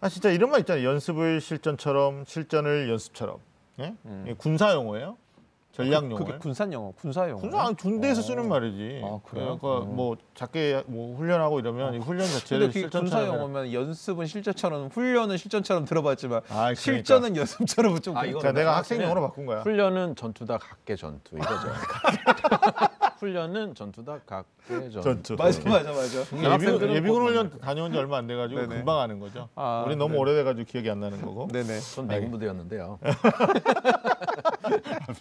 아 0.00 0.08
진짜 0.08 0.30
이런 0.30 0.50
말 0.50 0.60
있잖아요. 0.60 0.86
연습을 0.86 1.40
실전처럼, 1.40 2.24
실전을 2.26 2.88
연습처럼. 2.90 3.38
예? 3.80 3.94
음. 4.06 4.34
군사 4.38 4.72
용어예요. 4.72 5.16
전략 5.76 6.04
용어. 6.10 6.16
그게 6.16 6.38
군산 6.38 6.72
영어, 6.72 6.90
군사 6.92 7.28
영어. 7.28 7.38
군사 7.38 7.70
군대에서 7.74 8.20
어. 8.20 8.24
쓰는 8.24 8.48
말이지. 8.48 9.02
아, 9.04 9.20
그래요? 9.28 9.58
그러니까 9.60 9.78
음. 9.90 9.94
뭐 9.96 10.16
작게 10.34 10.84
뭐 10.86 11.14
훈련하고 11.16 11.60
이러면 11.60 11.94
이 11.94 11.98
훈련 11.98 12.24
근데 12.26 12.38
자체를 12.40 12.66
그 12.68 12.72
군사 12.88 12.88
실전처럼. 13.18 13.26
영어면 13.34 13.72
연습은 13.74 14.26
실전처럼 14.26 14.88
훈련은 14.88 15.36
실전처럼 15.36 15.84
들어봤지만 15.84 16.38
아, 16.48 16.54
그러니까. 16.54 16.74
실전은 16.80 17.36
연습처럼 17.36 18.00
좀 18.00 18.16
아, 18.16 18.24
이거 18.24 18.38
그러니까 18.38 18.58
내가 18.58 18.76
학생 18.78 19.02
용어로 19.02 19.20
바꾼 19.20 19.44
거야. 19.44 19.60
훈련은 19.60 20.16
전투다 20.16 20.56
각계 20.58 20.96
전투 20.96 21.36
이거죠. 21.36 21.68
훈련은 23.18 23.74
전투다 23.74 24.20
각계 24.26 24.90
전투. 24.90 25.00
전투. 25.00 25.34
맞아 25.36 25.60
맞아 25.68 25.92
맞아. 25.92 26.18
예비군, 26.20 26.44
학생들은 26.44 26.94
예비군 26.94 27.18
꼭 27.20 27.26
훈련 27.26 27.58
다녀온 27.60 27.92
지 27.92 27.98
얼마 27.98 28.18
안 28.18 28.26
돼가지고 28.26 28.60
네네. 28.62 28.76
금방 28.76 29.00
아는 29.00 29.18
거죠. 29.20 29.48
아, 29.54 29.84
우리 29.86 29.96
너무 29.96 30.14
네. 30.14 30.20
오래돼가지고 30.20 30.66
기억이 30.66 30.90
안 30.90 31.00
나는 31.00 31.20
거고. 31.22 31.48
네네. 31.48 31.80
전 31.80 32.06
내군 32.06 32.30
부대였는데요. 32.30 32.98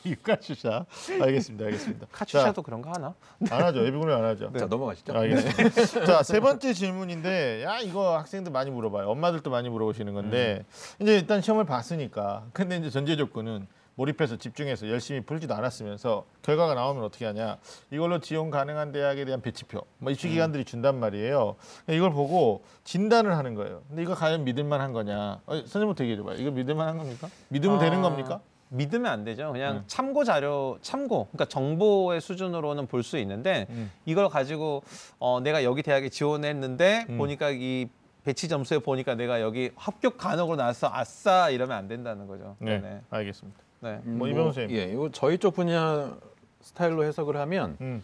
이카추샤. 0.03 0.85
알겠습니다, 1.21 1.65
알겠습니다. 1.65 2.07
카츄샤도 2.11 2.63
그런 2.63 2.81
거 2.81 2.91
하나? 2.91 3.13
자, 3.47 3.57
안 3.57 3.63
하죠. 3.65 3.85
예비군을 3.85 4.13
안 4.13 4.23
하죠. 4.25 4.51
자 4.57 4.65
넘어가시죠. 4.65 5.13
알겠습니다. 5.13 6.05
자, 6.05 6.23
세 6.23 6.39
번째 6.39 6.73
질문인데, 6.73 7.63
야, 7.63 7.79
이거 7.79 8.17
학생들 8.17 8.51
많이 8.51 8.71
물어봐요. 8.71 9.09
엄마들도 9.09 9.49
많이 9.49 9.69
물어보시는 9.69 10.13
건데, 10.13 10.65
이제 10.99 11.15
일단 11.15 11.41
시험을 11.41 11.65
봤으니까. 11.65 12.45
근데 12.53 12.77
이제 12.77 12.89
전제 12.89 13.15
조건은 13.15 13.67
몰입해서 13.95 14.37
집중해서 14.37 14.89
열심히 14.89 15.21
풀지도 15.21 15.53
않았으면서 15.55 16.25
결과가 16.41 16.73
나오면 16.75 17.03
어떻게 17.03 17.25
하냐. 17.25 17.57
이걸로 17.91 18.19
지원 18.19 18.49
가능한 18.49 18.91
대학에 18.91 19.25
대한 19.25 19.41
배치표, 19.41 19.81
뭐 19.99 20.11
입시 20.11 20.27
기관들이 20.29 20.65
준단 20.65 20.99
말이에요. 20.99 21.55
이걸 21.89 22.11
보고 22.11 22.63
진단을 22.83 23.37
하는 23.37 23.55
거예요. 23.55 23.81
근데 23.87 24.03
이거 24.03 24.13
과연 24.13 24.43
믿을만 24.43 24.81
한 24.81 24.91
거냐. 24.93 25.39
어, 25.45 25.55
선생님부터 25.55 26.03
얘기해 26.03 26.17
줘봐요. 26.17 26.35
이거 26.37 26.51
믿을만 26.51 26.87
한 26.87 26.97
겁니까? 26.97 27.29
믿으면 27.49 27.77
아. 27.77 27.79
되는 27.79 28.01
겁니까? 28.01 28.41
믿으면 28.69 29.05
안 29.11 29.23
되죠. 29.23 29.51
그냥 29.53 29.77
음. 29.77 29.83
참고 29.87 30.23
자료, 30.25 30.77
참고, 30.81 31.27
그러니까 31.31 31.45
정보의 31.45 32.19
수준으로는 32.19 32.87
볼 32.87 33.03
수 33.03 33.17
있는데 33.19 33.67
음. 33.69 33.91
이걸 34.05 34.27
가지고 34.27 34.83
어, 35.19 35.39
내가 35.39 35.63
여기 35.63 35.83
대학에 35.83 36.09
지원했는데 36.09 37.05
음. 37.09 37.17
보니까 37.17 37.51
이 37.51 37.87
배치 38.25 38.49
점수에 38.49 38.79
보니까 38.79 39.13
내가 39.15 39.39
여기 39.39 39.69
합격 39.75 40.17
간혹으로 40.17 40.57
나왔어, 40.57 40.89
아싸 40.91 41.49
이러면 41.51 41.77
안 41.77 41.87
된다는 41.87 42.25
거죠. 42.27 42.55
네, 42.59 42.79
네, 42.79 43.01
알겠습니다. 43.11 43.64
네. 43.85 44.01
뭐 44.03 44.27
이병헌 44.27 44.53
선생님. 44.53 44.75
예, 44.75 44.91
이거 44.91 45.09
저희 45.11 45.37
쪽 45.37 45.53
분야 45.55 46.17
스타일로 46.61 47.03
해석을 47.03 47.37
하면 47.37 47.77
음, 47.81 48.03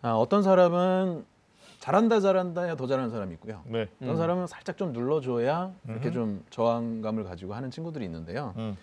아, 0.00 0.12
어떤 0.12 0.42
사람은 0.42 1.24
잘한다 1.78 2.20
잘한다야 2.20 2.76
더 2.76 2.86
잘하는 2.86 3.10
사람이 3.10 3.34
있고요. 3.34 3.62
네. 3.66 3.88
어떤 4.00 4.10
음. 4.10 4.16
사람은 4.16 4.46
살짝 4.46 4.78
좀 4.78 4.92
눌러줘야 4.92 5.72
이렇게 5.86 6.08
음흠. 6.08 6.14
좀 6.14 6.44
저항감을 6.50 7.24
가지고 7.24 7.54
하는 7.54 7.70
친구들이 7.70 8.04
있는데요. 8.06 8.54
음, 8.56 8.76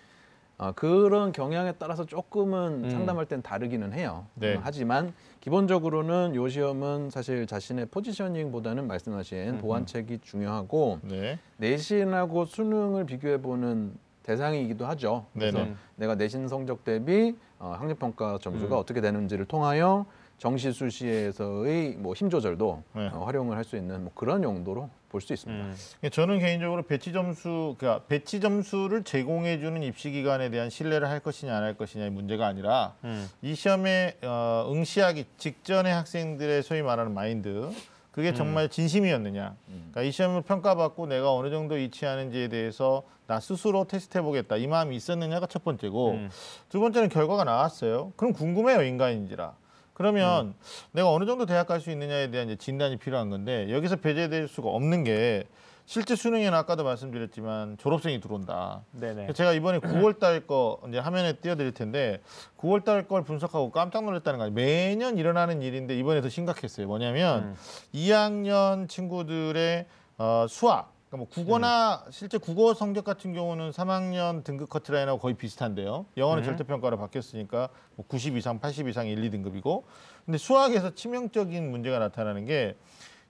아, 0.58 0.72
그런 0.72 1.32
경향에 1.32 1.72
따라서 1.78 2.04
조금은 2.04 2.84
음. 2.84 2.90
상담할 2.90 3.26
땐 3.26 3.42
다르기는 3.42 3.92
해요. 3.92 4.26
네. 4.34 4.54
어, 4.56 4.60
하지만 4.62 5.12
기본적으로는 5.40 6.34
요 6.36 6.48
시험은 6.48 7.10
사실 7.10 7.46
자신의 7.46 7.86
포지셔닝보다는 7.86 8.86
말씀하신 8.86 9.48
음흠. 9.48 9.60
보완책이 9.60 10.18
중요하고 10.22 11.00
네. 11.02 11.38
내신하고 11.56 12.44
수능을 12.44 13.06
비교해 13.06 13.40
보는 13.40 13.92
대상이기도 14.32 14.84
하죠. 14.88 15.24
그래서 15.32 15.58
네네. 15.58 15.74
내가 15.96 16.14
내신 16.14 16.48
성적 16.48 16.84
대비 16.84 17.34
어, 17.58 17.74
학력 17.78 17.98
평가 17.98 18.38
점수가 18.40 18.76
음. 18.76 18.78
어떻게 18.78 19.00
되는지를 19.00 19.46
통하여 19.46 20.04
정시 20.36 20.70
수시에서의 20.72 21.94
뭐 21.98 22.14
힘 22.14 22.28
조절도 22.30 22.82
네. 22.94 23.08
어, 23.12 23.24
활용을 23.24 23.56
할 23.56 23.64
수 23.64 23.76
있는 23.76 24.02
뭐 24.04 24.12
그런 24.14 24.44
용도로 24.44 24.90
볼 25.08 25.22
수 25.22 25.32
있습니다. 25.32 25.64
음. 25.64 26.10
저는 26.10 26.38
개인적으로 26.40 26.82
배치 26.82 27.12
점수, 27.14 27.74
그러니까 27.78 28.04
배치 28.06 28.40
점수를 28.40 29.02
제공해주는 29.02 29.82
입시 29.82 30.10
기관에 30.10 30.50
대한 30.50 30.68
신뢰를 30.68 31.08
할 31.08 31.20
것이냐 31.20 31.56
안 31.56 31.62
할 31.64 31.74
것이냐의 31.74 32.10
문제가 32.10 32.46
아니라 32.46 32.92
음. 33.04 33.26
이 33.40 33.54
시험에 33.54 34.18
어, 34.22 34.68
응시하기 34.70 35.24
직전의 35.38 35.92
학생들의 35.94 36.62
소위 36.62 36.82
말하는 36.82 37.14
마인드 37.14 37.70
그게 38.18 38.34
정말 38.34 38.68
진심이었느냐. 38.68 39.54
그러니까 39.68 40.02
이 40.02 40.10
시험을 40.10 40.42
평가받고 40.42 41.06
내가 41.06 41.32
어느 41.32 41.50
정도 41.50 41.76
위치하는지에 41.76 42.48
대해서 42.48 43.04
나 43.28 43.38
스스로 43.38 43.84
테스트해 43.84 44.22
보겠다 44.22 44.56
이 44.56 44.66
마음이 44.66 44.96
있었느냐가 44.96 45.46
첫 45.46 45.62
번째고 45.62 46.10
음. 46.14 46.30
두 46.68 46.80
번째는 46.80 47.10
결과가 47.10 47.44
나왔어요. 47.44 48.12
그럼 48.16 48.32
궁금해요 48.32 48.82
인간인지라. 48.82 49.54
그러면 49.94 50.54
내가 50.90 51.12
어느 51.12 51.26
정도 51.26 51.46
대학 51.46 51.68
갈 51.68 51.80
수 51.80 51.92
있느냐에 51.92 52.32
대한 52.32 52.48
이제 52.48 52.56
진단이 52.56 52.96
필요한 52.96 53.30
건데 53.30 53.70
여기서 53.70 53.94
배제될 53.94 54.48
수가 54.48 54.68
없는 54.68 55.04
게 55.04 55.44
실제 55.88 56.16
수능에는 56.16 56.52
아까도 56.52 56.84
말씀드렸지만 56.84 57.78
졸업생이 57.78 58.20
들어온다. 58.20 58.82
네네. 58.92 59.32
제가 59.32 59.54
이번에 59.54 59.78
9월 59.78 60.18
달 60.18 60.46
거 60.46 60.82
이제 60.86 60.98
화면에 60.98 61.32
띄워드릴 61.38 61.72
텐데 61.72 62.20
9월 62.58 62.84
달 62.84 63.08
걸 63.08 63.24
분석하고 63.24 63.70
깜짝 63.70 64.04
놀랐다는 64.04 64.38
거 64.38 64.44
아니에요. 64.44 64.54
매년 64.54 65.16
일어나는 65.16 65.62
일인데 65.62 65.98
이번에 65.98 66.20
더 66.20 66.28
심각했어요. 66.28 66.86
뭐냐면 66.86 67.42
음. 67.42 67.54
2학년 67.94 68.86
친구들의 68.86 69.86
어, 70.18 70.44
수학, 70.46 70.92
그러니까 71.08 71.16
뭐 71.16 71.26
국어나 71.30 72.04
실제 72.10 72.36
국어 72.36 72.74
성적 72.74 73.02
같은 73.06 73.32
경우는 73.32 73.70
3학년 73.70 74.44
등급 74.44 74.68
커트라인하고 74.68 75.18
거의 75.18 75.36
비슷한데요. 75.36 76.04
영어는 76.18 76.42
음. 76.42 76.44
절대평가로 76.44 76.98
바뀌었으니까 76.98 77.70
뭐 77.96 78.04
90 78.06 78.36
이상, 78.36 78.58
80 78.60 78.88
이상 78.88 79.06
1, 79.06 79.30
2등급이고. 79.30 79.84
근데 80.26 80.36
수학에서 80.36 80.94
치명적인 80.94 81.70
문제가 81.70 81.98
나타나는 81.98 82.44
게 82.44 82.76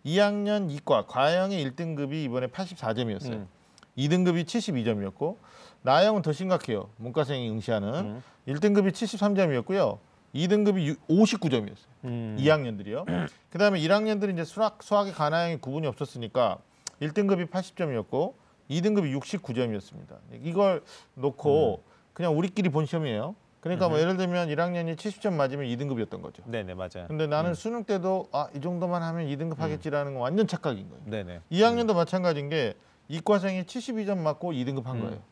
2학년 0.05 0.71
이과 0.71 1.07
과형의 1.07 1.65
1등급이 1.71 2.25
이번에 2.25 2.49
84점이었어요. 2.49 3.33
음. 3.33 3.49
2등급이 3.97 4.45
72점이었고 4.45 5.37
나영은 5.83 6.23
더 6.23 6.33
심각해요. 6.33 6.89
문과생이 6.97 7.51
응시하는 7.51 7.95
음. 7.95 8.23
1등급이 8.47 8.93
73점이었고요. 8.93 9.99
2등급이 10.35 10.97
59점이었어요. 11.09 11.87
음. 12.05 12.37
2학년들이요. 12.39 13.07
그다음에 13.51 13.81
1학년들은 13.81 14.35
이제 14.35 14.45
수학 14.45 14.83
수학의 14.83 15.13
가나형이 15.13 15.57
구분이 15.57 15.87
없었으니까 15.87 16.59
1등급이 17.01 17.51
80점이었고 17.51 18.35
2등급이 18.71 19.19
69점이었습니다. 19.21 20.17
이걸 20.43 20.83
놓고 21.15 21.83
그냥 22.13 22.37
우리끼리 22.37 22.69
본 22.69 22.87
시험이에요. 22.87 23.35
그러니까 23.61 23.89
뭐 23.89 23.99
예를 23.99 24.17
들면 24.17 24.49
1학년이 24.49 24.97
70점 24.97 25.33
맞으면 25.35 25.67
2등급이었던 25.67 26.23
거죠. 26.23 26.43
네네 26.47 26.75
맞아요. 26.75 27.07
근데 27.09 27.27
나는 27.27 27.55
수능 27.55 27.85
때도 27.85 28.29
아 28.33 28.49
이 28.55 28.61
정도만 28.61 29.03
하면 29.03 29.27
2등급 29.27 29.59
하겠지라는 29.59 30.15
건 30.15 30.23
완전 30.23 30.47
착각인 30.47 30.89
거예요. 30.89 31.03
네네. 31.07 31.41
2학년도 31.51 31.95
마찬가지인 31.95 32.49
게 32.49 32.75
이과생이 33.09 33.65
72점 33.65 34.19
맞고 34.19 34.53
2등급 34.53 34.85
한 34.85 34.97
음. 34.99 35.03
거예요. 35.03 35.23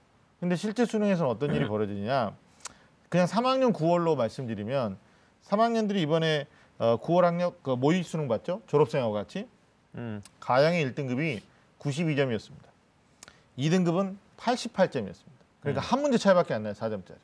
근데 0.41 0.57
실제 0.57 0.85
수능에서는 0.85 1.31
어떤 1.31 1.55
일이 1.55 1.67
벌어지냐? 1.69 2.35
그냥 3.09 3.27
3학년 3.27 3.73
9월로 3.73 4.17
말씀드리면 4.17 4.97
3학년들이 5.45 5.97
이번에 5.99 6.47
어, 6.79 6.99
9월 7.01 7.23
학력 7.23 7.63
그 7.63 7.71
모의 7.71 8.03
수능 8.03 8.27
봤죠? 8.29 8.61
졸업생하고 8.67 9.13
같이 9.13 9.49
음. 9.95 10.21
가양의 10.41 10.85
1등급이 10.93 11.41
92점이었습니다. 11.79 12.67
2등급은 13.59 14.17
88점이었습니다. 14.37 15.37
그러니까 15.61 15.81
한 15.83 16.03
문제 16.03 16.19
차이밖에 16.19 16.53
안 16.55 16.65
나요, 16.65 16.75
4점짜리. 16.75 17.15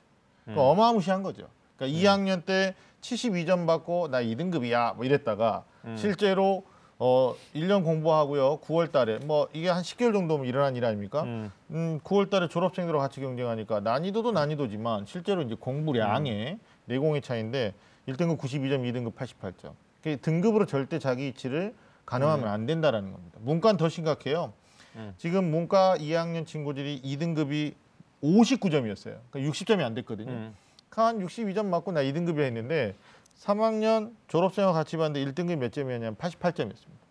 그러니까 0.44 0.62
어마무시한 0.68 1.22
거죠. 1.22 1.48
그러니까 1.76 1.98
2학년 1.98 2.44
때 2.44 2.74
72점 3.00 3.66
받고 3.66 4.08
나 4.08 4.22
2등급이야 4.22 4.96
뭐 4.96 5.04
이랬다가 5.04 5.64
실제로 5.96 6.64
어 6.98 7.34
1년 7.54 7.82
공부하고요. 7.82 8.60
9월 8.60 8.92
달에 8.92 9.18
뭐 9.24 9.48
이게 9.52 9.68
한 9.68 9.82
10개월 9.82 10.12
정도면 10.12 10.46
일어난 10.46 10.76
일 10.76 10.84
아닙니까? 10.84 11.24
음. 11.24 11.50
음, 11.72 12.00
9월 12.04 12.30
달에 12.30 12.46
졸업생들과 12.46 13.00
같이 13.00 13.20
경쟁하니까 13.20 13.80
난이도도 13.80 14.30
난이도지만 14.30 15.06
실제로 15.06 15.42
이제 15.42 15.56
공부량의 15.58 16.58
내공의 16.84 17.22
차이인데 17.22 17.74
1등급 18.08 18.38
92점, 18.38 18.82
2등급 18.82 19.14
88점. 19.14 19.72
그 20.02 20.20
등급으로 20.20 20.66
절대 20.66 21.00
자기 21.00 21.24
위치를 21.24 21.74
가늠하면 22.04 22.48
안 22.48 22.66
된다라는 22.66 23.12
겁니다. 23.12 23.38
문과는 23.42 23.78
더 23.78 23.88
심각해요. 23.88 24.52
음. 24.94 25.14
지금 25.16 25.50
문과 25.50 25.96
2학년 25.98 26.46
친구들이 26.46 27.00
2등급이 27.02 27.74
59점이었어요. 28.22 29.18
그러니까 29.30 29.52
60점이 29.52 29.80
안 29.84 29.94
됐거든요. 29.94 30.30
음. 30.30 30.54
한 30.90 31.18
62점 31.18 31.66
맞고 31.66 31.92
나 31.92 32.02
2등급이야 32.02 32.40
했는데 32.42 32.94
3학년 33.40 34.12
졸업생과 34.28 34.72
같이 34.72 34.96
봤는데 34.96 35.24
1등급이 35.32 35.56
몇 35.56 35.72
점이었냐면 35.72 36.16
88점이었습니다. 36.16 37.02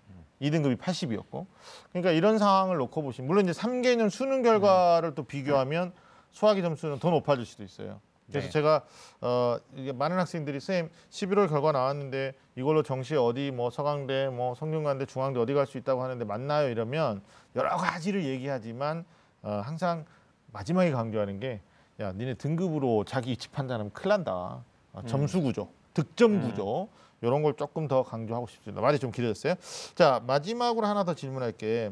2등급이 0.41 0.77
80이었고. 0.77 1.45
그러니까 1.89 2.11
이런 2.11 2.37
상황을 2.37 2.77
놓고 2.77 3.01
보시면 3.03 3.27
물론 3.27 3.47
이제 3.47 3.59
3개년 3.59 4.09
수능 4.09 4.41
결과를 4.41 5.13
또 5.15 5.23
비교하면 5.23 5.91
수학의 6.31 6.63
점수는 6.63 6.99
더 6.99 7.09
높아질 7.11 7.45
수도 7.45 7.63
있어요. 7.63 7.99
그래서 8.29 8.47
네. 8.47 8.51
제가 8.51 8.83
어 9.19 9.57
이게 9.75 9.91
많은 9.91 10.17
학생들이 10.17 10.61
쌤 10.61 10.89
11월 11.09 11.49
결과 11.49 11.73
나왔는데 11.73 12.33
이걸로 12.55 12.81
정시 12.81 13.15
어디 13.15 13.51
뭐 13.51 13.69
서강대 13.69 14.29
뭐 14.29 14.55
성균관대 14.55 15.05
중앙대 15.05 15.39
어디 15.39 15.53
갈 15.53 15.65
수 15.67 15.77
있다고 15.77 16.01
하는데 16.01 16.23
맞나요 16.23 16.69
이러면 16.69 17.21
여러 17.57 17.75
가지를 17.75 18.23
얘기하지만 18.23 19.03
어 19.41 19.61
항상 19.65 20.05
마지막에 20.51 20.91
강조하는 20.91 21.39
게 21.39 21.61
야, 21.99 22.11
니네 22.13 22.35
등급으로 22.35 23.03
자기 23.05 23.31
위치 23.31 23.49
판단하면 23.49 23.91
큰일 23.93 24.09
난다. 24.09 24.63
아, 24.93 25.01
점수 25.05 25.41
구조, 25.41 25.69
득점 25.93 26.41
구조 26.41 26.89
이런 27.21 27.43
걸 27.43 27.53
조금 27.55 27.87
더 27.87 28.03
강조하고 28.03 28.47
싶습니다. 28.47 28.81
말이 28.81 28.99
좀 28.99 29.11
길어졌어요. 29.11 29.55
자 29.95 30.21
마지막으로 30.25 30.85
하나 30.87 31.03
더 31.03 31.13
질문할게. 31.13 31.91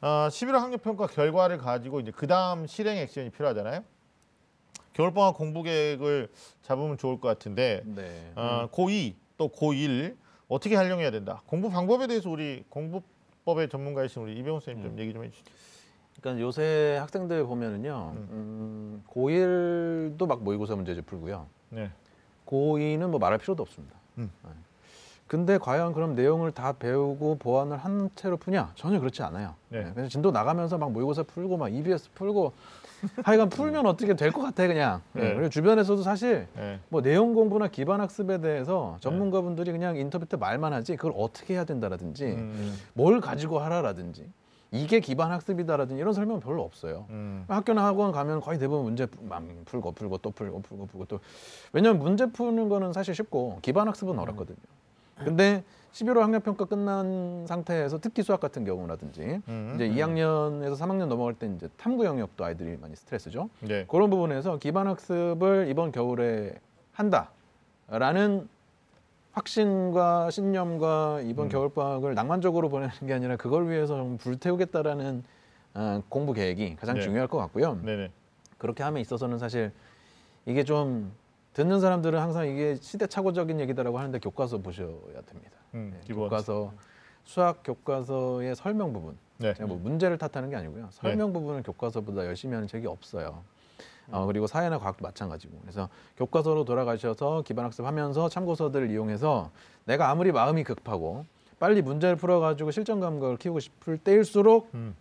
어, 0.00 0.28
11월 0.30 0.52
학력평가 0.58 1.06
결과를 1.06 1.58
가지고 1.58 2.00
이제 2.00 2.10
그 2.10 2.26
다음 2.26 2.66
실행 2.66 2.96
액션이 2.96 3.30
필요하잖아요. 3.30 3.84
겨울방학 4.94 5.36
공부 5.36 5.62
계획을 5.62 6.28
잡으면 6.62 6.98
좋을 6.98 7.20
것 7.20 7.28
같은데 7.28 7.82
네. 7.84 8.32
어, 8.34 8.68
고2 8.70 9.14
또 9.38 9.48
고1 9.48 10.16
어떻게 10.48 10.76
활용해야 10.76 11.10
된다. 11.10 11.42
공부 11.46 11.70
방법에 11.70 12.06
대해서 12.06 12.28
우리 12.30 12.64
공부법의 12.68 13.68
전문가이신 13.68 14.22
우리 14.22 14.36
이병훈 14.38 14.60
선생님 14.60 14.84
좀 14.84 14.98
얘기 14.98 15.12
좀 15.12 15.24
해주시죠. 15.24 15.50
그러니까 16.22 16.40
요새 16.42 16.96
학생들 17.00 17.44
보면은요, 17.44 18.12
음, 18.16 19.02
고1도 19.12 20.26
막 20.26 20.42
모의고사 20.42 20.76
문제집 20.76 21.04
풀고요. 21.06 21.46
네. 21.70 21.90
고2는 22.46 23.08
뭐 23.08 23.18
말할 23.18 23.38
필요도 23.38 23.62
없습니다. 23.62 23.96
음. 24.18 24.30
네. 24.44 24.50
근데 25.26 25.56
과연 25.58 25.94
그럼 25.94 26.14
내용을 26.14 26.52
다 26.52 26.74
배우고 26.74 27.36
보완을 27.38 27.78
한 27.78 28.10
채로 28.14 28.36
푸냐? 28.36 28.70
전혀 28.76 29.00
그렇지 29.00 29.22
않아요. 29.22 29.54
네. 29.70 29.82
네. 29.82 29.90
그래서 29.94 30.08
진도 30.10 30.30
나가면서 30.30 30.76
막 30.78 30.92
모의고사 30.92 31.22
풀고 31.24 31.56
막 31.56 31.72
EBS 31.72 32.10
풀고 32.14 32.52
하여간 33.24 33.48
풀면 33.48 33.86
어떻게 33.86 34.14
될 34.14 34.30
것 34.30 34.42
같아 34.42 34.66
그냥. 34.68 35.00
네. 35.14 35.22
네. 35.22 35.34
그리고 35.34 35.48
주변에서도 35.48 36.02
사실 36.02 36.46
네. 36.54 36.78
뭐 36.88 37.00
내용 37.02 37.34
공부나 37.34 37.66
기반 37.68 38.00
학습에 38.00 38.40
대해서 38.40 38.96
전문가분들이 39.00 39.72
그냥 39.72 39.96
인터뷰 39.96 40.26
때 40.26 40.36
말만 40.36 40.72
하지 40.72 40.94
그걸 40.96 41.14
어떻게 41.16 41.54
해야 41.54 41.64
된다라든지 41.64 42.26
음, 42.26 42.76
뭘 42.92 43.20
가지고 43.20 43.58
하라라든지 43.60 44.26
이게 44.74 45.00
기반 45.00 45.30
학습이다라든지 45.32 46.00
이런 46.00 46.14
설명은 46.14 46.40
별로 46.40 46.62
없어요. 46.62 47.04
음, 47.10 47.44
학교나 47.46 47.84
학원 47.84 48.10
가면 48.10 48.40
거의 48.40 48.58
대부분 48.58 48.84
문제 48.86 49.04
푸- 49.04 49.22
막 49.24 49.42
풀고 49.66 49.92
풀고 49.92 50.18
또 50.18 50.30
풀고 50.30 50.62
풀고 50.62 50.86
풀고 50.86 51.04
또 51.06 51.20
왜냐하면 51.74 52.02
문제 52.02 52.24
푸는 52.26 52.70
거는 52.70 52.94
사실 52.94 53.14
쉽고 53.14 53.58
기반 53.60 53.86
학습은 53.88 54.18
어렵거든요. 54.18 54.56
근데 55.16 55.62
11월 55.92 56.20
학력 56.20 56.42
평가 56.42 56.64
끝난 56.64 57.44
상태에서 57.46 57.98
특기 58.00 58.22
수학 58.22 58.40
같은 58.40 58.64
경우라든지 58.64 59.42
음, 59.46 59.72
이제 59.74 59.88
음. 59.90 59.94
2학년에서 59.94 60.72
3학년 60.72 61.04
넘어갈 61.06 61.34
때 61.34 61.46
이제 61.54 61.68
탐구 61.76 62.06
영역도 62.06 62.42
아이들이 62.42 62.78
많이 62.80 62.96
스트레스죠. 62.96 63.50
네. 63.60 63.84
그런 63.86 64.08
부분에서 64.08 64.56
기반 64.56 64.86
학습을 64.86 65.66
이번 65.68 65.92
겨울에 65.92 66.54
한다라는 66.92 68.48
확신과 69.32 70.30
신념과 70.30 71.22
이번 71.24 71.46
음. 71.46 71.48
겨울 71.48 71.70
방학을 71.70 72.14
낭만적으로 72.14 72.68
보내는 72.68 72.94
게 73.06 73.14
아니라 73.14 73.36
그걸 73.36 73.68
위해서 73.68 73.96
좀 73.96 74.18
불태우겠다라는 74.18 75.24
어, 75.74 76.02
공부 76.08 76.32
계획이 76.34 76.76
가장 76.76 76.96
네. 76.96 77.02
중요할 77.02 77.28
것 77.28 77.38
같고요. 77.38 77.78
네네. 77.82 78.10
그렇게 78.58 78.82
함에 78.82 79.00
있어서는 79.00 79.38
사실 79.38 79.72
이게 80.44 80.64
좀 80.64 81.12
듣는 81.54 81.80
사람들은 81.80 82.18
항상 82.18 82.46
이게 82.46 82.76
시대착오적인 82.76 83.60
얘기다라고 83.60 83.98
하는데 83.98 84.18
교과서 84.18 84.58
보셔야 84.58 85.22
됩니다. 85.26 85.56
음, 85.74 85.94
네. 85.94 86.14
교과서 86.14 86.72
수학 87.24 87.62
교과서의 87.62 88.54
설명 88.54 88.92
부분 88.92 89.16
네. 89.38 89.54
제가 89.54 89.66
뭐 89.66 89.78
문제를 89.78 90.18
탓하는 90.18 90.50
게 90.50 90.56
아니고요. 90.56 90.88
설명 90.90 91.32
부분은 91.32 91.62
교과서보다 91.62 92.26
열심히 92.26 92.54
하는 92.54 92.68
책이 92.68 92.86
없어요. 92.86 93.42
음. 94.08 94.14
어, 94.14 94.26
그리고 94.26 94.46
사회나 94.46 94.78
과학도 94.78 95.02
마찬가지고. 95.02 95.58
그래서 95.62 95.88
교과서로 96.16 96.64
돌아가셔서 96.64 97.42
기반학습하면서 97.42 98.28
참고서들을 98.28 98.90
이용해서 98.90 99.50
내가 99.84 100.10
아무리 100.10 100.32
마음이 100.32 100.64
급하고 100.64 101.26
빨리 101.58 101.82
문제를 101.82 102.16
풀어가지고 102.16 102.70
실전 102.72 103.00
감각을 103.00 103.36
키우고 103.36 103.60
싶을 103.60 103.98
때일수록 103.98 104.70
음. 104.74 104.94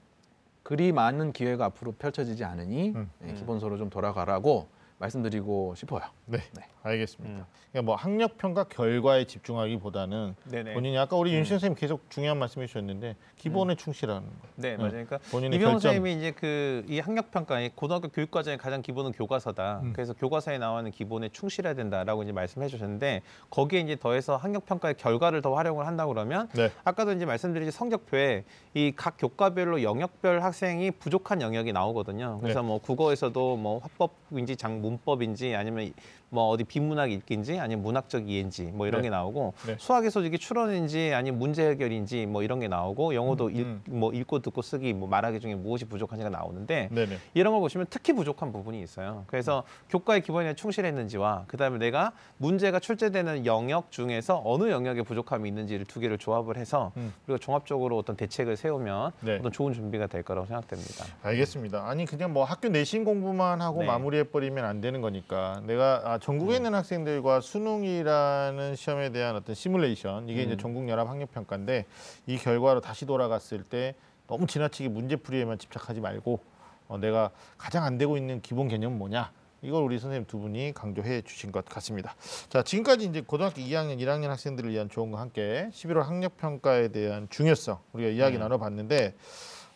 그리 0.64 0.92
많은 0.92 1.34
기회가 1.34 1.66
앞으로 1.66 1.94
펼쳐지지 1.94 2.44
않으니 2.44 2.92
음. 2.92 3.10
네, 3.20 3.34
기본서로 3.34 3.78
좀 3.78 3.90
돌아가라고 3.90 4.68
말씀드리고 5.00 5.74
싶어요. 5.76 6.02
네. 6.26 6.38
네. 6.54 6.64
알겠습니다. 6.84 7.36
음. 7.42 7.46
그러니까 7.72 7.86
뭐 7.86 7.96
학력 7.96 8.38
평가 8.38 8.64
결과에 8.64 9.26
집중하기보다는 9.26 10.36
네네. 10.50 10.74
본인이 10.74 10.98
아까 10.98 11.16
우리 11.16 11.34
윤신 11.34 11.56
선생님 11.60 11.76
계속 11.78 12.10
중요한 12.10 12.38
말씀해 12.40 12.66
주셨는데 12.68 13.16
기본에 13.38 13.76
충실하는 13.76 14.24
거. 14.28 14.34
네, 14.56 14.76
맞아요. 14.78 14.92
그러니까 14.92 15.20
본인의 15.32 15.60
결점. 15.60 15.80
선생님이 15.80 16.14
이제 16.18 16.32
그 16.32 16.84
이 16.88 17.00
학력 17.00 17.32
평가의 17.32 17.72
고등학교 17.76 18.08
교육 18.10 18.32
과정의 18.32 18.58
가장 18.58 18.82
기본은 18.82 19.12
교과서다. 19.12 19.82
음. 19.84 19.94
그래서 19.94 20.14
교과서에 20.14 20.58
나오는 20.58 20.90
기본에 20.92 21.30
충실해야 21.30 21.74
된다라고 21.76 22.24
이제 22.24 22.32
말씀해 22.32 22.68
주셨는데 22.68 23.22
거기에 23.50 23.82
이제 23.82 23.96
더해서 23.96 24.36
학력 24.36 24.66
평가의 24.66 24.96
결과를 24.96 25.42
더 25.42 25.54
활용을 25.56 25.86
한다 25.88 26.06
그러면 26.08 26.50
네. 26.54 26.72
아까도 26.84 27.14
이제 27.14 27.26
말씀드린 27.26 27.70
성적표에 27.72 28.44
이 28.74 28.92
각 28.96 29.16
교과별로 29.18 29.84
영역별 29.84 30.44
학생이 30.44 30.92
부족한 30.92 31.42
영역이 31.42 31.72
나오거든요. 31.74 32.40
그래서 32.42 32.62
네. 32.62 32.68
뭐 32.68 32.78
국어에서도 32.80 33.56
뭐 33.58 33.80
화법인지 33.80 34.56
장 34.58 34.82
문법인지 34.82 35.56
아니면 35.56 35.94
뭐 36.34 36.48
어디 36.48 36.64
비문학 36.64 37.12
읽기인지 37.12 37.60
아니면 37.60 37.84
문학적 37.84 38.30
이해인지 38.30 38.64
뭐 38.64 38.88
이런 38.88 39.02
네. 39.02 39.08
게 39.08 39.10
나오고 39.12 39.54
네. 39.68 39.76
수학에서 39.78 40.22
이게 40.22 40.38
추론인지 40.38 41.14
아니면 41.14 41.40
문제 41.40 41.68
해결인지 41.70 42.26
뭐 42.26 42.42
이런 42.42 42.62
게 42.62 42.70
나오고 42.70 43.14
영어도 43.16 43.48
음, 43.48 43.56
읽, 43.56 43.60
음. 43.66 43.82
뭐 43.90 44.14
읽고 44.14 44.40
듣고 44.40 44.62
쓰기 44.62 44.94
뭐 44.94 45.10
말하기 45.10 45.42
중에 45.42 45.56
무엇이 45.56 45.84
부족한지가 45.86 46.30
나오는데 46.30 46.88
네네. 46.90 47.18
이런 47.34 47.52
걸 47.52 47.60
보시면 47.60 47.88
특히 47.90 48.14
부족한 48.14 48.54
부분이 48.54 48.82
있어요. 48.82 49.26
그래서 49.28 49.64
교과의 49.90 50.22
기본에 50.22 50.54
충실했는지와 50.54 51.46
그다음에 51.48 51.78
내가 51.80 52.14
문제가 52.38 52.80
출제되는 52.80 53.46
영역 53.46 53.92
중에서 53.92 54.42
어느 54.46 54.72
영역에 54.72 55.02
부족함이 55.02 55.50
있는지를 55.50 55.86
두 55.86 56.00
개를 56.00 56.18
조합을 56.18 56.56
해서 56.56 56.94
음. 56.96 57.14
그리고 57.26 57.40
종합적으로 57.40 57.98
어떤 57.98 58.16
대책을 58.16 58.56
세우면 58.56 59.12
네. 59.20 59.36
어떤 59.40 59.52
좋은 59.52 59.74
준비가 59.74 60.08
될 60.08 60.24
거라고 60.24 60.48
생각됩니다. 60.48 61.06
알겠습니다. 61.24 61.90
아니 61.90 62.06
그냥 62.06 62.32
뭐 62.32 62.46
학교 62.46 62.70
내신 62.70 63.04
공부만 63.04 63.62
하고 63.62 63.82
네. 63.82 63.88
마무리해 63.88 64.24
버리면 64.24 64.64
안 64.64 64.80
되는 64.80 65.02
거니까 65.02 65.62
내가 65.66 66.02
아, 66.06 66.21
전국에 66.22 66.58
있는 66.58 66.76
학생들과 66.76 67.42
수능이라는 67.42 68.76
시험에 68.76 69.10
대한 69.10 69.36
어떤 69.36 69.56
시뮬레이션 69.56 70.30
이게 70.30 70.44
이제 70.44 70.54
음. 70.54 70.58
전국 70.60 70.88
연합 70.88 71.10
학력 71.10 71.32
평가인데 71.32 71.86
이 72.28 72.38
결과로 72.38 72.80
다시 72.80 73.08
돌아갔을 73.08 73.64
때 73.64 73.96
너무 74.28 74.46
지나치게 74.46 74.90
문제풀이에만 74.90 75.58
집착하지 75.58 76.00
말고 76.00 76.40
어, 76.88 76.98
내가 77.00 77.32
가장 77.58 77.84
안 77.84 77.98
되고 77.98 78.18
있는 78.18 78.40
기본 78.42 78.68
개념은 78.68 79.00
뭐냐 79.00 79.32
이걸 79.64 79.84
우리 79.84 79.98
선생님 79.98 80.28
두 80.28 80.38
분이 80.38 80.74
강조해 80.76 81.22
주신 81.22 81.52
것 81.52 81.66
같습니다. 81.66 82.16
자 82.50 82.62
지금까지 82.62 83.06
이제 83.06 83.22
고등학교 83.22 83.60
2학년, 83.62 84.00
1학년 84.00 84.28
학생들을 84.28 84.72
위한 84.72 84.90
조언과 84.90 85.20
함께 85.20 85.70
11월 85.74 86.04
학력 86.04 86.38
평가에 86.38 86.90
대한 86.90 87.28
중요성 87.32 87.80
우리가 87.94 88.12
이야기 88.12 88.38
음. 88.38 88.42
나눠봤는데 88.42 89.16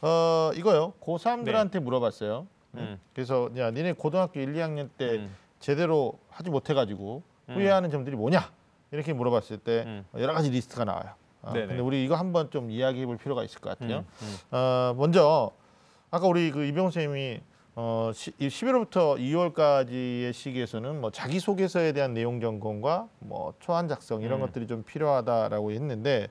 어 0.01 0.51
이거요 0.53 0.93
고3들한테 1.01 1.79
물어봤어요. 1.79 2.45
음. 2.75 2.99
그래서 3.13 3.49
야 3.57 3.71
니네 3.71 3.93
고등학교 3.93 4.39
1, 4.39 4.53
2학년 4.53 4.89
때 4.95 5.15
음. 5.15 5.44
제대로 5.65 6.19
하지 6.29 6.51
못해가지고 6.51 7.23
음. 7.49 7.55
후회하는 7.55 7.89
점들이 7.89 8.15
뭐냐 8.15 8.51
이렇게 8.91 9.13
물어봤을 9.13 9.57
때 9.57 9.83
음. 9.87 10.05
여러 10.13 10.31
가지 10.31 10.51
리스트가 10.51 10.85
나와요. 10.85 11.13
아, 11.41 11.53
네네. 11.53 11.67
근데 11.67 11.81
우리 11.81 12.05
이거 12.05 12.13
한번 12.13 12.51
좀 12.51 12.69
이야기해 12.69 13.07
볼 13.07 13.17
필요가 13.17 13.43
있을 13.43 13.59
것 13.61 13.71
같아요. 13.71 13.97
음, 13.97 14.05
음. 14.21 14.37
어, 14.51 14.93
먼저 14.95 15.49
아까 16.11 16.27
우리 16.27 16.51
그 16.51 16.65
이병호 16.65 16.91
선생님이 16.91 17.41
어, 17.77 18.11
시, 18.13 18.31
이 18.37 18.47
11월부터 18.47 19.17
2월까지의 19.17 20.33
시기에서는 20.33 21.01
뭐 21.01 21.09
자기소개서에 21.09 21.93
대한 21.93 22.13
내용 22.13 22.39
점검과 22.39 23.07
뭐 23.17 23.55
초안 23.59 23.87
작성 23.87 24.21
이런 24.21 24.41
음. 24.41 24.45
것들이 24.45 24.67
좀 24.67 24.83
필요하다라고 24.83 25.71
했는데 25.71 26.27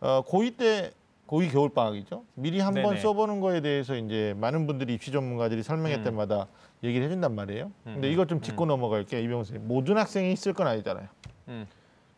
어, 0.00 0.22
고2 0.26 0.58
때 0.58 0.92
고2 1.26 1.52
겨울 1.52 1.70
방학이죠. 1.70 2.22
미리 2.34 2.60
한번. 2.60 2.98
써보는 2.98 3.40
거에 3.40 3.62
대해서 3.62 3.94
이제 3.96 4.34
많은 4.36 4.66
분들이 4.66 4.92
입시 4.92 5.10
전문가들이 5.10 5.62
설명회 5.62 5.96
음. 5.96 6.04
때마다 6.04 6.48
얘기를 6.82 7.06
해준단 7.06 7.34
말이에요. 7.34 7.72
근데 7.84 8.08
음, 8.08 8.12
이걸 8.12 8.26
좀 8.26 8.40
짚고 8.40 8.66
넘어갈게 8.66 9.20
이병호 9.22 9.44
선생님. 9.44 9.68
모든 9.68 9.96
학생이 9.98 10.32
있을 10.32 10.52
건 10.52 10.66
아니잖아요. 10.66 11.06
음. 11.48 11.66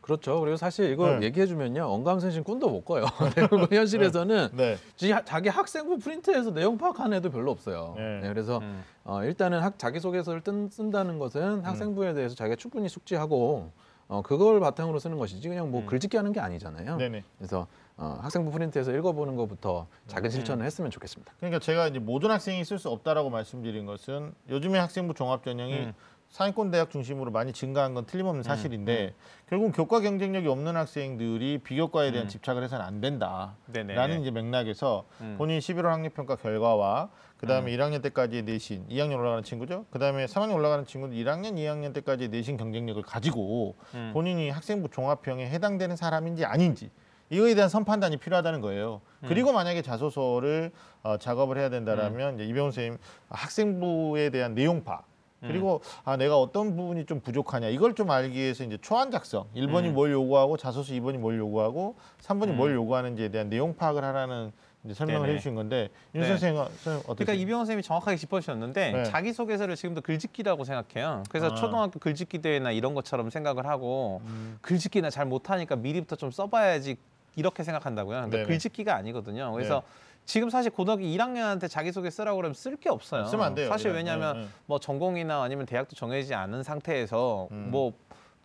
그렇죠. 0.01 0.41
그리고 0.41 0.57
사실 0.57 0.91
이걸 0.91 1.21
네. 1.21 1.27
얘기해주면요, 1.27 1.85
언감생심 1.85 2.43
꿈도 2.43 2.69
못 2.71 2.85
꿔요. 2.85 3.05
대부분 3.35 3.69
현실에서는 3.71 4.49
네. 4.55 4.77
지- 4.97 5.15
자기 5.25 5.49
학생부 5.51 5.99
프린트해서 5.99 6.53
내용 6.53 6.79
파악하는 6.79 7.19
애도 7.19 7.31
별로 7.31 7.51
없어요. 7.51 7.95
네. 7.97 8.21
네, 8.23 8.29
그래서 8.29 8.59
음. 8.59 8.83
어, 9.05 9.23
일단은 9.23 9.61
학, 9.61 9.79
자기소개서를 9.79 10.41
뜬, 10.41 10.69
쓴다는 10.71 11.19
것은 11.19 11.61
학생부에 11.65 12.15
대해서 12.15 12.35
자기가 12.35 12.57
충분히 12.57 12.89
숙지하고 12.89 13.71
어, 14.09 14.23
그걸 14.23 14.59
바탕으로 14.59 14.99
쓰는 14.99 15.19
것이지 15.19 15.49
그냥 15.49 15.71
뭐 15.71 15.83
음. 15.83 15.87
글짓기 15.87 16.17
하는 16.17 16.33
게 16.33 16.41
아니잖아요. 16.41 16.97
네네. 16.97 17.23
그래서 17.39 17.67
어, 18.01 18.19
학생부 18.23 18.51
프린트해서 18.51 18.93
읽어보는 18.95 19.37
것부터 19.37 19.87
작은 20.07 20.29
음. 20.29 20.31
실천을 20.31 20.65
했으면 20.65 20.91
좋겠습니다. 20.91 21.35
그러니까 21.37 21.59
제가 21.59 21.87
이제 21.87 21.99
모든 21.99 22.31
학생이 22.31 22.65
쓸 22.65 22.79
수 22.79 22.89
없다라고 22.89 23.29
말씀드린 23.29 23.85
것은 23.85 24.33
요즘에 24.49 24.79
학생부 24.79 25.13
종합 25.13 25.45
전형이 25.45 25.75
음. 25.75 25.93
상위권 26.31 26.71
대학 26.71 26.91
중심으로 26.91 27.31
많이 27.31 27.53
증가한 27.53 27.93
건 27.93 28.07
틀림없는 28.07 28.43
사실인데 28.43 29.15
결국 29.49 29.73
교과 29.73 30.01
경쟁력이 30.01 30.47
없는 30.49 30.77
학생들이 30.77 31.59
비교과에 31.59 32.13
대한 32.13 32.27
음. 32.27 32.29
집착을 32.29 32.63
해서는 32.63 32.83
안 32.83 33.03
된다라는 33.03 33.57
네네. 33.71 34.19
이제 34.21 34.31
맥락에서 34.31 35.05
음. 35.21 35.35
본인 35.37 35.59
11월 35.59 35.89
학력 35.89 36.15
평가 36.15 36.37
결과와 36.37 37.11
그다음에 37.37 37.75
1학년 37.77 38.01
때까지의 38.03 38.45
내신, 38.45 38.87
2학년 38.89 39.19
올라가는 39.19 39.43
친구죠. 39.43 39.87
그다음에 39.91 40.27
3학년 40.27 40.55
올라가는 40.55 40.87
친구들 40.87 41.17
1학년, 41.17 41.55
2학년 41.55 41.93
때까지의 41.95 42.29
내신 42.31 42.57
경쟁력을 42.57 43.03
가지고 43.03 43.77
음. 43.95 44.11
본인이 44.15 44.51
학생부 44.51 44.89
종합형에 44.91 45.51
해당되는 45.51 45.97
사람인지 45.97 46.45
아닌지 46.45 46.91
이거에 47.31 47.55
대한 47.55 47.71
선판단이 47.71 48.19
필요하다는 48.19 48.61
거예요. 48.61 49.01
음. 49.23 49.29
그리고 49.29 49.53
만약에 49.53 49.83
자소서를 49.83 50.73
어, 51.03 51.17
작업을 51.17 51.57
해야 51.57 51.71
된다라면 51.71 52.35
이제 52.35 52.45
이병훈 52.45 52.73
선생님 52.73 52.99
학생부에 53.29 54.31
대한 54.31 54.55
내용 54.55 54.85
파 54.85 55.03
그리고 55.41 55.81
아 56.05 56.19
내가 56.19 56.39
어떤 56.39 56.77
부분이 56.77 57.07
좀 57.07 57.21
부족하냐 57.21 57.69
이걸 57.69 57.95
좀 57.95 58.11
알기 58.11 58.39
위해서 58.39 58.63
이제 58.63 58.77
초안 58.83 59.11
작성 59.11 59.47
1번이 59.57 59.87
음. 59.87 59.95
뭘 59.95 60.13
요구하고 60.13 60.59
자소서 60.59 60.93
2번이 60.93 61.17
뭘 61.17 61.39
요구하고 61.39 61.97
3번이 62.21 62.49
음. 62.49 62.57
뭘 62.59 62.75
요구하는지에 62.75 63.31
대한 63.31 63.49
내용 63.49 63.75
파악을 63.75 64.05
하라는 64.05 64.53
이제 64.85 64.93
설명을 64.93 65.23
네네. 65.23 65.33
해주신 65.35 65.55
건데 65.55 65.89
윤 66.15 66.23
네. 66.23 66.29
선생님 66.29 66.61
어떠세요? 66.61 67.03
그러니까 67.05 67.33
이병헌 67.33 67.61
선생님이 67.61 67.83
정확하게 67.83 68.17
짚어주셨는데 68.19 68.93
네. 68.93 69.05
자기소개서를 69.05 69.77
지금도 69.77 70.03
글짓기라고 70.03 70.65
생각해요. 70.65 71.23
그래서 71.31 71.47
아. 71.49 71.55
초등학교 71.55 71.99
글짓기 71.99 72.39
대회나 72.39 72.73
이런 72.73 72.95
것처럼 72.95 73.31
생각을 73.31 73.67
하고 73.67 74.21
음, 74.25 74.59
글짓기나 74.61 75.11
잘 75.11 75.27
못하니까 75.27 75.77
미리부터 75.77 76.17
좀 76.17 76.31
써봐야지 76.31 76.97
이렇게 77.37 77.63
생각한다고요. 77.65 78.23
근데 78.23 78.39
네네. 78.39 78.49
글짓기가 78.49 78.95
아니거든요. 78.95 79.53
그래서 79.53 79.83
네. 79.85 80.11
지금 80.27 80.51
사실 80.51 80.71
고등학교 80.71 81.03
1학년한테 81.03 81.69
자기소개 81.69 82.11
쓰라고 82.11 82.37
그러면 82.37 82.55
쓸 82.55 82.77
게 82.77 82.89
없어요. 82.89 83.25
쓰면 83.27 83.45
안 83.45 83.55
돼요. 83.55 83.69
사실. 83.69 83.91
왜냐하면 83.93 84.35
네, 84.37 84.41
네. 84.43 84.49
뭐 84.67 84.79
전공이나 84.79 85.43
아니면 85.43 85.67
대학도 85.67 85.97
정해지지 85.97 86.35
않은 86.35 86.63
상태에서 86.63 87.49
음. 87.51 87.69
뭐 87.71 87.93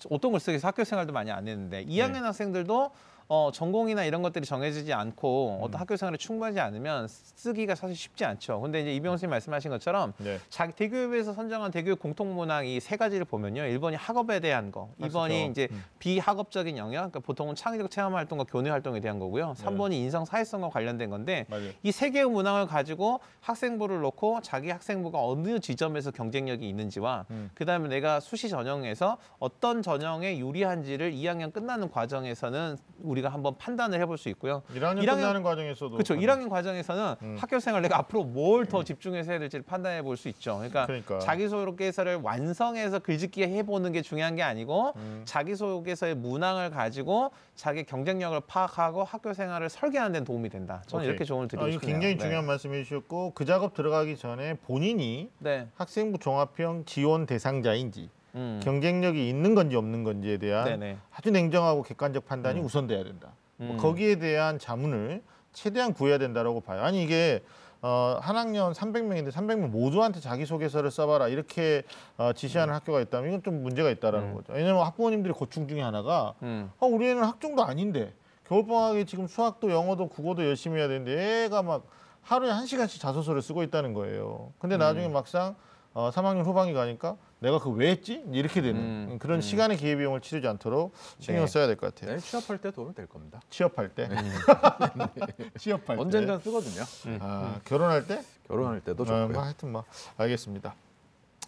어떤 0.09 0.31
걸 0.31 0.39
쓰기 0.39 0.51
위해서 0.51 0.67
학교 0.67 0.83
생활도 0.83 1.13
많이 1.13 1.31
안 1.31 1.47
했는데 1.47 1.85
2학년 1.85 2.13
네. 2.13 2.19
학생들도 2.19 2.91
어, 3.27 3.49
전공이나 3.51 4.03
이런 4.05 4.21
것들이 4.21 4.45
정해지지 4.45 4.93
않고 4.93 5.57
음. 5.59 5.63
어떤 5.63 5.81
학교 5.81 5.95
생활이 5.97 6.17
충분하지 6.17 6.59
않으면 6.59 7.07
쓰기가 7.07 7.73
사실 7.73 7.95
쉽지 7.95 8.23
않죠. 8.23 8.61
근데 8.61 8.81
이제 8.81 8.93
이병헌 8.95 9.17
선생님 9.17 9.31
말씀하신 9.31 9.71
것처럼 9.71 10.13
네. 10.17 10.39
자기 10.49 10.73
대교육에서 10.73 11.33
선정한 11.33 11.71
대교육 11.71 11.99
공통 11.99 12.35
문항 12.35 12.67
이 12.67 12.79
세 12.79 12.97
가지를 12.97 13.25
보면요. 13.25 13.61
1번이 13.63 13.95
학업에 13.97 14.39
대한 14.39 14.71
거, 14.71 14.89
2번이 15.01 15.31
학습죠. 15.45 15.51
이제 15.51 15.67
음. 15.71 15.83
비학업적인 15.97 16.77
영역, 16.77 16.97
그러니까 16.97 17.19
보통은 17.21 17.55
창의적 17.55 17.89
체험 17.89 18.13
활동과 18.15 18.43
교내 18.43 18.69
활동에 18.69 18.99
대한 18.99 19.17
거고요. 19.17 19.55
네. 19.57 19.63
3번이 19.63 19.93
인성 19.93 20.25
사회성과 20.25 20.69
관련된 20.69 21.09
건데. 21.09 21.45
이 21.83 21.91
세 21.91 22.11
개의 22.11 22.25
문항을 22.29 22.67
가지고 22.67 23.21
학생부를 23.39 24.01
놓고 24.01 24.41
자기 24.43 24.69
학생부가 24.69 25.17
어느 25.25 25.59
지점에서 25.59 26.11
경쟁력이 26.11 26.67
있는지와 26.69 27.25
음. 27.31 27.49
그다음에 27.55 27.87
내가 27.89 28.19
수시 28.19 28.49
전형에서 28.49 29.17
어떤 29.39 29.81
전형에 29.81 30.37
유리한지를 30.37 31.13
2학년 31.13 31.51
끝나는 31.53 31.89
과정에서는 31.89 32.77
우리 33.01 33.14
가 33.21 33.29
한번 33.29 33.57
판단을 33.57 33.99
해볼 34.01 34.17
수 34.17 34.29
있고요. 34.29 34.61
1학년, 34.75 35.01
1학년 35.03 35.15
끝나는 35.15 35.43
과정에서도 35.43 35.91
그렇죠. 35.91 36.15
1학년 36.15 36.49
과정에서는 36.49 37.15
음. 37.21 37.37
학교 37.39 37.59
생활 37.59 37.81
내가 37.81 37.97
앞으로 37.99 38.23
뭘 38.23 38.65
더 38.65 38.83
집중해서 38.83 39.31
해야 39.31 39.39
될지를 39.39 39.63
판단해 39.65 40.01
볼 40.01 40.17
수 40.17 40.27
있죠. 40.29 40.55
그러니까, 40.55 40.85
그러니까. 40.85 41.19
자기소개서를 41.19 42.15
완성해서 42.17 42.99
글짓기 42.99 43.43
해보는 43.43 43.91
게 43.91 44.01
중요한 44.01 44.35
게 44.35 44.43
아니고 44.43 44.93
음. 44.95 45.21
자기소개서의 45.25 46.15
문항을 46.15 46.69
가지고 46.71 47.31
자기 47.55 47.83
경쟁력을 47.83 48.39
파악하고 48.47 49.03
학교 49.03 49.33
생활을 49.33 49.69
설계하는 49.69 50.11
데 50.13 50.23
도움이 50.23 50.49
된다. 50.49 50.81
저는 50.87 51.03
오케이. 51.03 51.09
이렇게 51.09 51.25
조언을 51.25 51.47
드리고 51.47 51.65
아, 51.67 51.71
싶네요. 51.71 51.91
굉장히 51.91 52.15
네. 52.17 52.23
중요한 52.23 52.45
말씀해 52.45 52.83
주셨고 52.83 53.31
그 53.35 53.45
작업 53.45 53.73
들어가기 53.73 54.17
전에 54.17 54.55
본인이 54.65 55.29
네. 55.39 55.67
학생부 55.75 56.17
종합형 56.19 56.85
지원 56.85 57.25
대상자인지 57.25 58.09
음. 58.35 58.59
경쟁력이 58.63 59.29
있는 59.29 59.55
건지 59.55 59.75
없는 59.75 60.03
건지에 60.03 60.37
대한 60.37 60.65
네네. 60.65 60.97
아주 61.11 61.31
냉정하고 61.31 61.83
객관적 61.83 62.25
판단이 62.25 62.59
음. 62.59 62.65
우선돼야 62.65 63.03
된다. 63.03 63.33
뭐 63.57 63.71
음. 63.71 63.77
거기에 63.77 64.17
대한 64.17 64.59
자문을 64.59 65.23
최대한 65.53 65.93
구해야 65.93 66.17
된다라고 66.17 66.61
봐요. 66.61 66.83
아니 66.83 67.01
이게 67.03 67.41
어, 67.81 68.17
한 68.21 68.35
학년 68.35 68.73
300명인데 68.73 69.31
300명 69.31 69.69
모두한테 69.69 70.19
자기소개서를 70.19 70.91
써봐라 70.91 71.27
이렇게 71.27 71.83
어, 72.17 72.33
지시하는 72.33 72.73
학교가 72.73 72.99
있다면 73.01 73.29
이건 73.29 73.43
좀 73.43 73.63
문제가 73.63 73.89
있다라는 73.89 74.29
음. 74.29 74.35
거죠. 74.35 74.53
왜냐하면 74.53 74.85
학부모님들의 74.85 75.33
고충 75.33 75.67
중에 75.67 75.81
하나가 75.81 76.33
음. 76.41 76.71
아, 76.79 76.85
우리 76.85 77.07
애는 77.09 77.23
학종도 77.23 77.63
아닌데 77.63 78.13
겨울방학에 78.47 79.05
지금 79.05 79.27
수학도 79.27 79.71
영어도 79.71 80.07
국어도 80.07 80.45
열심히 80.45 80.77
해야 80.77 80.87
되는데 80.87 81.45
애가 81.45 81.63
막 81.63 81.85
하루에 82.21 82.49
한 82.49 82.65
시간씩 82.65 82.99
자소서를 82.99 83.41
쓰고 83.41 83.63
있다는 83.63 83.93
거예요. 83.93 84.51
근데 84.59 84.77
나중에 84.77 85.07
막상 85.07 85.55
어, 85.95 86.09
3학년 86.11 86.43
후반기 86.45 86.73
가니까 86.73 87.15
내가 87.39 87.57
그거 87.57 87.71
왜 87.71 87.89
했지? 87.89 88.21
이렇게 88.33 88.61
되는 88.61 88.79
음, 89.11 89.17
그런 89.17 89.37
음. 89.37 89.41
시간의 89.41 89.77
기회비용을 89.77 90.19
치르지 90.19 90.45
않도록 90.45 90.93
신경 91.19 91.45
네. 91.45 91.47
써야 91.47 91.67
될 91.67 91.77
것 91.77 91.95
같아요. 91.95 92.15
네, 92.15 92.19
취업할 92.21 92.57
때 92.57 92.69
도움이 92.71 92.93
될 92.93 93.07
겁니다. 93.07 93.39
취업할 93.49 93.87
때, 93.95 94.09
취업할 95.57 95.95
때, 95.95 96.01
언젠간 96.01 96.39
쓰거든요. 96.41 96.83
아, 97.21 97.59
결혼할 97.63 98.05
때, 98.07 98.21
결혼할 98.45 98.81
때도 98.81 99.03
어, 99.03 99.05
좋고요. 99.05 99.27
뭐 99.29 99.41
하여튼 99.41 99.71
뭐 99.71 99.83
알겠습니다. 100.17 100.75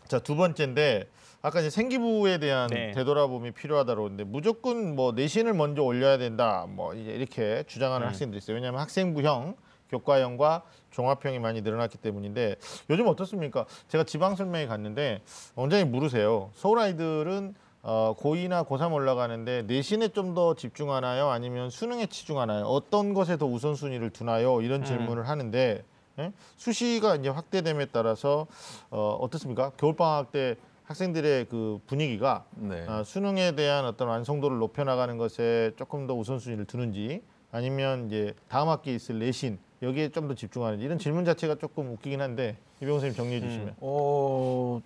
자 0.07 0.19
두 0.19 0.37
번째인데 0.37 1.09
아까 1.41 1.59
이제 1.59 1.69
생기부에 1.69 2.37
대한 2.39 2.67
네. 2.69 2.91
되돌아봄이 2.93 3.51
필요하다고 3.51 4.03
했는데 4.05 4.23
무조건 4.23 4.95
뭐 4.95 5.11
내신을 5.11 5.53
먼저 5.53 5.83
올려야 5.83 6.17
된다 6.17 6.65
뭐 6.69 6.93
이제 6.93 7.11
이렇게 7.11 7.63
주장하는 7.67 8.07
음. 8.07 8.09
학생들이 8.09 8.37
있어요. 8.37 8.55
왜냐하면 8.55 8.79
학생부형, 8.79 9.57
교과형과 9.89 10.63
종합형이 10.91 11.39
많이 11.39 11.61
늘어났기 11.61 11.97
때문인데 11.97 12.55
요즘 12.89 13.07
어떻습니까? 13.07 13.65
제가 13.87 14.03
지방 14.03 14.35
설명회 14.35 14.67
갔는데 14.67 15.21
원장님 15.55 15.91
물으세요. 15.91 16.49
서울 16.55 16.79
아이들은 16.79 17.55
어, 17.83 18.15
고2나 18.19 18.67
고3 18.67 18.91
올라가는데 18.93 19.63
내신에 19.63 20.09
좀 20.09 20.33
더 20.33 20.55
집중하나요? 20.55 21.29
아니면 21.29 21.69
수능에 21.69 22.07
치중하나요? 22.07 22.65
어떤 22.65 23.13
것에 23.13 23.37
더 23.37 23.45
우선순위를 23.45 24.09
두나요? 24.09 24.61
이런 24.61 24.81
음. 24.81 24.85
질문을 24.85 25.27
하는데 25.29 25.83
예? 26.19 26.33
수시가 26.57 27.15
이제 27.15 27.29
확대됨에 27.29 27.85
따라서 27.93 28.45
어, 28.89 29.17
어떻습니까? 29.21 29.71
겨울방학 29.77 30.31
때 30.31 30.55
학생들의 30.85 31.45
그 31.45 31.79
분위기가 31.87 32.45
네. 32.55 32.85
아, 32.87 33.03
수능에 33.03 33.55
대한 33.55 33.85
어떤 33.85 34.07
완성도를 34.09 34.57
높여나가는 34.57 35.17
것에 35.17 35.71
조금 35.77 36.07
더 36.07 36.13
우선순위를 36.13 36.65
두는지 36.65 37.21
아니면 37.51 38.07
이제 38.07 38.33
다음 38.49 38.69
학기에 38.69 38.95
있을 38.95 39.19
내신 39.19 39.59
여기에 39.81 40.09
좀 40.09 40.27
더 40.27 40.33
집중하는지 40.33 40.83
이런 40.83 40.97
질문 40.97 41.23
자체가 41.25 41.55
조금 41.55 41.91
웃기긴 41.93 42.21
한데 42.21 42.57
이병호 42.81 42.99
선생님 42.99 43.15
정리해 43.15 43.39
주시면 43.41 43.75
어 43.79 44.81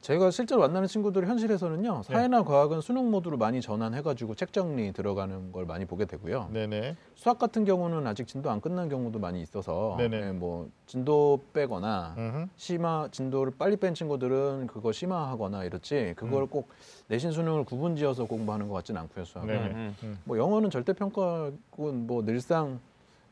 제가 0.00 0.30
실제로 0.30 0.62
만나는 0.62 0.88
친구들 0.88 1.26
현실에서는요 1.26 1.96
네. 1.96 2.02
사회나 2.14 2.42
과학은 2.44 2.80
수능 2.80 3.10
모드로 3.10 3.36
많이 3.36 3.60
전환해가지고 3.60 4.34
책 4.34 4.50
정리 4.52 4.92
들어가는 4.92 5.52
걸 5.52 5.66
많이 5.66 5.84
보게 5.84 6.06
되고요. 6.06 6.48
네네 6.52 6.96
수학 7.16 7.38
같은 7.38 7.66
경우는 7.66 8.06
아직 8.06 8.26
진도 8.26 8.48
안 8.50 8.62
끝난 8.62 8.88
경우도 8.88 9.18
많이 9.18 9.42
있어서 9.42 9.96
네네. 9.98 10.28
예, 10.28 10.32
뭐 10.32 10.70
진도 10.86 11.42
빼거나 11.52 12.14
음흠. 12.16 12.46
심화 12.56 13.08
진도를 13.10 13.52
빨리 13.58 13.76
뺀 13.76 13.92
친구들은 13.92 14.68
그거 14.68 14.90
심화하거나 14.92 15.64
이렇지 15.64 16.14
그걸 16.16 16.46
꼭 16.46 16.68
내신 17.08 17.30
수능을 17.32 17.64
구분지어서 17.64 18.24
공부하는 18.24 18.68
것 18.68 18.74
같지는 18.76 19.02
않고요 19.02 19.24
수학은. 19.26 19.50
음, 19.50 19.96
음. 20.02 20.18
뭐 20.24 20.38
영어는 20.38 20.70
절대 20.70 20.94
평가군 20.94 22.06
뭐 22.06 22.24
늘상 22.24 22.80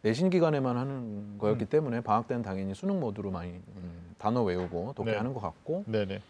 내신 0.03 0.31
기간에만 0.31 0.77
하는 0.77 1.39
거였기 1.39 1.65
음. 1.65 1.69
때문에 1.69 2.01
방학 2.01 2.29
때는 2.29 2.43
당연히 2.43 2.75
수능 2.75 3.01
모드로 3.01 3.31
많이 3.31 3.51
음, 3.51 4.15
단어 4.19 4.43
외우고 4.43 4.93
독해하는 4.95 5.35
것 5.35 5.41
같고 5.41 5.85
네네 5.87 6.21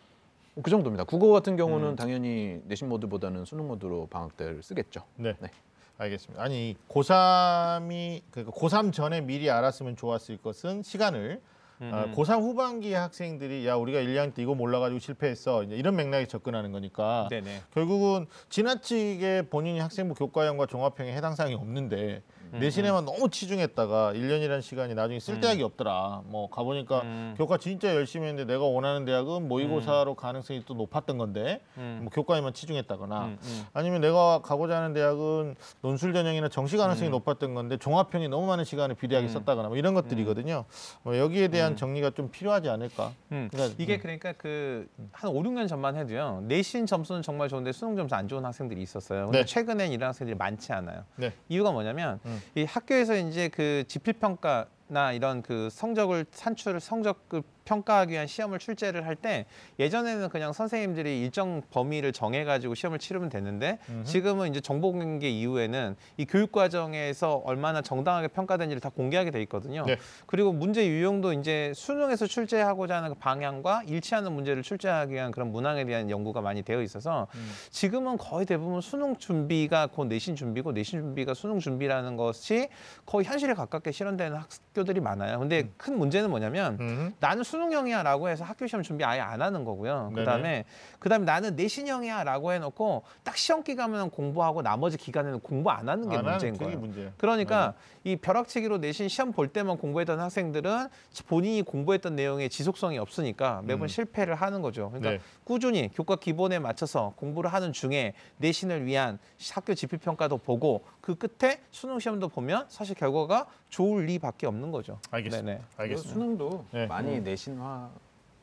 그 0.62 0.70
정도입니다. 0.70 1.04
국어 1.04 1.28
같은 1.28 1.56
경우는 1.56 1.90
음. 1.90 1.96
당연히 1.96 2.60
내신 2.66 2.88
모드보다는 2.88 3.44
수능 3.44 3.68
모드로 3.68 4.08
방학 4.10 4.36
때를 4.36 4.62
쓰겠죠. 4.62 5.02
네. 5.16 5.34
네. 5.38 5.50
알겠습니다. 5.98 6.42
아니 6.42 6.76
고3이 6.88 8.22
그러니까 8.30 8.52
고3 8.56 8.92
전에 8.92 9.20
미리 9.20 9.50
알았으면 9.50 9.96
좋았을 9.96 10.38
것은 10.38 10.82
시간을 10.82 11.40
음, 11.80 11.90
아, 11.92 12.04
음. 12.04 12.14
고3 12.14 12.40
후반기의 12.40 12.94
학생들이 12.94 13.66
야 13.66 13.76
우리가 13.76 14.00
1학년 14.00 14.34
때 14.34 14.42
이거 14.42 14.54
몰라가지고 14.54 14.98
실패했어 14.98 15.62
이제 15.64 15.76
이런 15.76 15.96
맥락에 15.96 16.26
접근하는 16.26 16.72
거니까 16.72 17.28
네네. 17.30 17.62
결국은 17.72 18.26
지나치게 18.48 19.42
본인이 19.50 19.78
학생부 19.78 20.14
교과형과 20.14 20.66
종합형에 20.66 21.14
해당 21.14 21.34
사항이 21.34 21.54
없는데 21.54 22.22
음, 22.37 22.37
내신에만 22.52 23.04
너무 23.04 23.28
치중했다가 23.28 24.12
1년이라는 24.14 24.62
시간이 24.62 24.94
나중에 24.94 25.20
쓸데하기 25.20 25.62
없더라. 25.62 26.22
뭐 26.26 26.48
가보니까 26.50 27.02
음. 27.02 27.34
교과 27.36 27.58
진짜 27.58 27.94
열심히 27.94 28.28
했는데 28.28 28.52
내가 28.52 28.64
원하는 28.64 29.04
대학은 29.04 29.48
모의고사로 29.48 30.14
가능성이 30.14 30.62
또 30.66 30.74
높았던 30.74 31.18
건데 31.18 31.60
음. 31.76 32.00
뭐 32.02 32.10
교과에만 32.10 32.52
치중했다거나 32.52 33.24
음, 33.24 33.38
음. 33.42 33.66
아니면 33.72 34.00
내가 34.00 34.40
가고자 34.42 34.76
하는 34.76 34.92
대학은 34.92 35.56
논술 35.82 36.12
전형이나 36.12 36.48
정시 36.48 36.76
가능성이 36.76 37.10
높았던 37.10 37.54
건데 37.54 37.76
종합형이 37.76 38.28
너무 38.28 38.46
많은 38.46 38.64
시간을 38.64 38.94
비대하게 38.94 39.28
음. 39.28 39.32
썼다거나 39.32 39.68
뭐 39.68 39.76
이런 39.76 39.94
것들이거든요. 39.94 40.64
뭐 41.02 41.18
여기에 41.18 41.48
대한 41.48 41.76
정리가 41.76 42.10
좀 42.10 42.30
필요하지 42.30 42.68
않을까. 42.68 43.12
음. 43.32 43.48
그러니까, 43.50 43.74
이게 43.78 43.94
음. 43.94 44.00
그러니까 44.00 44.32
그한 44.32 45.30
5, 45.30 45.42
6년 45.42 45.68
전만 45.68 45.96
해도요. 45.96 46.42
내신 46.46 46.86
점수는 46.86 47.22
정말 47.22 47.48
좋은데 47.48 47.72
수능 47.72 47.96
점수 47.96 48.14
안 48.14 48.28
좋은 48.28 48.44
학생들이 48.44 48.80
있었어요. 48.82 49.26
근데 49.26 49.40
네. 49.40 49.44
최근엔 49.44 49.92
이런 49.92 50.08
학생들이 50.08 50.36
많지 50.36 50.72
않아요. 50.72 51.04
네. 51.16 51.32
이유가 51.48 51.72
뭐냐면 51.72 52.20
음. 52.24 52.37
이 52.54 52.64
학교에서 52.64 53.16
이제 53.16 53.48
그 53.48 53.84
지필 53.88 54.14
평가나 54.14 55.12
이런 55.12 55.42
그 55.42 55.68
성적을 55.70 56.26
산출을 56.30 56.80
성적을 56.80 57.42
평가하기 57.72 58.12
위한 58.12 58.26
시험을 58.26 58.58
출제를 58.58 59.06
할 59.06 59.18
때 59.18 59.46
예전에는 59.80 60.28
그냥 60.28 60.52
선생님들이 60.52 61.20
일정 61.20 61.60
범위를 61.72 62.12
정해 62.12 62.44
가지고 62.44 62.76
시험을 62.76 63.00
치르면 63.00 63.30
됐는데 63.30 63.78
음흠. 63.88 64.04
지금은 64.04 64.50
이제 64.50 64.60
정보 64.60 64.92
공개 64.92 65.28
이후에는 65.28 65.96
이 66.18 66.24
교육 66.24 66.52
과정에서 66.52 67.42
얼마나 67.44 67.82
정당하게 67.82 68.28
평가된지를 68.28 68.80
다 68.80 68.88
공개하게 68.88 69.32
돼 69.32 69.42
있거든요. 69.42 69.84
네. 69.86 69.96
그리고 70.26 70.52
문제 70.52 70.86
유형도 70.86 71.32
이제 71.32 71.72
수능에서 71.74 72.26
출제하고자 72.28 72.96
하는 72.98 73.08
그 73.08 73.14
방향과 73.16 73.82
일치하는 73.88 74.30
문제를 74.32 74.62
출제하기 74.62 75.12
위한 75.12 75.32
그런 75.32 75.50
문항에 75.50 75.84
대한 75.84 76.08
연구가 76.10 76.40
많이 76.40 76.62
되어 76.62 76.80
있어서 76.82 77.26
음. 77.34 77.50
지금은 77.70 78.18
거의 78.18 78.46
대부분 78.46 78.80
수능 78.80 79.16
준비가 79.16 79.88
곧 79.88 80.04
내신 80.04 80.36
준비고 80.36 80.70
내신 80.70 81.00
준비가 81.00 81.34
수능 81.34 81.58
준비라는 81.58 82.16
것이 82.16 82.68
거의 83.04 83.26
현실에 83.26 83.54
가깝게 83.54 83.90
실현되는 83.90 84.36
학교들이 84.36 85.00
많아요. 85.00 85.40
근데 85.40 85.62
음. 85.62 85.74
큰 85.76 85.98
문제는 85.98 86.30
뭐냐면 86.30 86.76
음. 86.78 87.14
나는 87.18 87.42
수능 87.42 87.57
형이야라고 87.72 88.28
해서 88.28 88.44
학교 88.44 88.66
시험 88.66 88.82
준비 88.82 89.04
아예 89.04 89.20
안 89.20 89.42
하는 89.42 89.64
거고요. 89.64 90.12
그다음에 90.14 90.64
그다음에 90.98 91.24
나는 91.24 91.56
내신형이야라고 91.56 92.52
해놓고 92.52 93.02
딱 93.24 93.36
시험 93.36 93.62
기간만 93.62 94.10
공부하고 94.10 94.62
나머지 94.62 94.96
기간에는 94.96 95.40
공부 95.40 95.70
안 95.70 95.88
하는 95.88 96.08
게 96.08 96.16
안 96.16 96.24
문제인 96.24 96.56
거예요. 96.56 96.78
문제예요. 96.78 97.12
그러니까 97.18 97.74
이 98.08 98.16
벼락치기로 98.16 98.78
내신 98.78 99.08
시험 99.08 99.32
볼 99.32 99.48
때만 99.48 99.76
공부했던 99.76 100.18
학생들은 100.18 100.88
본인이 101.26 101.60
공부했던 101.60 102.16
내용에 102.16 102.48
지속성이 102.48 102.98
없으니까 102.98 103.60
매번 103.64 103.82
음. 103.84 103.88
실패를 103.88 104.34
하는 104.34 104.62
거죠. 104.62 104.88
그러니까 104.88 105.10
네. 105.10 105.20
꾸준히 105.44 105.90
교과 105.92 106.16
기본에 106.16 106.58
맞춰서 106.58 107.12
공부를 107.16 107.52
하는 107.52 107.72
중에 107.74 108.14
내신을 108.38 108.86
위한 108.86 109.18
학교 109.52 109.74
지필 109.74 109.98
평가도 109.98 110.38
보고 110.38 110.84
그 111.02 111.16
끝에 111.16 111.60
수능 111.70 111.98
시험도 111.98 112.28
보면 112.28 112.64
사실 112.68 112.94
결과가 112.94 113.46
좋을 113.68 114.06
리밖에 114.06 114.46
없는 114.46 114.70
거죠. 114.70 114.98
알겠습니다. 115.10 115.46
네네. 115.46 115.62
알겠습니다. 115.76 116.14
수능도 116.14 116.64
네. 116.72 116.86
많이 116.86 117.20
내신화 117.20 117.90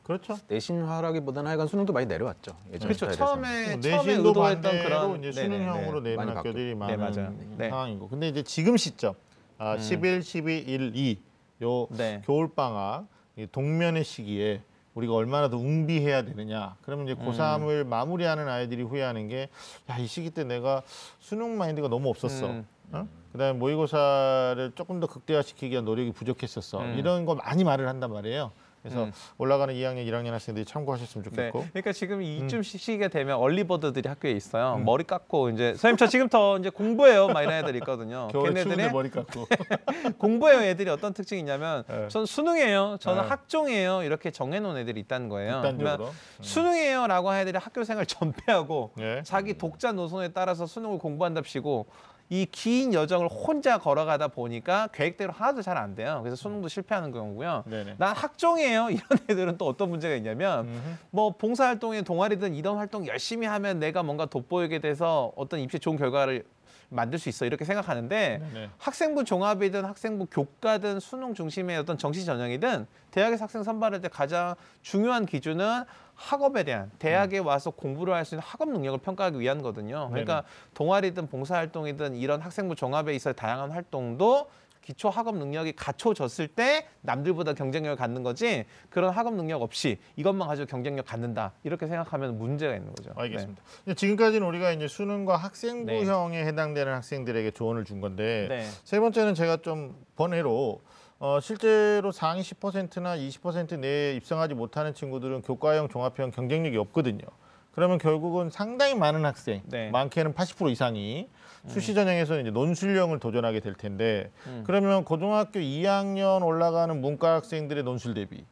그렇죠. 0.04 0.38
내신화라기보다는 0.46 1.48
하여간 1.48 1.66
수능도 1.66 1.92
많이 1.92 2.06
내려왔죠. 2.06 2.52
예전 2.72 2.88
그렇죠. 2.88 3.10
처음에 3.10 3.72
뭐 3.72 3.80
처음에 3.80 4.12
의도했던 4.12 4.82
그런 4.84 5.18
이제. 5.18 5.32
수능형으로 5.32 6.00
내는 6.00 6.28
학교들이. 6.28 6.76
많은 6.76 6.96
네, 6.96 6.96
맞아요. 6.96 7.34
네. 7.56 7.70
상황이고. 7.70 8.08
근데 8.08 8.28
이제 8.28 8.44
지금 8.44 8.76
시점 8.76 9.14
아, 9.58 9.74
음. 9.74 9.78
11, 9.78 10.22
12, 10.22 10.58
1, 10.58 10.92
2 10.94 11.18
요 11.62 11.86
네. 11.90 12.22
겨울 12.26 12.48
방학 12.54 13.06
동면의 13.52 14.04
시기에 14.04 14.60
우리가 14.94 15.14
얼마나 15.14 15.48
더 15.50 15.58
웅비해야 15.58 16.22
되느냐. 16.22 16.76
그러면 16.82 17.06
이제 17.06 17.14
고3을 17.14 17.84
음. 17.84 17.88
마무리하는 17.88 18.48
아이들이 18.48 18.82
후회하는 18.82 19.28
게 19.28 19.48
야, 19.90 19.98
이 19.98 20.06
시기 20.06 20.30
때 20.30 20.44
내가 20.44 20.82
수능 21.18 21.58
마인드가 21.58 21.88
너무 21.88 22.08
없었어. 22.08 22.46
음. 22.46 22.66
어? 22.92 23.06
그 23.32 23.38
다음에 23.38 23.58
모의고사를 23.58 24.72
조금 24.74 25.00
더 25.00 25.06
극대화시키기 25.06 25.72
위한 25.72 25.84
노력이 25.84 26.12
부족했었어. 26.12 26.80
음. 26.80 26.98
이런 26.98 27.26
거 27.26 27.34
많이 27.34 27.64
말을 27.64 27.88
한단 27.88 28.10
말이에요. 28.10 28.52
그래서 28.86 29.04
음. 29.04 29.12
올라가는 29.38 29.74
2학년, 29.74 30.06
1학년 30.06 30.30
학생들이 30.30 30.64
참고하셨으면 30.64 31.24
네. 31.24 31.30
좋겠고. 31.30 31.66
그러니까 31.70 31.92
지금 31.92 32.22
이쯤 32.22 32.62
시기가 32.62 33.08
되면 33.08 33.36
얼리버드들이 33.36 34.08
학교에 34.08 34.30
있어요. 34.30 34.76
음. 34.76 34.84
머리 34.84 35.02
깎고 35.04 35.50
이제 35.50 35.70
선생님 35.72 35.96
저 35.96 36.06
지금 36.06 36.28
더 36.28 36.56
이제 36.58 36.70
공부해요. 36.70 37.28
막 37.28 37.42
이런 37.42 37.54
애들 37.54 37.74
있거든요. 37.76 38.28
걔네들의 38.32 38.92
머리 38.92 39.10
깎고. 39.10 39.46
공부해요 40.18 40.60
애들이 40.60 40.88
어떤 40.88 41.12
특징이 41.12 41.40
있냐면 41.40 41.82
네. 41.88 42.08
전 42.08 42.24
수능이에요. 42.26 42.98
저는 43.00 43.22
네. 43.22 43.28
학종이에요. 43.28 44.02
이렇게 44.04 44.30
정해놓은 44.30 44.76
애들이 44.76 45.00
있다는 45.00 45.28
거예요. 45.28 45.60
그러면 45.62 45.78
극단적으로. 45.78 46.14
수능이에요라고 46.40 47.30
한 47.30 47.40
애들이 47.40 47.58
학교 47.58 47.82
생활 47.82 48.06
전폐하고 48.06 48.92
네. 48.96 49.22
자기 49.24 49.58
독자 49.58 49.90
노선에 49.90 50.28
따라서 50.28 50.66
수능을 50.66 50.98
공부한답시고 50.98 51.86
이 52.28 52.46
긴 52.50 52.92
여정을 52.92 53.28
혼자 53.28 53.78
걸어가다 53.78 54.28
보니까 54.28 54.88
계획대로 54.92 55.32
하나도 55.32 55.62
잘 55.62 55.76
안 55.76 55.94
돼요. 55.94 56.20
그래서 56.22 56.36
수능도 56.36 56.68
실패하는 56.68 57.12
경우고요. 57.12 57.64
네네. 57.66 57.94
난 57.98 58.14
학종이에요. 58.16 58.88
이런 58.90 59.02
애들은 59.28 59.58
또 59.58 59.66
어떤 59.66 59.90
문제가 59.90 60.14
있냐면 60.16 60.66
음흠. 60.66 60.80
뭐 61.10 61.30
봉사활동에 61.36 62.02
동아리든 62.02 62.54
이런 62.54 62.76
활동 62.78 63.06
열심히 63.06 63.46
하면 63.46 63.78
내가 63.78 64.02
뭔가 64.02 64.26
돋보이게 64.26 64.78
돼서 64.80 65.32
어떤 65.36 65.60
입시에 65.60 65.78
좋은 65.78 65.96
결과를 65.96 66.44
만들 66.88 67.18
수 67.18 67.28
있어 67.28 67.44
이렇게 67.46 67.64
생각하는데 67.64 68.40
네네. 68.52 68.70
학생부 68.78 69.24
종합이든 69.24 69.84
학생부 69.84 70.26
교과든 70.30 71.00
수능 71.00 71.34
중심의 71.34 71.76
어떤 71.78 71.98
정시 71.98 72.24
전형이든 72.24 72.86
대학에서 73.10 73.44
학생 73.44 73.62
선발할 73.64 74.00
때 74.00 74.08
가장 74.08 74.54
중요한 74.82 75.26
기준은 75.26 75.82
학업에 76.16 76.62
대한 76.64 76.90
대학에 76.98 77.38
와서 77.38 77.70
공부를 77.70 78.14
할 78.14 78.24
수 78.24 78.34
있는 78.34 78.42
학업 78.44 78.70
능력을 78.70 78.98
평가하기 78.98 79.38
위한 79.38 79.58
거거든요. 79.58 80.08
그러니까 80.10 80.42
동아리든 80.74 81.28
봉사활동이든 81.28 82.16
이런 82.16 82.40
학생부 82.40 82.74
종합에 82.74 83.14
있어 83.14 83.32
다양한 83.32 83.70
활동도 83.70 84.48
기초 84.82 85.08
학업 85.10 85.36
능력이 85.36 85.72
갖춰졌을 85.72 86.46
때 86.48 86.86
남들보다 87.02 87.54
경쟁력을 87.54 87.96
갖는 87.96 88.22
거지 88.22 88.64
그런 88.88 89.10
학업 89.10 89.34
능력 89.34 89.62
없이 89.62 89.98
이것만 90.14 90.46
가지고 90.48 90.66
경쟁력 90.66 91.06
갖는다 91.06 91.52
이렇게 91.64 91.86
생각하면 91.88 92.38
문제가 92.38 92.74
있는 92.74 92.94
거죠. 92.94 93.10
알겠습니다. 93.16 93.60
근데 93.84 93.94
지금까지는 93.94 94.46
우리가 94.46 94.70
이제 94.72 94.86
수능과 94.88 95.36
네. 95.36 95.42
학생부형에 95.42 96.44
해당되는 96.46 96.92
학생들에게 96.92 97.50
조언을 97.50 97.84
준 97.84 98.00
건데 98.00 98.46
네. 98.48 98.58
네. 98.58 98.66
세 98.84 98.98
번째는 99.00 99.34
제가 99.34 99.58
좀 99.58 99.96
번외로 100.14 100.80
어, 101.18 101.40
실제로 101.40 102.12
상위 102.12 102.42
10%나 102.42 103.16
20% 103.16 103.78
내에 103.78 104.14
입성하지 104.16 104.54
못하는 104.54 104.92
친구들은 104.92 105.42
교과형, 105.42 105.88
종합형 105.88 106.30
경쟁력이 106.30 106.76
없거든요. 106.76 107.24
그러면 107.72 107.98
결국은 107.98 108.50
상당히 108.50 108.94
많은 108.94 109.24
학생, 109.24 109.62
네. 109.66 109.90
많게는 109.90 110.34
80% 110.34 110.70
이상이 110.70 111.28
수시 111.68 111.94
전형에서는 111.94 112.42
이제 112.42 112.50
논술형을 112.50 113.18
도전하게 113.18 113.60
될 113.60 113.74
텐데 113.74 114.30
음. 114.46 114.62
그러면 114.66 115.04
고등학교 115.04 115.58
2학년 115.60 116.44
올라가는 116.44 116.98
문과 116.98 117.34
학생들의 117.34 117.82
논술 117.82 118.14
대비 118.14 118.44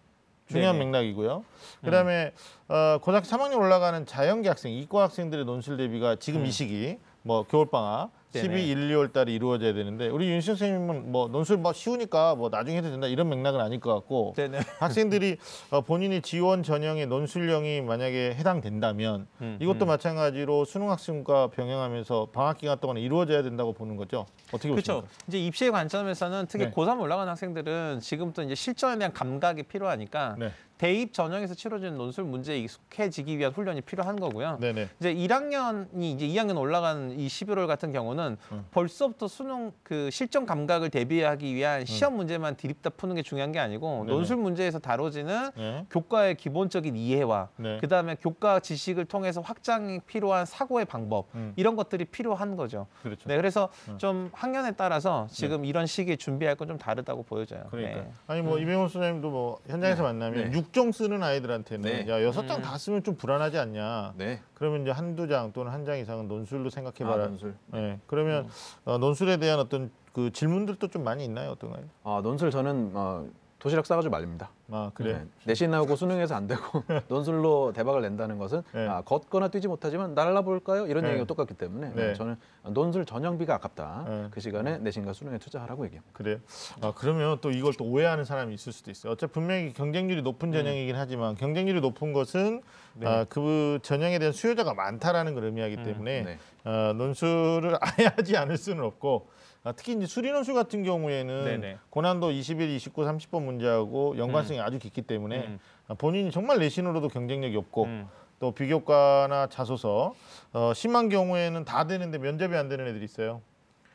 중요한 0.46 0.76
네네. 0.76 0.84
음. 0.84 0.90
맥락이고요. 0.90 1.44
그다음에 1.84 2.32
어, 2.68 2.98
고등학교 3.00 3.26
3학년 3.26 3.56
올라가는 3.58 4.04
자연계 4.04 4.48
학생, 4.48 4.72
이과 4.72 5.04
학생들의 5.04 5.44
논술 5.44 5.78
대비가 5.78 6.16
지금 6.16 6.42
음. 6.42 6.46
이 6.46 6.50
시기 6.50 6.98
뭐 7.22 7.44
겨울 7.44 7.70
방학 7.70 8.10
네네. 8.34 8.58
12, 8.58 8.68
1, 8.68 8.88
2월 8.90 9.12
달에 9.12 9.32
이루어져야 9.32 9.72
되는데 9.74 10.08
우리 10.08 10.28
윤 10.28 10.40
선생님은 10.40 11.12
뭐 11.12 11.28
논술 11.28 11.58
뭐 11.58 11.72
쉬우니까 11.72 12.34
뭐 12.34 12.48
나중에 12.48 12.78
해도 12.78 12.90
된다 12.90 13.06
이런 13.06 13.28
맥락은 13.28 13.60
아닐 13.60 13.78
것 13.78 13.94
같고 13.94 14.34
네네. 14.36 14.58
학생들이 14.80 15.36
어, 15.70 15.80
본인이 15.82 16.20
지원 16.20 16.62
전형의 16.62 17.06
논술형이 17.06 17.82
만약에 17.82 18.34
해당된다면 18.34 19.28
음, 19.40 19.58
이것도 19.60 19.84
음. 19.84 19.88
마찬가지로 19.88 20.64
수능 20.64 20.90
학생과 20.90 21.48
병행하면서 21.48 22.28
방학 22.32 22.58
기간 22.58 22.78
동안에 22.78 23.00
이루어져야 23.00 23.42
된다고 23.42 23.72
보는 23.72 23.96
거죠. 23.96 24.26
어떻게 24.48 24.70
그렇죠. 24.70 25.02
보십니까? 25.02 25.24
이제 25.28 25.38
입시의 25.38 25.70
관점에서는 25.70 26.46
특히 26.48 26.66
네. 26.66 26.70
고3 26.72 27.00
올라가는 27.00 27.30
학생들은 27.30 28.00
지금부터 28.00 28.42
이제 28.42 28.54
실전에 28.54 28.98
대한 28.98 29.12
감각이 29.12 29.64
필요하니까 29.64 30.36
네, 30.38 30.50
대입 30.84 31.14
전형에서 31.14 31.54
치러지는 31.54 31.96
논술 31.96 32.24
문제에 32.24 32.58
익숙해지기 32.58 33.38
위한 33.38 33.52
훈련이 33.52 33.80
필요한 33.80 34.16
거고요. 34.20 34.58
네, 34.60 34.74
네. 34.74 34.86
이제 35.00 35.14
1학년이 35.14 36.02
이제 36.02 36.28
2학년 36.28 36.60
올라가는 36.60 37.18
이 37.18 37.26
11월 37.26 37.66
같은 37.66 37.90
경우는 37.90 38.36
음. 38.52 38.66
벌써부터 38.70 39.26
수능 39.26 39.72
그 39.82 40.10
실전 40.10 40.44
감각을 40.44 40.90
대비하기 40.90 41.54
위한 41.54 41.86
시험 41.86 42.16
문제만 42.16 42.56
디립다 42.56 42.90
푸는 42.90 43.16
게 43.16 43.22
중요한 43.22 43.50
게 43.50 43.60
아니고 43.60 44.02
음. 44.02 44.06
네네. 44.08 44.12
논술 44.14 44.36
문제에서 44.36 44.78
다뤄지는 44.78 45.52
네, 45.56 45.86
교과의 45.88 46.34
기본적인 46.34 46.96
이해와 46.96 47.48
네. 47.56 47.78
그다음에 47.78 48.16
교과 48.16 48.60
지식을 48.60 49.06
통해서 49.06 49.40
확장이 49.40 50.00
필요한 50.00 50.44
사고의 50.44 50.84
방법 50.84 51.28
음. 51.34 51.54
이런 51.56 51.76
것들이 51.76 52.04
필요한 52.04 52.56
거죠. 52.56 52.88
그렇죠. 53.02 53.26
네, 53.26 53.38
그래서 53.38 53.70
음. 53.88 53.96
좀 53.96 54.28
학년에 54.34 54.72
따라서 54.72 55.28
지금 55.30 55.64
이런 55.64 55.86
시기에 55.86 56.16
준비할 56.16 56.56
건 56.56 56.64
좀 56.64 56.78
다르다고 56.78 57.22
보여져요. 57.22 57.64
그러니까 57.70 58.00
네. 58.00 58.10
아니 58.26 58.40
뭐 58.42 58.58
이병헌 58.58 58.88
선생님도 58.88 59.30
뭐 59.30 59.58
현장에서 59.66 60.02
만나면 60.02 60.50
네. 60.50 60.56
육 60.56 60.73
6종 60.74 60.92
쓰는 60.92 61.22
아이들한테는 61.22 62.04
네. 62.04 62.08
야 62.10 62.22
여섯 62.22 62.46
장 62.46 62.58
음. 62.58 62.62
다 62.62 62.76
쓰면 62.76 63.02
좀 63.04 63.14
불안하지 63.16 63.58
않냐. 63.58 64.14
네. 64.16 64.40
그러면 64.54 64.82
이제 64.82 64.90
한두 64.90 65.28
장 65.28 65.52
또는 65.52 65.72
한 65.72 65.84
장 65.84 65.98
이상은 65.98 66.28
논술로 66.28 66.68
아, 66.68 66.70
생각해봐라. 66.70 67.26
논술. 67.28 67.54
네. 67.68 68.00
그러면 68.06 68.48
어, 68.86 68.96
논술에 68.98 69.36
대한 69.36 69.58
어떤 69.60 69.90
그 70.12 70.30
질문들도 70.32 70.88
좀 70.88 71.04
많이 71.04 71.24
있나요? 71.24 71.50
어떤가요? 71.50 71.84
아, 72.04 72.20
논술 72.22 72.50
저는 72.50 72.92
어, 72.94 73.26
도시락 73.64 73.86
싸가지고 73.86 74.12
말립니다. 74.12 74.50
아 74.70 74.90
그래. 74.92 75.14
네. 75.14 75.26
내신하고 75.44 75.96
수능에서 75.96 76.34
안 76.34 76.46
되고 76.46 76.60
논술로 77.08 77.72
대박을 77.72 78.02
낸다는 78.02 78.36
것은 78.36 78.62
네. 78.74 78.86
아, 78.86 79.00
걷거나 79.00 79.48
뛰지 79.48 79.68
못하지만 79.68 80.14
날라볼까요? 80.14 80.86
이런 80.86 81.04
네. 81.04 81.10
얘기가 81.10 81.24
똑같기 81.24 81.54
때문에 81.54 81.94
네. 81.94 82.12
저는 82.12 82.36
논술 82.74 83.06
전형비가 83.06 83.54
아깝다. 83.54 84.04
네. 84.06 84.28
그 84.30 84.40
시간에 84.40 84.76
내신과 84.76 85.14
수능에 85.14 85.38
투자하라고 85.38 85.86
얘기합니다. 85.86 86.12
그래요. 86.12 86.40
아 86.82 86.92
그러면 86.94 87.38
또 87.40 87.50
이걸 87.50 87.72
또 87.72 87.86
오해하는 87.86 88.26
사람이 88.26 88.52
있을 88.52 88.74
수도 88.74 88.90
있어요. 88.90 89.14
어차피 89.14 89.32
분명히 89.32 89.72
경쟁률이 89.72 90.20
높은 90.20 90.52
전형이긴 90.52 90.94
하지만 90.94 91.34
경쟁률이 91.34 91.80
높은 91.80 92.12
것은 92.12 92.60
네. 92.96 93.06
아, 93.06 93.24
그 93.26 93.78
전형에 93.80 94.18
대한 94.18 94.34
수요자가 94.34 94.74
많다라는 94.74 95.32
걸 95.32 95.44
의미하기 95.44 95.76
음, 95.76 95.84
때문에 95.84 96.22
네. 96.22 96.38
어, 96.64 96.92
논술을 96.92 97.78
아예 97.80 98.08
하지 98.14 98.36
않을 98.36 98.58
수는 98.58 98.84
없고 98.84 99.26
아, 99.30 99.43
특히 99.72 99.94
이제 99.94 100.06
수리 100.06 100.30
논술 100.30 100.54
같은 100.54 100.82
경우에는 100.82 101.44
네네. 101.44 101.78
고난도 101.90 102.30
21, 102.32 102.70
29, 102.70 103.02
30번 103.02 103.42
문제하고 103.42 104.16
연관성이 104.18 104.60
아주 104.60 104.78
깊기 104.78 105.02
때문에 105.02 105.46
음. 105.46 105.58
아, 105.88 105.94
본인이 105.94 106.30
정말 106.30 106.58
내신으로도 106.58 107.08
경쟁력이 107.08 107.56
없고 107.56 107.84
음. 107.84 108.08
또 108.40 108.52
비교과나 108.52 109.46
자소서 109.46 110.14
어, 110.52 110.72
심한 110.74 111.08
경우에는 111.08 111.64
다 111.64 111.86
되는데 111.86 112.18
면접이 112.18 112.54
안 112.56 112.68
되는 112.68 112.86
애들이 112.86 113.04
있어요. 113.04 113.40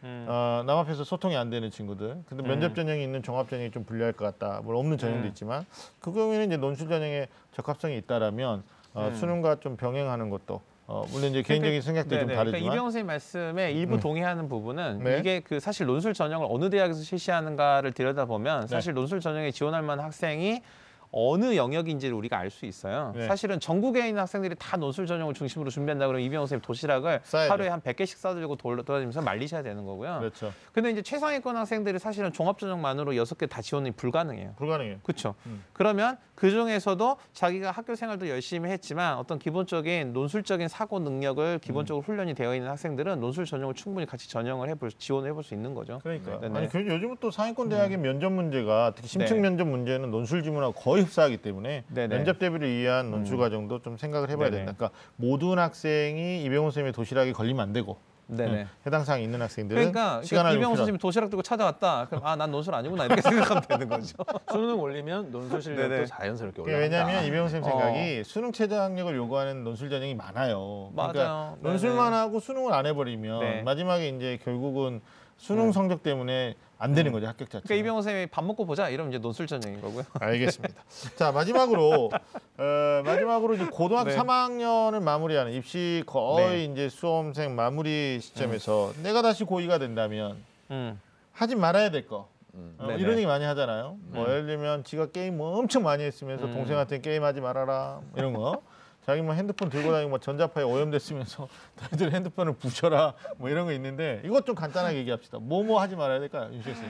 음. 0.03 0.25
어, 0.27 0.63
남 0.65 0.77
앞에서 0.77 1.03
소통이 1.03 1.35
안 1.35 1.51
되는 1.51 1.69
친구들. 1.69 2.23
근데 2.27 2.43
면접 2.43 2.71
음. 2.71 2.75
전형이 2.75 3.03
있는 3.03 3.21
종합 3.21 3.49
전형이 3.49 3.69
좀 3.69 3.83
불리할 3.83 4.13
것 4.13 4.25
같다. 4.25 4.61
물론 4.63 4.79
없는 4.79 4.97
전형도 4.97 5.23
음. 5.23 5.27
있지만 5.27 5.65
그 5.99 6.11
경우에는 6.11 6.47
이제 6.47 6.57
논술 6.57 6.87
전형에 6.87 7.27
적합성이 7.51 7.97
있다라면 7.97 8.63
어, 8.95 9.07
음. 9.07 9.13
수능과 9.13 9.59
좀 9.59 9.77
병행하는 9.77 10.31
것도 10.31 10.61
어, 10.91 11.05
물론 11.11 11.29
이제 11.29 11.43
개인적인 11.43 11.81
생각들이 11.83 12.19
좀 12.19 12.27
네네. 12.29 12.35
다르지만 12.35 12.51
그러니까 12.51 12.73
이병헌 12.73 12.91
선생님 12.91 13.05
말씀에 13.05 13.71
일부 13.73 13.95
음. 13.95 13.99
동의하는 13.99 14.49
부분은 14.49 15.03
네. 15.03 15.19
이게 15.19 15.39
그 15.39 15.59
사실 15.59 15.85
논술 15.85 16.15
전형을 16.15 16.47
어느 16.49 16.71
대학에서 16.71 17.03
실시하는가를 17.03 17.91
들여다보면 17.91 18.61
네. 18.61 18.67
사실 18.67 18.95
논술 18.95 19.19
전형에 19.19 19.51
지원할 19.51 19.83
만한 19.83 20.05
학생이 20.05 20.63
어느 21.11 21.55
영역인지를 21.55 22.13
우리가 22.15 22.37
알 22.37 22.49
수 22.49 22.65
있어요. 22.65 23.13
네. 23.15 23.27
사실은 23.27 23.59
전국에 23.59 24.07
있는 24.07 24.21
학생들이 24.21 24.55
다 24.57 24.75
논술 24.77 25.05
전형을 25.07 25.33
중심으로 25.35 25.69
준비한다 25.69 26.07
그러면 26.07 26.25
이병헌 26.25 26.47
선생님 26.47 26.61
도시락을. 26.61 27.21
하루에 27.49 27.67
한 27.67 27.79
100개씩 27.81 28.17
싸들고 28.17 28.55
돌- 28.57 28.77
돌아다니면서 28.83 29.21
말리셔야 29.21 29.61
되는 29.63 29.85
거고요. 29.85 30.17
그렇죠. 30.19 30.51
근데 30.73 30.89
이제 30.91 31.01
최상위권 31.01 31.55
학생들이 31.55 31.99
사실은 31.99 32.31
종합 32.33 32.57
전형만으로 32.59 33.15
여섯 33.15 33.37
개 33.37 33.45
다 33.47 33.61
지원이 33.61 33.91
불가능해요. 33.91 34.53
불가능해요. 34.57 34.97
그렇죠. 35.03 35.33
음. 35.47 35.63
그러면 35.73 36.17
그 36.35 36.49
중에서도 36.51 37.17
자기가 37.33 37.71
학교 37.71 37.95
생활도 37.95 38.29
열심히 38.29 38.69
했지만 38.69 39.17
어떤 39.17 39.39
기본적인 39.39 40.13
논술적인 40.13 40.67
사고 40.67 40.99
능력을 40.99 41.59
기본적으로 41.59 42.03
훈련이 42.03 42.33
되어 42.35 42.55
있는 42.55 42.69
학생들은 42.69 43.19
논술 43.19 43.45
전형을 43.45 43.73
충분히 43.73 44.05
같이 44.05 44.29
전형을 44.29 44.69
해볼 44.69 44.91
지원을 44.91 45.29
해볼 45.31 45.43
수 45.43 45.53
있는 45.53 45.73
거죠. 45.73 45.99
그러니까 46.03 46.39
네, 46.39 46.49
네. 46.49 46.57
아니 46.59 46.69
그 46.69 46.79
요즘은 46.85 47.17
또 47.19 47.29
상위권 47.31 47.69
대학의 47.69 47.97
면접 47.97 48.31
문제가 48.31 48.93
특히 48.95 49.07
심층 49.09 49.37
네. 49.37 49.49
면접 49.49 49.65
문제는 49.67 50.11
논술 50.11 50.43
지문하고 50.43 50.73
거의 50.73 50.98
흡사하기 51.01 51.37
때문에 51.37 51.83
네, 51.87 52.07
네. 52.07 52.15
면접 52.15 52.39
대비를 52.39 52.69
위한 52.77 53.11
논술 53.11 53.35
음. 53.35 53.39
과정도 53.39 53.81
좀 53.81 53.97
생각을 53.97 54.29
해봐야 54.29 54.49
네, 54.49 54.57
네. 54.59 54.65
된다. 54.65 54.73
그러니까 54.77 54.97
모든 55.15 55.59
학생이 55.59 56.43
이병헌 56.43 56.71
선생님의 56.71 56.93
도시락에 56.93 57.31
걸리면 57.33 57.61
안 57.61 57.73
되고 57.73 57.97
네네. 58.27 58.51
네, 58.51 58.67
해당 58.85 59.03
사항이 59.03 59.23
있는 59.23 59.41
학생들은 59.41 59.91
그러니까 59.91 60.21
시간을 60.21 60.51
이병호 60.51 60.73
필요- 60.73 60.75
선생님이 60.77 60.99
도시락 60.99 61.29
들고 61.31 61.41
찾아왔다. 61.41 62.05
그럼 62.11 62.23
아 62.27 62.35
난 62.35 62.51
논술 62.51 62.75
아니구나 62.75 63.05
이렇게 63.05 63.21
생각하면 63.57 63.63
되는 63.67 63.89
거죠. 63.89 64.15
수능 64.51 64.79
올리면 64.79 65.31
논술 65.31 65.59
실력도 65.63 65.89
네네. 65.89 66.05
자연스럽게 66.05 66.61
그게 66.61 66.75
올라간다. 66.75 66.97
왜냐하면 66.97 67.25
이병훈 67.27 67.49
선생님 67.49 67.71
어. 67.71 67.81
생각이 67.81 68.23
수능 68.23 68.51
최저 68.51 68.79
학력을 68.83 69.15
요구하는 69.15 69.63
논술 69.63 69.89
전형이 69.89 70.13
많아요. 70.13 70.91
그러니까 70.93 71.23
맞아요. 71.23 71.57
논술만 71.61 72.11
네네. 72.11 72.15
하고 72.17 72.39
수능을 72.39 72.71
안 72.71 72.85
해버리면 72.85 73.39
네. 73.39 73.61
마지막에 73.63 74.09
이제 74.09 74.37
결국은 74.43 75.01
수능 75.37 75.67
네. 75.67 75.71
성적 75.71 76.03
때문에 76.03 76.53
안 76.81 76.93
되는 76.93 77.11
거죠 77.11 77.27
합격 77.27 77.49
자체가. 77.49 77.67
그러니까 77.67 77.81
이병호 77.81 78.01
선생님이 78.01 78.27
밥 78.27 78.45
먹고 78.45 78.65
보자 78.65 78.87
이러면 78.89 79.11
이제 79.11 79.19
논술 79.19 79.47
전형인 79.47 79.81
거고요. 79.81 80.03
알겠습니다. 80.19 80.81
자 81.17 81.31
마지막으로 81.33 82.09
어, 82.09 83.01
마지막으로 83.03 83.55
이제 83.55 83.65
고등학교 83.65 84.11
네. 84.11 84.17
3학년을 84.17 85.01
마무리하는 85.01 85.51
입시 85.51 86.03
거의 86.05 86.65
이제 86.65 86.87
수험생 86.87 87.53
마무리 87.53 88.19
시점에서 88.21 88.93
내가 89.03 89.21
다시 89.21 89.43
고2가 89.43 89.77
된다면 89.77 90.37
음. 90.71 90.99
하지 91.33 91.55
말아야 91.55 91.91
될 91.91 92.07
거. 92.07 92.29
음. 92.55 92.75
어. 92.79 92.91
이런 92.93 93.17
얘기 93.17 93.27
많이 93.27 93.43
하잖아요. 93.43 93.97
뭐 94.07 94.23
음. 94.23 94.29
예를 94.29 94.45
들면 94.45 94.85
지가 94.85 95.07
게임 95.07 95.37
뭐 95.37 95.57
엄청 95.57 95.83
많이 95.83 96.03
했으면서 96.03 96.45
음. 96.45 96.53
동생한테 96.53 97.01
게임하지 97.01 97.41
말아라 97.41 97.99
뭐 98.01 98.13
이런 98.15 98.33
거. 98.33 98.61
자기 99.09 99.23
뭐 99.23 99.33
핸드폰 99.33 99.69
들고 99.71 99.91
다니고 99.91 100.09
뭐 100.11 100.19
전자파에 100.19 100.63
오염됐으면서 100.63 101.47
너희들 101.81 102.13
핸드폰을 102.13 102.53
부셔라 102.53 103.15
뭐 103.37 103.49
이런 103.49 103.65
거 103.65 103.71
있는데 103.73 104.21
이것 104.23 104.45
좀 104.45 104.53
간단하게 104.53 104.97
얘기합시다. 104.99 105.39
뭐 105.39 105.63
뭐 105.69 105.81
하지 105.81 105.95
말아야 105.95 106.19
될까요, 106.19 106.49
윤식 106.53 106.75
씨? 106.75 106.81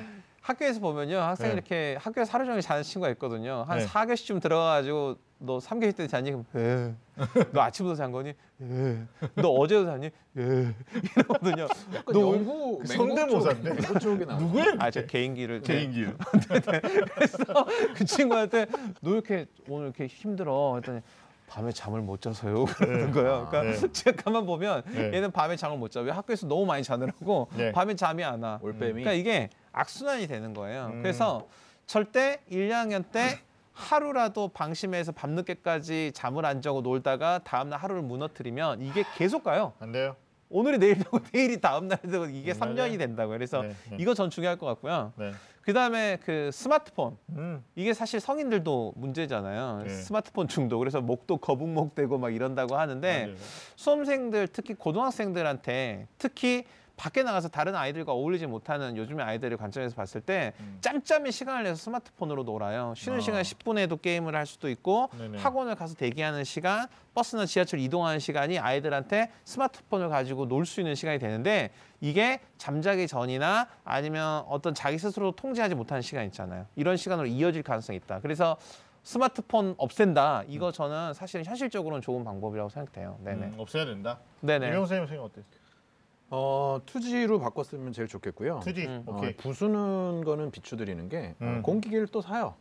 학교에서 0.41 0.79
보면요 0.81 1.17
학생이 1.19 1.49
네. 1.49 1.53
이렇게 1.53 1.97
학교에서 2.01 2.31
하루 2.33 2.45
종일 2.45 2.61
자는 2.61 2.81
친구가 2.83 3.09
있거든요 3.11 3.63
한 3.67 3.79
네. 3.79 3.85
4교시쯤 3.85 4.41
들어가가지고 4.41 5.15
너 5.39 5.57
3교시 5.59 5.95
때 5.95 6.07
자니? 6.07 6.31
예. 6.55 6.93
너 7.53 7.61
아침부터 7.61 7.95
잔 7.95 8.11
거니? 8.11 8.33
예. 8.61 9.03
너 9.35 9.49
어제도 9.49 9.85
자니? 9.85 10.09
예. 10.37 10.41
이러거든요 11.15 11.67
너 12.11 12.19
영구 12.19 12.79
그 12.79 12.87
성대모사인데? 12.87 13.69
누구의 14.39 14.75
아저 14.79 15.05
개인기를 15.05 15.61
네. 15.61 15.73
개인기? 15.73 16.05
그래서 16.47 17.65
그 17.95 18.05
친구한테 18.05 18.65
너 19.01 19.11
이렇게 19.11 19.45
오늘 19.67 19.85
이렇게 19.87 20.07
힘들어 20.07 20.75
했더니 20.75 21.01
밤에 21.49 21.71
잠을 21.71 22.01
못 22.01 22.21
자서요 22.21 22.65
그러는 22.65 23.11
거예요. 23.11 23.47
그러니까 23.49 23.63
네. 23.63 23.73
제가 23.91 24.23
가만 24.23 24.45
보면 24.45 24.83
네. 24.85 25.11
얘는 25.13 25.31
밤에 25.31 25.55
잠을 25.55 25.77
못 25.77 25.91
자. 25.91 25.99
왜 26.01 26.11
학교에서 26.11 26.47
너무 26.47 26.65
많이 26.65 26.83
자느라고 26.83 27.49
네. 27.55 27.71
밤에 27.71 27.95
잠이 27.95 28.23
안 28.23 28.41
와. 28.43 28.59
올빼미. 28.61 28.91
그러니까 29.03 29.13
이게 29.13 29.49
악순환이 29.71 30.27
되는 30.27 30.53
거예요. 30.53 30.91
음. 30.93 31.01
그래서 31.01 31.47
절대 31.87 32.39
1, 32.47 32.69
2학년 32.69 33.11
때 33.11 33.39
하루라도 33.73 34.49
방심해서 34.49 35.11
밤늦게까지 35.13 36.11
잠을 36.13 36.45
안 36.45 36.61
자고 36.61 36.81
놀다가 36.81 37.39
다음날 37.39 37.79
하루를 37.79 38.03
무너뜨리면 38.03 38.81
이게 38.81 39.03
계속 39.15 39.43
가요. 39.43 39.73
안 39.79 39.91
돼요. 39.91 40.15
오늘이 40.49 40.77
내일 40.77 40.97
되고 40.97 41.19
내일이 41.33 41.61
다음날 41.61 41.97
되고 41.99 42.25
이게 42.25 42.51
음, 42.51 42.53
삼 42.53 42.75
맞아요. 42.75 42.91
3년이 42.91 42.97
된다고요. 42.97 43.37
그래서 43.37 43.61
네, 43.61 43.75
네. 43.89 43.97
이거 43.99 44.13
전 44.13 44.29
중요할 44.29 44.57
것 44.57 44.65
같고요. 44.67 45.13
네. 45.59 45.65
그다음에 45.65 46.17
그 46.23 46.49
스마트폰 46.51 47.17
음. 47.31 47.63
이게 47.75 47.93
사실 47.93 48.19
성인들도 48.19 48.93
문제잖아요. 48.95 49.83
네. 49.83 49.89
스마트폰 49.89 50.47
중독. 50.47 50.79
그래서 50.79 51.01
목도 51.01 51.37
거북목 51.37 51.95
되고 51.95 52.17
막 52.17 52.33
이런다고 52.33 52.75
하는데 52.75 53.25
맞아요. 53.25 53.35
수험생들 53.75 54.47
특히 54.47 54.73
고등학생들한테 54.73 56.07
특히 56.17 56.65
밖에 56.99 57.23
나가서 57.23 57.47
다른 57.47 57.75
아이들과 57.75 58.11
어울리지 58.11 58.45
못하는 58.45 58.97
요즘의 58.97 59.25
아이들의 59.25 59.57
관점에서 59.57 59.95
봤을 59.95 60.19
때 60.19 60.51
음. 60.59 60.79
짬짬이 60.81 61.31
시간을 61.31 61.63
내서 61.63 61.77
스마트폰으로 61.77 62.43
놀아요. 62.43 62.93
쉬는 62.97 63.19
아. 63.19 63.21
시간 63.21 63.41
10분에도 63.41 64.01
게임을 64.01 64.35
할 64.35 64.45
수도 64.45 64.69
있고 64.69 65.07
네네. 65.17 65.37
학원을 65.37 65.75
가서 65.75 65.95
대기하는 65.95 66.43
시간, 66.43 66.87
버스나 67.15 67.45
지하철 67.45 67.79
이동하는 67.79 68.19
시간이 68.19 68.59
아이들한테 68.59 69.31
스마트폰을 69.45 70.09
가지고 70.09 70.45
놀 70.47 70.65
수 70.65 70.81
있는 70.81 70.93
시간이 70.93 71.19
되는데 71.19 71.71
이게 72.01 72.41
잠자기 72.57 73.07
전이나 73.07 73.67
아니면 73.85 74.43
어떤 74.49 74.75
자기 74.75 74.99
스스로 74.99 75.31
통제하지 75.31 75.75
못하는 75.75 76.01
시간 76.01 76.25
있잖아요. 76.25 76.65
이런 76.75 76.97
시간으로 76.97 77.27
이어질 77.27 77.63
가능성이 77.63 77.97
있다. 77.97 78.19
그래서 78.19 78.57
스마트폰 79.03 79.73
없앤다. 79.77 80.43
이거 80.49 80.71
저는 80.73 81.13
사실 81.13 81.43
현실적으로는 81.45 82.01
좋은 82.01 82.25
방법이라고 82.25 82.69
생각돼요. 82.69 83.17
네네. 83.23 83.45
음, 83.47 83.55
없애야 83.57 83.85
된다. 83.85 84.19
네네. 84.41 84.67
이병훈 84.67 84.85
선생님 84.85 85.07
생각 85.07 85.23
어때요? 85.23 85.45
어 86.31 86.79
투지로 86.85 87.39
바꿨으면 87.39 87.91
제일 87.93 88.07
좋겠고요. 88.07 88.59
투지. 88.63 88.85
음. 88.85 89.03
어, 89.07 89.17
오케이. 89.17 89.35
부수는 89.35 90.23
거는 90.23 90.51
비추드리는 90.51 91.09
게 91.09 91.35
어, 91.39 91.43
음. 91.45 91.61
공기계를 91.63 92.07
또 92.07 92.21
사요. 92.21 92.55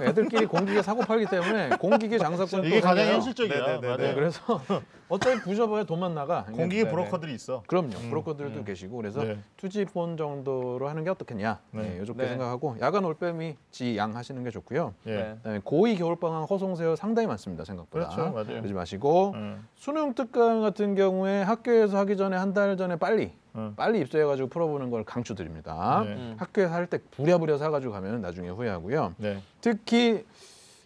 애들끼리 0.00 0.46
공기계 0.46 0.82
사고 0.82 1.00
팔기 1.02 1.26
때문에 1.26 1.70
공기계 1.78 2.18
장사꾼 2.18 2.64
이게 2.64 2.80
또 2.80 2.86
가장. 2.86 3.06
현실적이야. 3.06 3.54
네네네네. 3.54 3.86
맞아요. 3.86 3.96
네, 3.96 4.14
그래서 4.14 4.40
어차피 5.08 5.40
부셔봐야 5.40 5.84
돈만 5.84 6.14
나가. 6.14 6.44
공기계 6.46 6.82
네네. 6.84 6.90
브로커들이 6.90 7.34
있어. 7.34 7.62
그럼요. 7.66 7.96
음, 7.96 8.10
브로커들도 8.10 8.58
음. 8.60 8.64
계시고 8.64 8.96
그래서 8.96 9.22
네. 9.22 9.38
투지폰 9.56 10.16
정도로 10.16 10.88
하는 10.88 11.04
게 11.04 11.10
어떻겠냐. 11.10 11.60
네. 11.70 11.82
네. 11.82 11.98
요렇게 11.98 12.22
네. 12.22 12.28
생각하고 12.30 12.76
야간 12.80 13.04
올빼미 13.04 13.56
지양 13.70 14.16
하시는 14.16 14.42
게 14.42 14.50
좋고요. 14.50 14.94
예. 15.06 15.10
네. 15.14 15.34
그다음에 15.36 15.58
고2 15.60 15.98
겨울방학 15.98 16.50
허송세요 16.50 16.96
상당히 16.96 17.28
많습니다 17.28 17.64
생각보다. 17.64 18.08
그렇죠, 18.08 18.30
맞아요. 18.32 18.46
그러지 18.60 18.74
마시고 18.74 19.32
음. 19.36 19.66
수능 19.76 20.14
특강 20.14 20.60
같은 20.60 20.94
경우에 20.94 21.42
학교에서 21.42 21.96
하기 21.98 22.16
전에 22.16 22.36
한 22.36 22.56
달 22.56 22.76
전에 22.78 22.96
빨리 22.96 23.32
음. 23.56 23.72
빨리 23.76 24.00
입소해가지고 24.00 24.48
풀어보는 24.48 24.90
걸 24.90 25.04
강추드립니다. 25.04 26.02
네. 26.04 26.12
음. 26.12 26.34
학교에서 26.38 26.72
할 26.74 26.86
때 26.86 26.98
부랴부랴 27.10 27.58
사가지고 27.58 27.92
가면 27.92 28.20
나중에 28.20 28.48
후회하고요. 28.48 29.14
네. 29.16 29.38
특히 29.60 30.24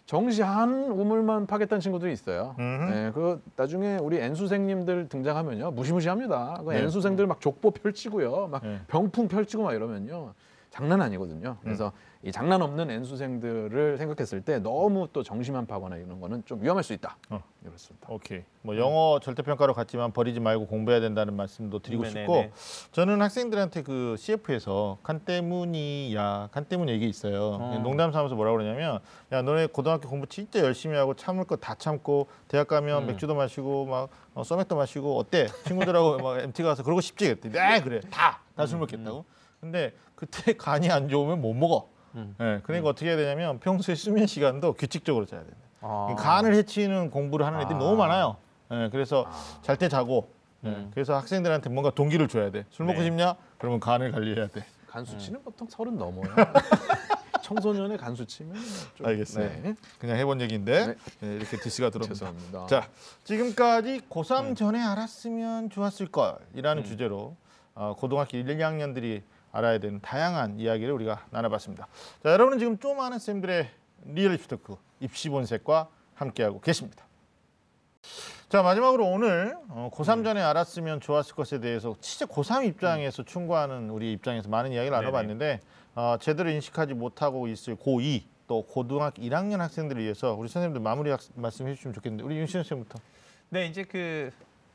정시 0.07 0.41
한 0.41 0.89
우물만 0.91 1.45
파겠다는 1.45 1.79
친구들이 1.79 2.11
있어요. 2.11 2.55
음흠. 2.59 2.91
네, 2.91 3.11
그 3.13 3.41
나중에 3.55 3.97
우리 4.01 4.17
N수생님들 4.17 5.07
등장하면요 5.09 5.71
무시무시합니다. 5.71 6.61
그 6.65 6.71
네. 6.71 6.79
N수생들 6.79 7.27
막 7.27 7.39
족보 7.39 7.71
펼치고요, 7.71 8.47
막 8.47 8.63
네. 8.63 8.79
병풍 8.87 9.27
펼치고 9.27 9.63
막 9.63 9.73
이러면요 9.73 10.33
장난 10.71 11.01
아니거든요. 11.01 11.57
그래서 11.61 11.91
이 12.23 12.31
장난 12.31 12.61
없는 12.61 12.89
N수생들을 12.89 13.97
생각했을 13.97 14.41
때 14.41 14.59
너무 14.59 15.09
또 15.11 15.21
정시만 15.21 15.65
파거나 15.67 15.97
이런 15.97 16.21
거는 16.21 16.43
좀 16.45 16.63
위험할 16.63 16.81
수 16.81 16.93
있다. 16.93 17.17
어. 17.29 17.43
이렇습니다. 17.65 18.07
오케이. 18.09 18.43
뭐 18.61 18.77
영어 18.77 19.19
절대평가로 19.21 19.73
갔지만 19.73 20.13
버리지 20.13 20.39
말고 20.39 20.67
공부해야 20.67 21.01
된다는 21.01 21.35
말씀도 21.35 21.79
드리고 21.79 22.03
네네네. 22.03 22.21
싶고 22.21 22.51
저는 22.93 23.21
학생들한테 23.21 23.83
그 23.83 24.15
CF에서 24.17 24.97
간 25.03 25.19
때문이야 25.19 26.49
간 26.53 26.63
때문 26.65 26.87
얘기 26.87 27.07
있어요. 27.09 27.57
어. 27.59 27.79
농담 27.83 28.13
삼아서 28.13 28.35
뭐라 28.35 28.51
그러냐면 28.53 28.99
야 29.33 29.41
너네 29.41 29.67
고등학교 29.67 30.07
공부 30.09 30.25
진짜 30.27 30.59
열심히 30.61 30.95
하고 30.95 31.13
참을 31.15 31.43
거 31.45 31.57
다 31.57 31.75
참고 31.75 32.27
대학 32.47 32.67
가면 32.69 33.03
음. 33.03 33.07
맥주도 33.07 33.35
마시고 33.35 33.85
막 33.87 34.09
어, 34.33 34.43
소맥도 34.43 34.75
마시고 34.77 35.17
어때 35.19 35.47
친구들하고 35.67 36.17
막 36.19 36.39
MT 36.41 36.63
가서 36.63 36.81
그러고 36.83 37.01
싶지 37.01 37.25
그랬대. 37.35 37.49
네 37.49 37.81
그래 37.81 37.99
다 38.09 38.39
다술 38.55 38.79
먹겠다고. 38.79 39.25
근데 39.61 39.93
그때 40.15 40.53
간이 40.57 40.91
안 40.91 41.07
좋으면 41.07 41.39
못 41.39 41.53
먹어. 41.53 41.87
음. 42.15 42.35
예, 42.41 42.59
그러니까 42.63 42.89
어떻게 42.89 43.07
해야 43.07 43.15
되냐면 43.15 43.59
평소에 43.59 43.95
수면 43.95 44.27
시간도 44.27 44.73
규칙적으로 44.73 45.25
자야 45.25 45.41
된다. 45.41 45.55
아. 45.79 46.13
간을 46.17 46.53
해치는 46.55 47.09
공부를 47.11 47.45
하는 47.45 47.61
애들이 47.61 47.75
아. 47.75 47.79
너무 47.79 47.95
많아요. 47.95 48.35
예, 48.71 48.89
그래서 48.91 49.29
잘때 49.61 49.87
자고. 49.87 50.29
예, 50.65 50.69
음. 50.69 50.91
그래서 50.93 51.15
학생들한테 51.15 51.69
뭔가 51.69 51.91
동기를 51.91 52.27
줘야 52.27 52.51
돼. 52.51 52.65
술 52.69 52.85
먹고 52.85 52.99
네. 52.99 53.05
싶냐? 53.05 53.35
그러면 53.57 53.79
간을 53.79 54.11
관리해야 54.11 54.47
돼. 54.47 54.65
간 54.87 55.05
수치는 55.05 55.41
보통 55.43 55.67
서른 55.69 55.97
넘어요. 55.97 56.25
청소년의 57.41 57.97
간 57.97 58.15
수치면 58.15 58.55
좀, 58.95 59.05
알겠어요. 59.07 59.49
네, 59.63 59.75
그냥 59.99 60.17
해본 60.17 60.41
얘기인데 60.41 60.87
네. 60.87 60.95
예, 61.23 61.35
이렇게 61.35 61.57
디스가 61.57 61.89
들어옵니다. 61.89 62.13
죄송합니다. 62.13 62.67
자, 62.67 62.87
지금까지 63.23 64.01
고3 64.09 64.55
전에 64.55 64.79
알았으면 64.81 65.69
좋았을 65.69 66.07
걸이라는 66.07 66.83
음. 66.83 66.85
주제로 66.85 67.35
어, 67.73 67.95
고등학교 67.97 68.37
1, 68.37 68.45
2학년들이 68.45 69.21
알아야 69.51 69.77
되는 69.79 69.99
다양한 70.01 70.59
이야기를 70.59 70.93
우리가 70.93 71.25
나눠봤습니다. 71.31 71.87
자, 72.23 72.31
여러분은 72.31 72.59
지금 72.59 72.77
좀 72.79 72.99
아는 72.99 73.19
쌤들의 73.19 73.69
리얼 74.05 74.33
입시 74.33 74.47
토크 74.47 74.75
입시 74.99 75.29
본색과 75.29 75.87
함께하고 76.15 76.61
계십니다. 76.61 77.05
자 78.49 78.61
마지막으로 78.61 79.05
오늘 79.07 79.55
어, 79.69 79.89
고3 79.93 80.23
전에 80.23 80.41
알았으면 80.41 80.99
좋았을 80.99 81.35
것에 81.35 81.59
대해서 81.59 81.95
진짜 82.01 82.25
고3 82.25 82.65
입장에서 82.67 83.23
충고하는 83.23 83.89
우리 83.89 84.11
입장에서 84.11 84.49
많은 84.49 84.71
이야기를. 84.73 84.95
나눠봤는데 84.97 85.61
어, 85.95 86.17
제대로 86.19 86.49
인식하지 86.49 86.93
못하고 86.93 87.47
있을 87.47 87.75
고2 87.77 88.23
또 88.47 88.63
고등학교 88.63 89.21
1학년 89.21 89.57
학생들을 89.59 90.01
위해서 90.01 90.33
우리 90.33 90.49
선생님들 90.49 90.81
마무리 90.81 91.09
학- 91.11 91.21
말씀해 91.35 91.75
주시면 91.75 91.93
좋겠는데 91.93 92.23
우리 92.25 92.37
윤신 92.37 92.63
선생님부터. 92.63 92.99
네, 93.49 93.67
이제 93.67 93.83
그 93.83 94.31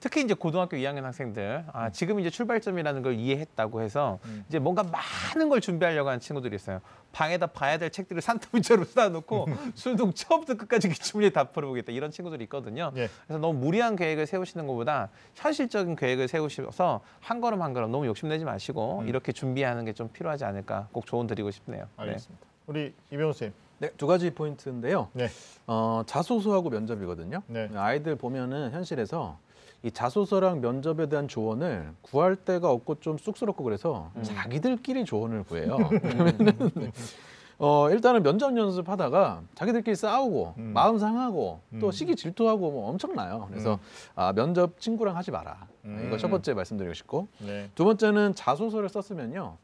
특히 0.06 0.22
이제 0.22 0.34
고등학교 0.34 0.76
2학년 0.76 1.02
학생들 1.02 1.64
아, 1.72 1.90
지금 1.90 2.20
이제 2.20 2.30
출발점이라는 2.30 3.02
걸 3.02 3.14
이해했다고 3.14 3.80
해서 3.80 4.20
음. 4.26 4.44
이제 4.48 4.60
뭔가 4.60 4.84
많은 4.84 5.48
걸 5.48 5.60
준비하려고 5.60 6.08
하는 6.08 6.20
친구들이 6.20 6.54
있어요. 6.54 6.80
방에다 7.10 7.48
봐야 7.48 7.76
될 7.76 7.90
책들을 7.90 8.22
산더미처럼 8.22 8.84
쌓아놓고 8.94 9.48
수능 9.74 10.12
처음부터 10.12 10.54
끝까지 10.54 10.90
기출문제 10.90 11.30
다 11.30 11.42
풀어보겠다 11.50 11.90
이런 11.90 12.12
친구들이 12.12 12.44
있거든요. 12.44 12.92
예. 12.94 13.08
그래서 13.26 13.40
너무 13.40 13.58
무리한 13.58 13.96
계획을 13.96 14.26
세우시는 14.28 14.68
것보다 14.68 15.08
현실적인 15.34 15.96
계획을 15.96 16.28
세우셔서 16.28 17.00
한 17.18 17.40
걸음 17.40 17.60
한 17.62 17.72
걸음 17.72 17.90
너무 17.90 18.06
욕심내지 18.06 18.44
마시고 18.44 19.00
음. 19.00 19.08
이렇게 19.08 19.32
준비하는 19.32 19.84
게 19.84 19.92
좀 19.96 20.08
필요하지 20.12 20.44
않을까 20.44 20.88
꼭 20.92 21.06
조언 21.06 21.26
드리고 21.26 21.50
싶네요. 21.50 21.80
네. 21.96 22.02
알겠습니다. 22.04 22.46
우리 22.66 22.94
이병호 23.10 23.32
쌤. 23.32 23.52
네, 23.78 23.90
두 23.96 24.06
가지 24.06 24.30
포인트인데요. 24.30 25.08
네. 25.14 25.28
어, 25.66 26.02
자소서하고 26.06 26.68
면접이거든요. 26.70 27.42
네. 27.48 27.70
아이들 27.74 28.14
보면은 28.14 28.70
현실에서 28.72 29.38
이 29.82 29.90
자소서랑 29.90 30.60
면접에 30.60 31.08
대한 31.08 31.28
조언을 31.28 31.92
구할 32.02 32.36
데가 32.36 32.70
없고 32.70 33.00
좀 33.00 33.18
쑥스럽고 33.18 33.62
그래서 33.64 34.10
자기들끼리 34.22 35.04
조언을 35.04 35.44
구해요. 35.44 35.76
그러면은 35.76 36.92
어 37.58 37.88
일단은 37.90 38.22
면접 38.22 38.54
연습하다가 38.56 39.42
자기들끼리 39.54 39.96
싸우고 39.96 40.54
음. 40.58 40.72
마음 40.74 40.98
상하고 40.98 41.60
또 41.80 41.86
음. 41.86 41.90
시기 41.92 42.14
질투하고 42.14 42.70
뭐 42.70 42.90
엄청나요. 42.90 43.46
그래서 43.48 43.74
음. 43.74 43.78
아 44.14 44.32
면접 44.32 44.78
친구랑 44.80 45.16
하지 45.16 45.30
마라. 45.30 45.66
음. 45.84 46.04
이거 46.06 46.18
첫 46.18 46.28
번째 46.28 46.52
말씀드리고 46.54 46.92
싶고 46.92 47.28
네. 47.38 47.70
두 47.74 47.84
번째는 47.84 48.34
자소서를 48.34 48.88
썼으면요. 48.88 49.56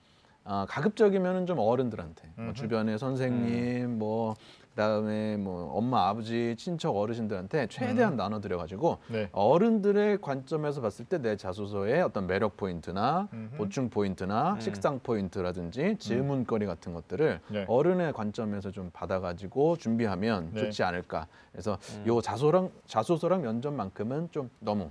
아, 0.45 0.67
가급적이면은 0.69 1.47
좀 1.47 1.59
어른들한테 1.59 2.29
뭐. 2.37 2.53
주변의 2.53 2.99
선생님 2.99 3.99
뭐 3.99 4.35
그다음에 4.73 5.37
뭐 5.37 5.71
엄마 5.75 6.09
아버지 6.09 6.55
친척 6.59 6.97
어르신들한테 6.97 7.67
최대한 7.69 8.17
나눠 8.17 8.41
드려 8.41 8.57
가지고 8.59 8.99
네. 9.09 9.29
어른들의 9.33 10.21
관점에서 10.21 10.81
봤을 10.81 11.05
때 11.07 11.23
내 11.23 11.37
자소서의 11.37 12.03
어떤 12.03 12.27
매력 12.27 12.57
포인트나 12.57 13.29
음흠. 13.33 13.57
보충 13.57 13.91
포인트나 13.91 14.55
음. 14.55 14.61
식상 14.61 14.99
포인트라든지 15.01 15.97
질문거리 15.99 16.67
같은 16.67 16.95
것들을 16.95 17.41
네. 17.49 17.65
어른의 17.69 18.13
관점에서 18.13 18.71
좀 18.73 18.91
받아 18.93 19.21
가지고 19.21 19.77
준비하면 19.77 20.51
네. 20.53 20.61
좋지 20.61 20.83
않을까. 20.83 21.29
그래서 21.53 21.79
음. 21.99 22.05
요 22.09 22.21
자소랑 22.21 22.71
자소서랑 22.87 23.43
면접만큼은 23.43 24.31
좀 24.33 24.51
너무 24.59 24.91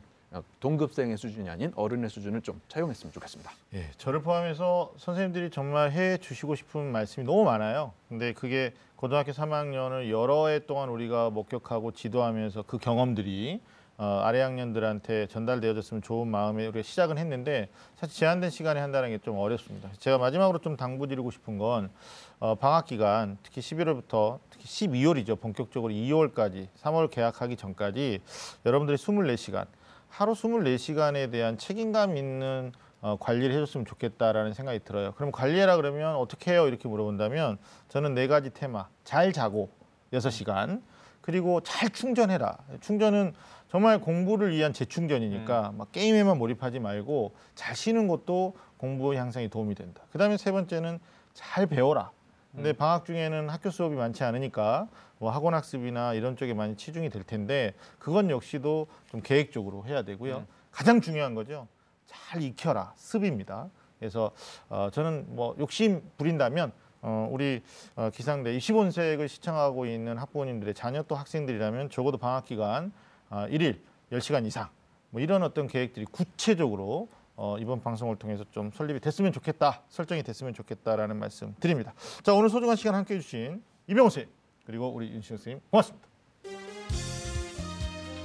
동급생의 0.62 1.18
수준이 1.18 1.50
아닌 1.50 1.74
어른의 1.76 2.10
수준을 2.10 2.42
좀 2.42 2.62
차용했으면 2.70 3.12
좋겠습니다. 3.12 3.52
예, 3.74 3.90
저를 3.98 4.22
포함해서 4.22 4.94
선생님들이 4.98 5.50
정말 5.50 5.92
해 5.92 6.18
주시고 6.18 6.56
싶은 6.56 6.92
말씀이 6.92 7.26
너무 7.26 7.44
많아요. 7.44 7.92
근데 8.08 8.32
그게 8.34 8.74
고등학교 8.96 9.32
3학년을 9.32 10.10
여러 10.10 10.48
해 10.48 10.60
동안 10.66 10.90
우리가 10.90 11.30
목격하고 11.32 11.92
지도하면서 11.92 12.64
그 12.64 12.78
경험들이 12.78 13.60
어, 13.98 14.22
아래 14.24 14.42
학년들한테 14.42 15.28
전달되어졌으면 15.28 16.02
좋은 16.02 16.28
마음에 16.28 16.66
우리가 16.66 16.82
시작은 16.82 17.18
했는데 17.20 17.70
사실 17.98 18.18
제한된 18.18 18.50
시간에 18.50 18.80
한다는 18.80 19.10
게 19.10 19.20
좀 19.22 19.38
어렵습니다. 19.38 19.90
제가 20.00 20.18
마지막으로 20.18 20.58
좀 20.60 20.76
당부드리고 20.78 21.30
싶은 21.30 21.58
건 21.60 21.92
어, 22.40 22.56
방학 22.56 22.86
기간 22.86 23.38
특히 23.44 23.62
11월부터 23.62 24.40
특히 24.50 24.66
12월이죠. 24.66 25.40
본격적으로 25.40 25.94
2월까지 25.94 26.68
3월 26.82 27.12
개학하기 27.12 27.58
전까지 27.58 28.22
여러분들이 28.66 28.98
24시간 28.98 29.68
하루 30.12 30.34
24시간에 30.34 31.32
대한 31.32 31.58
책임감 31.58 32.18
있는 32.18 32.74
어, 33.00 33.18
관리를 33.20 33.56
해줬으면 33.56 33.86
좋겠다라는 33.86 34.54
생각이 34.54 34.82
들어요. 34.84 35.14
그럼 35.14 35.32
관리해라 35.32 35.78
그러면 35.78 36.16
어떻게 36.16 36.52
해요? 36.52 36.68
이렇게 36.68 36.88
물어본다면 36.88 37.58
저는 37.88 38.14
네 38.14 38.28
가지 38.28 38.52
테마. 38.52 38.88
잘 39.04 39.32
자고 39.32 39.72
6시간. 40.14 40.82
그리고 41.22 41.62
잘 41.62 41.90
충전해라. 41.90 42.58
충전은 42.82 43.34
정말 43.70 44.02
공부를 44.02 44.52
위한 44.54 44.74
재충전이니까 44.74 45.74
막 45.78 45.92
게임에만 45.92 46.38
몰입하지 46.38 46.80
말고 46.80 47.34
잘 47.56 47.76
쉬는 47.76 48.08
것도 48.08 48.56
공부 48.78 49.16
향상에 49.16 49.48
도움이 49.48 49.76
된다. 49.76 50.02
그다음에 50.12 50.36
세 50.38 50.52
번째는 50.52 51.00
잘 51.34 51.68
배워라. 51.68 52.12
근데 52.54 52.74
방학 52.74 53.06
중에는 53.06 53.50
학교 53.50 53.70
수업이 53.70 53.96
많지 53.96 54.26
않으니까 54.26 54.90
뭐 55.22 55.30
학원 55.30 55.54
학습이나 55.54 56.16
이런 56.16 56.36
쪽에 56.36 56.56
많이 56.56 56.76
치중이 56.76 57.12
될 57.12 57.22
텐데 57.22 57.76
그건 58.00 58.32
역시도 58.32 58.88
좀 59.12 59.22
계획적으로 59.22 59.86
해야 59.86 60.02
되고요. 60.02 60.38
음. 60.38 60.48
가장 60.72 61.00
중요한 61.00 61.36
거죠. 61.36 61.68
잘 62.08 62.42
익혀라. 62.42 62.94
습입니다. 62.96 63.70
그래서 64.00 64.32
어, 64.68 64.90
저는 64.92 65.28
뭐 65.36 65.56
욕심 65.60 66.02
부린다면 66.18 66.72
어, 67.04 67.30
우리 67.32 67.62
어, 67.96 68.10
기상대 68.12 68.58
25색을 68.58 69.28
시청하고 69.28 69.86
있는 69.86 70.18
학부모님들의 70.18 70.74
자녀 70.74 71.04
또 71.04 71.14
학생들이라면 71.14 71.92
적어도 71.92 72.18
방학 72.18 72.46
기간 72.46 72.92
어, 73.30 73.46
1일 73.48 73.80
10시간 74.12 74.48
이상 74.48 74.70
뭐 75.12 75.22
이런 75.22 75.44
어떤 75.44 75.68
계획들이 75.68 76.08
구체적으로 76.08 77.10
어, 77.36 77.58
이번 77.60 77.80
방송을 77.84 78.16
통해서 78.16 78.44
좀 78.50 78.72
설립이 78.72 79.00
됐으면 79.00 79.32
좋겠다, 79.32 79.84
설정이 79.90 80.24
됐으면 80.24 80.56
좋겠다라는 80.56 81.18
말씀 81.18 81.54
드립니다. 81.60 81.94
자 82.24 82.34
오늘 82.34 82.50
소중한 82.50 82.76
시간 82.76 82.96
함께해 82.96 83.20
주신 83.20 83.64
이병호 83.86 84.10
선생님 84.10 84.41
그리고 84.72 84.88
우리 84.88 85.10
윤신 85.12 85.36
선생님 85.36 85.62
고맙습니다. 85.70 86.08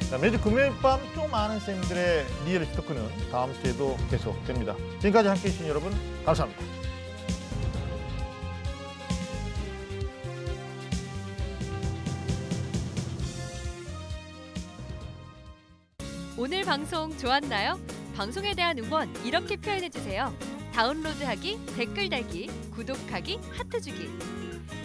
자, 0.08 0.16
매주 0.16 0.40
금요일 0.40 0.70
밤 0.80 1.00
좀 1.12 1.28
많은 1.28 1.58
쌤들의 1.58 2.24
real 2.46 2.72
talk는 2.72 3.02
다음 3.32 3.52
주에도 3.54 3.96
계속됩니다. 4.08 4.76
지금까지 5.00 5.28
함께해 5.28 5.50
주신 5.50 5.66
여러분 5.66 5.92
감사합니다. 6.24 6.62
오늘 16.38 16.62
방송 16.62 17.16
좋았나요? 17.18 17.80
방송에 18.14 18.54
대한 18.54 18.78
응원 18.78 19.12
이렇게 19.24 19.56
표현해 19.56 19.88
주세요. 19.90 20.32
다운로드하기, 20.72 21.58
댓글 21.76 22.08
달기, 22.08 22.46
구독하기, 22.70 23.40
하트 23.50 23.80
주기. 23.80 24.35